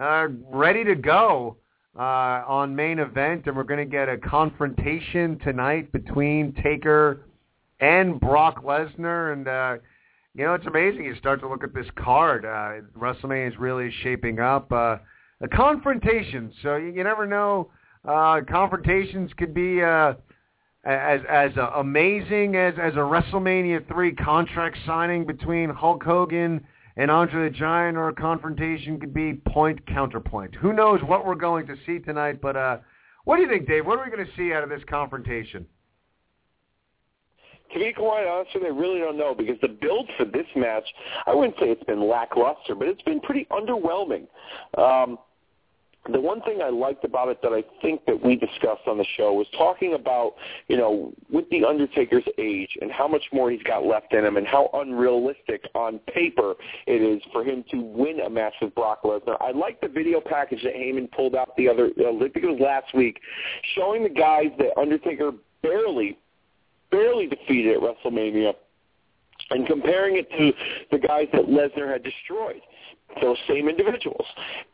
[0.00, 1.56] uh, ready to go
[1.98, 7.26] uh, on main event, and we're going to get a confrontation tonight between Taker
[7.80, 9.32] and Brock Lesnar.
[9.32, 9.76] And uh,
[10.34, 11.04] you know, it's amazing.
[11.04, 12.44] You start to look at this card.
[12.44, 14.70] Uh, WrestleMania is really shaping up.
[14.70, 14.96] Uh,
[15.40, 16.52] a confrontation.
[16.62, 17.70] So you, you never know.
[18.06, 20.14] Uh, confrontations could be uh,
[20.84, 26.64] as as uh, amazing as as a WrestleMania three contract signing between Hulk Hogan
[26.96, 30.54] and Andre the Giant, or a confrontation could be point counterpoint.
[30.56, 32.40] Who knows what we're going to see tonight?
[32.40, 32.78] But uh,
[33.24, 33.86] what do you think, Dave?
[33.86, 35.66] What are we going to see out of this confrontation?
[37.72, 40.84] To be quite honest, I really don't know because the build for this match,
[41.26, 44.26] I wouldn't say it's been lackluster, but it's been pretty underwhelming.
[44.76, 45.18] Um,
[46.10, 49.04] the one thing I liked about it that I think that we discussed on the
[49.16, 50.34] show was talking about,
[50.68, 54.36] you know, with the Undertaker's age and how much more he's got left in him
[54.38, 56.54] and how unrealistic on paper
[56.86, 59.36] it is for him to win a match with Brock Lesnar.
[59.40, 62.46] I like the video package that Heyman pulled out the other, uh, I think it
[62.46, 63.20] was last week,
[63.76, 65.32] showing the guys that Undertaker
[65.62, 66.16] barely,
[66.90, 68.54] barely defeated at WrestleMania
[69.50, 70.52] and comparing it to
[70.90, 72.60] the guys that Lesnar had destroyed
[73.20, 74.24] those same individuals,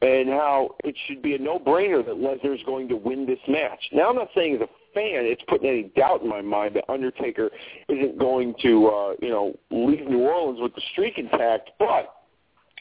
[0.02, 3.80] and how it should be a no-brainer that Lesnar is going to win this match.
[3.93, 6.84] Now, I'm not saying as a fan it's putting any doubt in my mind that
[6.90, 7.51] Undertaker
[7.88, 12.14] isn't going to, uh, you know, leave New Orleans with the streak intact, but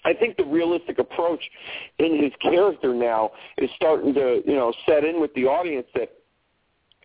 [0.04, 1.42] I think the realistic approach
[2.00, 6.12] in his character now is starting to, you know, set in with the audience that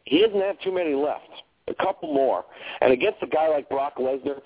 [0.05, 1.31] he doesn't have too many left.
[1.71, 2.45] A couple more.
[2.81, 4.41] And against a guy like Brock Lesnar,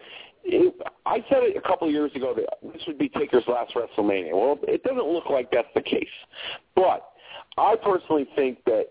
[0.45, 0.75] it,
[1.07, 4.33] I said it a couple years ago that this would be Taker's last WrestleMania.
[4.33, 6.07] Well, it doesn't look like that's the case.
[6.77, 7.09] But
[7.57, 8.89] I personally think that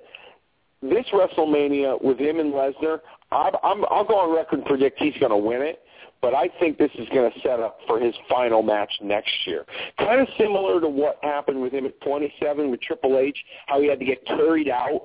[0.82, 3.00] this WrestleMania with him and Lesnar,
[3.32, 5.80] I'm, I'm, I'll go on record and predict he's going to win it.
[6.22, 9.66] But I think this is going to set up for his final match next year.
[10.00, 13.38] Kind of similar to what happened with him at 27 with Triple H,
[13.68, 15.02] how he had to get carried out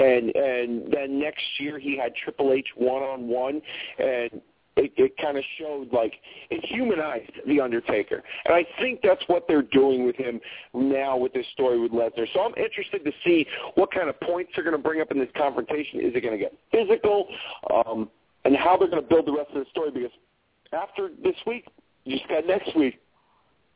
[0.00, 3.60] and and then next year he had Triple H one on one,
[3.98, 4.40] and
[4.76, 6.14] it, it kind of showed like
[6.50, 10.40] it humanized the Undertaker, and I think that's what they're doing with him
[10.74, 12.26] now with this story with Lesnar.
[12.32, 15.18] So I'm interested to see what kind of points they're going to bring up in
[15.18, 16.00] this confrontation.
[16.00, 17.26] Is it going to get physical,
[17.72, 18.08] um,
[18.44, 19.90] and how they're going to build the rest of the story?
[19.90, 20.10] Because
[20.72, 21.66] after this week,
[22.04, 22.98] you just got next week.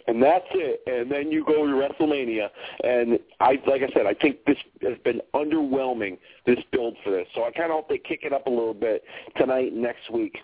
[0.07, 0.83] And that's it.
[0.87, 2.49] And then you go to WrestleMania.
[2.83, 7.27] And I, like I said, I think this has been underwhelming, this build for this.
[7.35, 9.03] So I kind of hope they kick it up a little bit
[9.37, 10.37] tonight next week.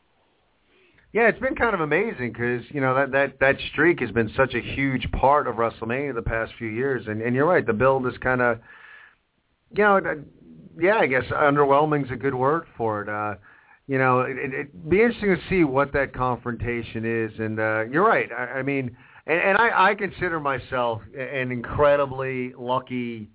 [1.12, 4.30] Yeah, it's been kind of amazing because you know that that that streak has been
[4.36, 7.72] such a huge part of WrestleMania the past few years, and and you're right, the
[7.72, 8.60] build is kind of,
[9.76, 10.22] you know,
[10.78, 13.08] yeah, I guess underwhelming is a good word for it.
[13.08, 13.34] Uh,
[13.88, 17.82] you know, it, it, it'd be interesting to see what that confrontation is, and uh,
[17.90, 18.30] you're right.
[18.30, 18.96] I, I mean,
[19.30, 23.28] and, and I, I consider myself an incredibly lucky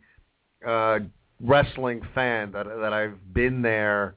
[0.68, 1.00] uh,
[1.42, 4.16] wrestling fan that that I've been there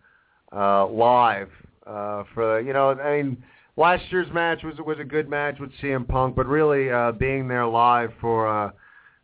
[0.52, 1.50] uh, live
[1.86, 3.42] uh, for you know, I mean,
[3.76, 7.46] last year's match was was a good match with CM Punk, but really uh, being
[7.46, 8.72] there live for uh,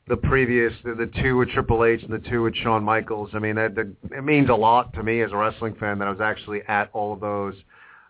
[0.06, 3.40] the previous the, the two with Triple H and the two with Shawn Michaels, I
[3.40, 6.10] mean, that, that it means a lot to me as a wrestling fan that I
[6.10, 7.54] was actually at all of those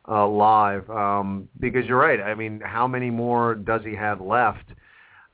[0.09, 0.89] uh, live.
[0.91, 2.21] Um, because you're right.
[2.21, 4.65] I mean, how many more does he have left?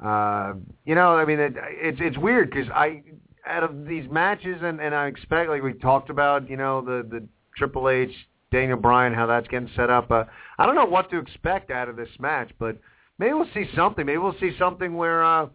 [0.03, 3.03] Uh, you know, I mean, it, it's it's weird because I
[3.47, 7.07] out of these matches, and and I expect like we talked about, you know, the
[7.09, 7.27] the
[7.57, 8.13] Triple H
[8.51, 10.11] Daniel Bryan, how that's getting set up.
[10.11, 10.25] Uh,
[10.59, 12.79] I don't know what to expect out of this match, but
[13.19, 14.07] maybe we'll see something.
[14.07, 15.47] Maybe we'll see something where uh,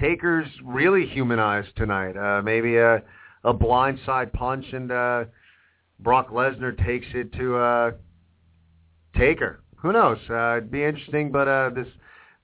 [0.00, 2.16] Taker's really humanized tonight.
[2.16, 3.02] Uh, maybe a
[3.44, 5.24] a blindside punch and uh,
[5.98, 7.90] Brock Lesnar takes it to uh,
[9.16, 9.60] Taker.
[9.76, 10.18] Who knows?
[10.30, 11.88] Uh, it'd be interesting, but uh, this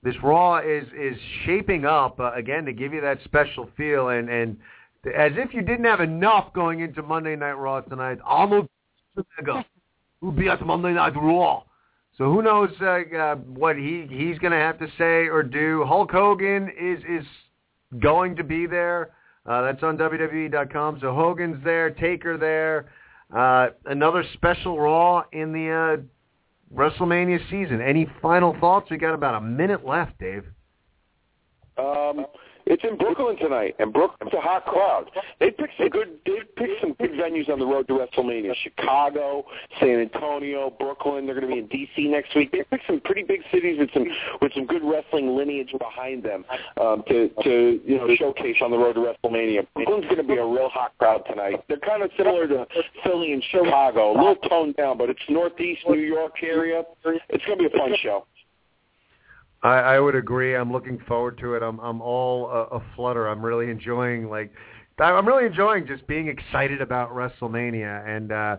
[0.03, 4.29] this Raw is is shaping up uh, again to give you that special feel and
[4.29, 4.57] and
[5.05, 8.19] as if you didn't have enough going into Monday Night Raw tonight.
[8.23, 8.67] Arnold
[9.17, 9.63] Schwarzenegger
[10.21, 11.63] will be at Monday Night Raw.
[12.17, 15.85] So who knows uh, uh, what he he's going to have to say or do?
[15.87, 17.25] Hulk Hogan is is
[17.99, 19.11] going to be there.
[19.45, 20.99] Uh, that's on WWE.com.
[21.01, 22.91] So Hogan's there, Taker there.
[23.35, 26.01] Uh, another special Raw in the uh,
[26.73, 27.81] WrestleMania season.
[27.81, 28.89] Any final thoughts?
[28.91, 30.43] We got about a minute left, Dave.
[31.77, 32.25] Um,
[32.69, 35.09] it's in Brooklyn tonight, and Brooklyn's a hot crowd.
[35.39, 36.19] They picked some good.
[36.25, 39.43] They picked some good venues on the road to WrestleMania: Chicago,
[39.79, 41.25] San Antonio, Brooklyn.
[41.25, 42.51] They're going to be in DC next week.
[42.51, 44.05] They picked some pretty big cities with some
[44.41, 46.45] with some good wrestling lineage behind them
[46.79, 49.65] um, to to you know showcase on the road to WrestleMania.
[49.73, 51.63] Brooklyn's going to be a real hot crowd tonight.
[51.67, 52.67] They're kind of similar to
[53.03, 56.83] Philly and Chicago, a little toned down, but it's Northeast New York area.
[57.29, 58.25] It's going to be a fun show.
[59.61, 60.55] I, I would agree.
[60.55, 61.63] I'm looking forward to it.
[61.63, 63.27] I'm I'm all a, a flutter.
[63.27, 64.51] I'm really enjoying like
[64.99, 68.57] I'm really enjoying just being excited about WrestleMania, and uh,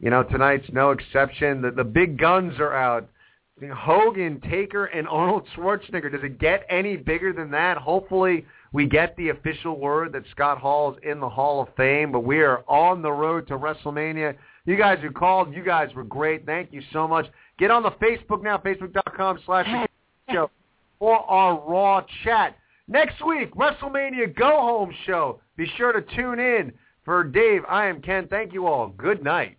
[0.00, 1.62] you know tonight's no exception.
[1.62, 3.08] The the big guns are out.
[3.74, 6.12] Hogan, Taker, and Arnold Schwarzenegger.
[6.12, 7.76] Does it get any bigger than that?
[7.76, 12.12] Hopefully, we get the official word that Scott Hall is in the Hall of Fame.
[12.12, 14.36] But we are on the road to WrestleMania.
[14.64, 16.46] You guys who called, you guys were great.
[16.46, 17.26] Thank you so much.
[17.58, 19.88] Get on the Facebook now, facebook.com slash
[20.30, 20.50] show
[20.98, 22.56] for our Raw chat.
[22.86, 25.40] Next week, WrestleMania Go Home Show.
[25.56, 26.72] Be sure to tune in.
[27.04, 28.26] For Dave, I am Ken.
[28.28, 28.88] Thank you all.
[28.88, 29.56] Good night.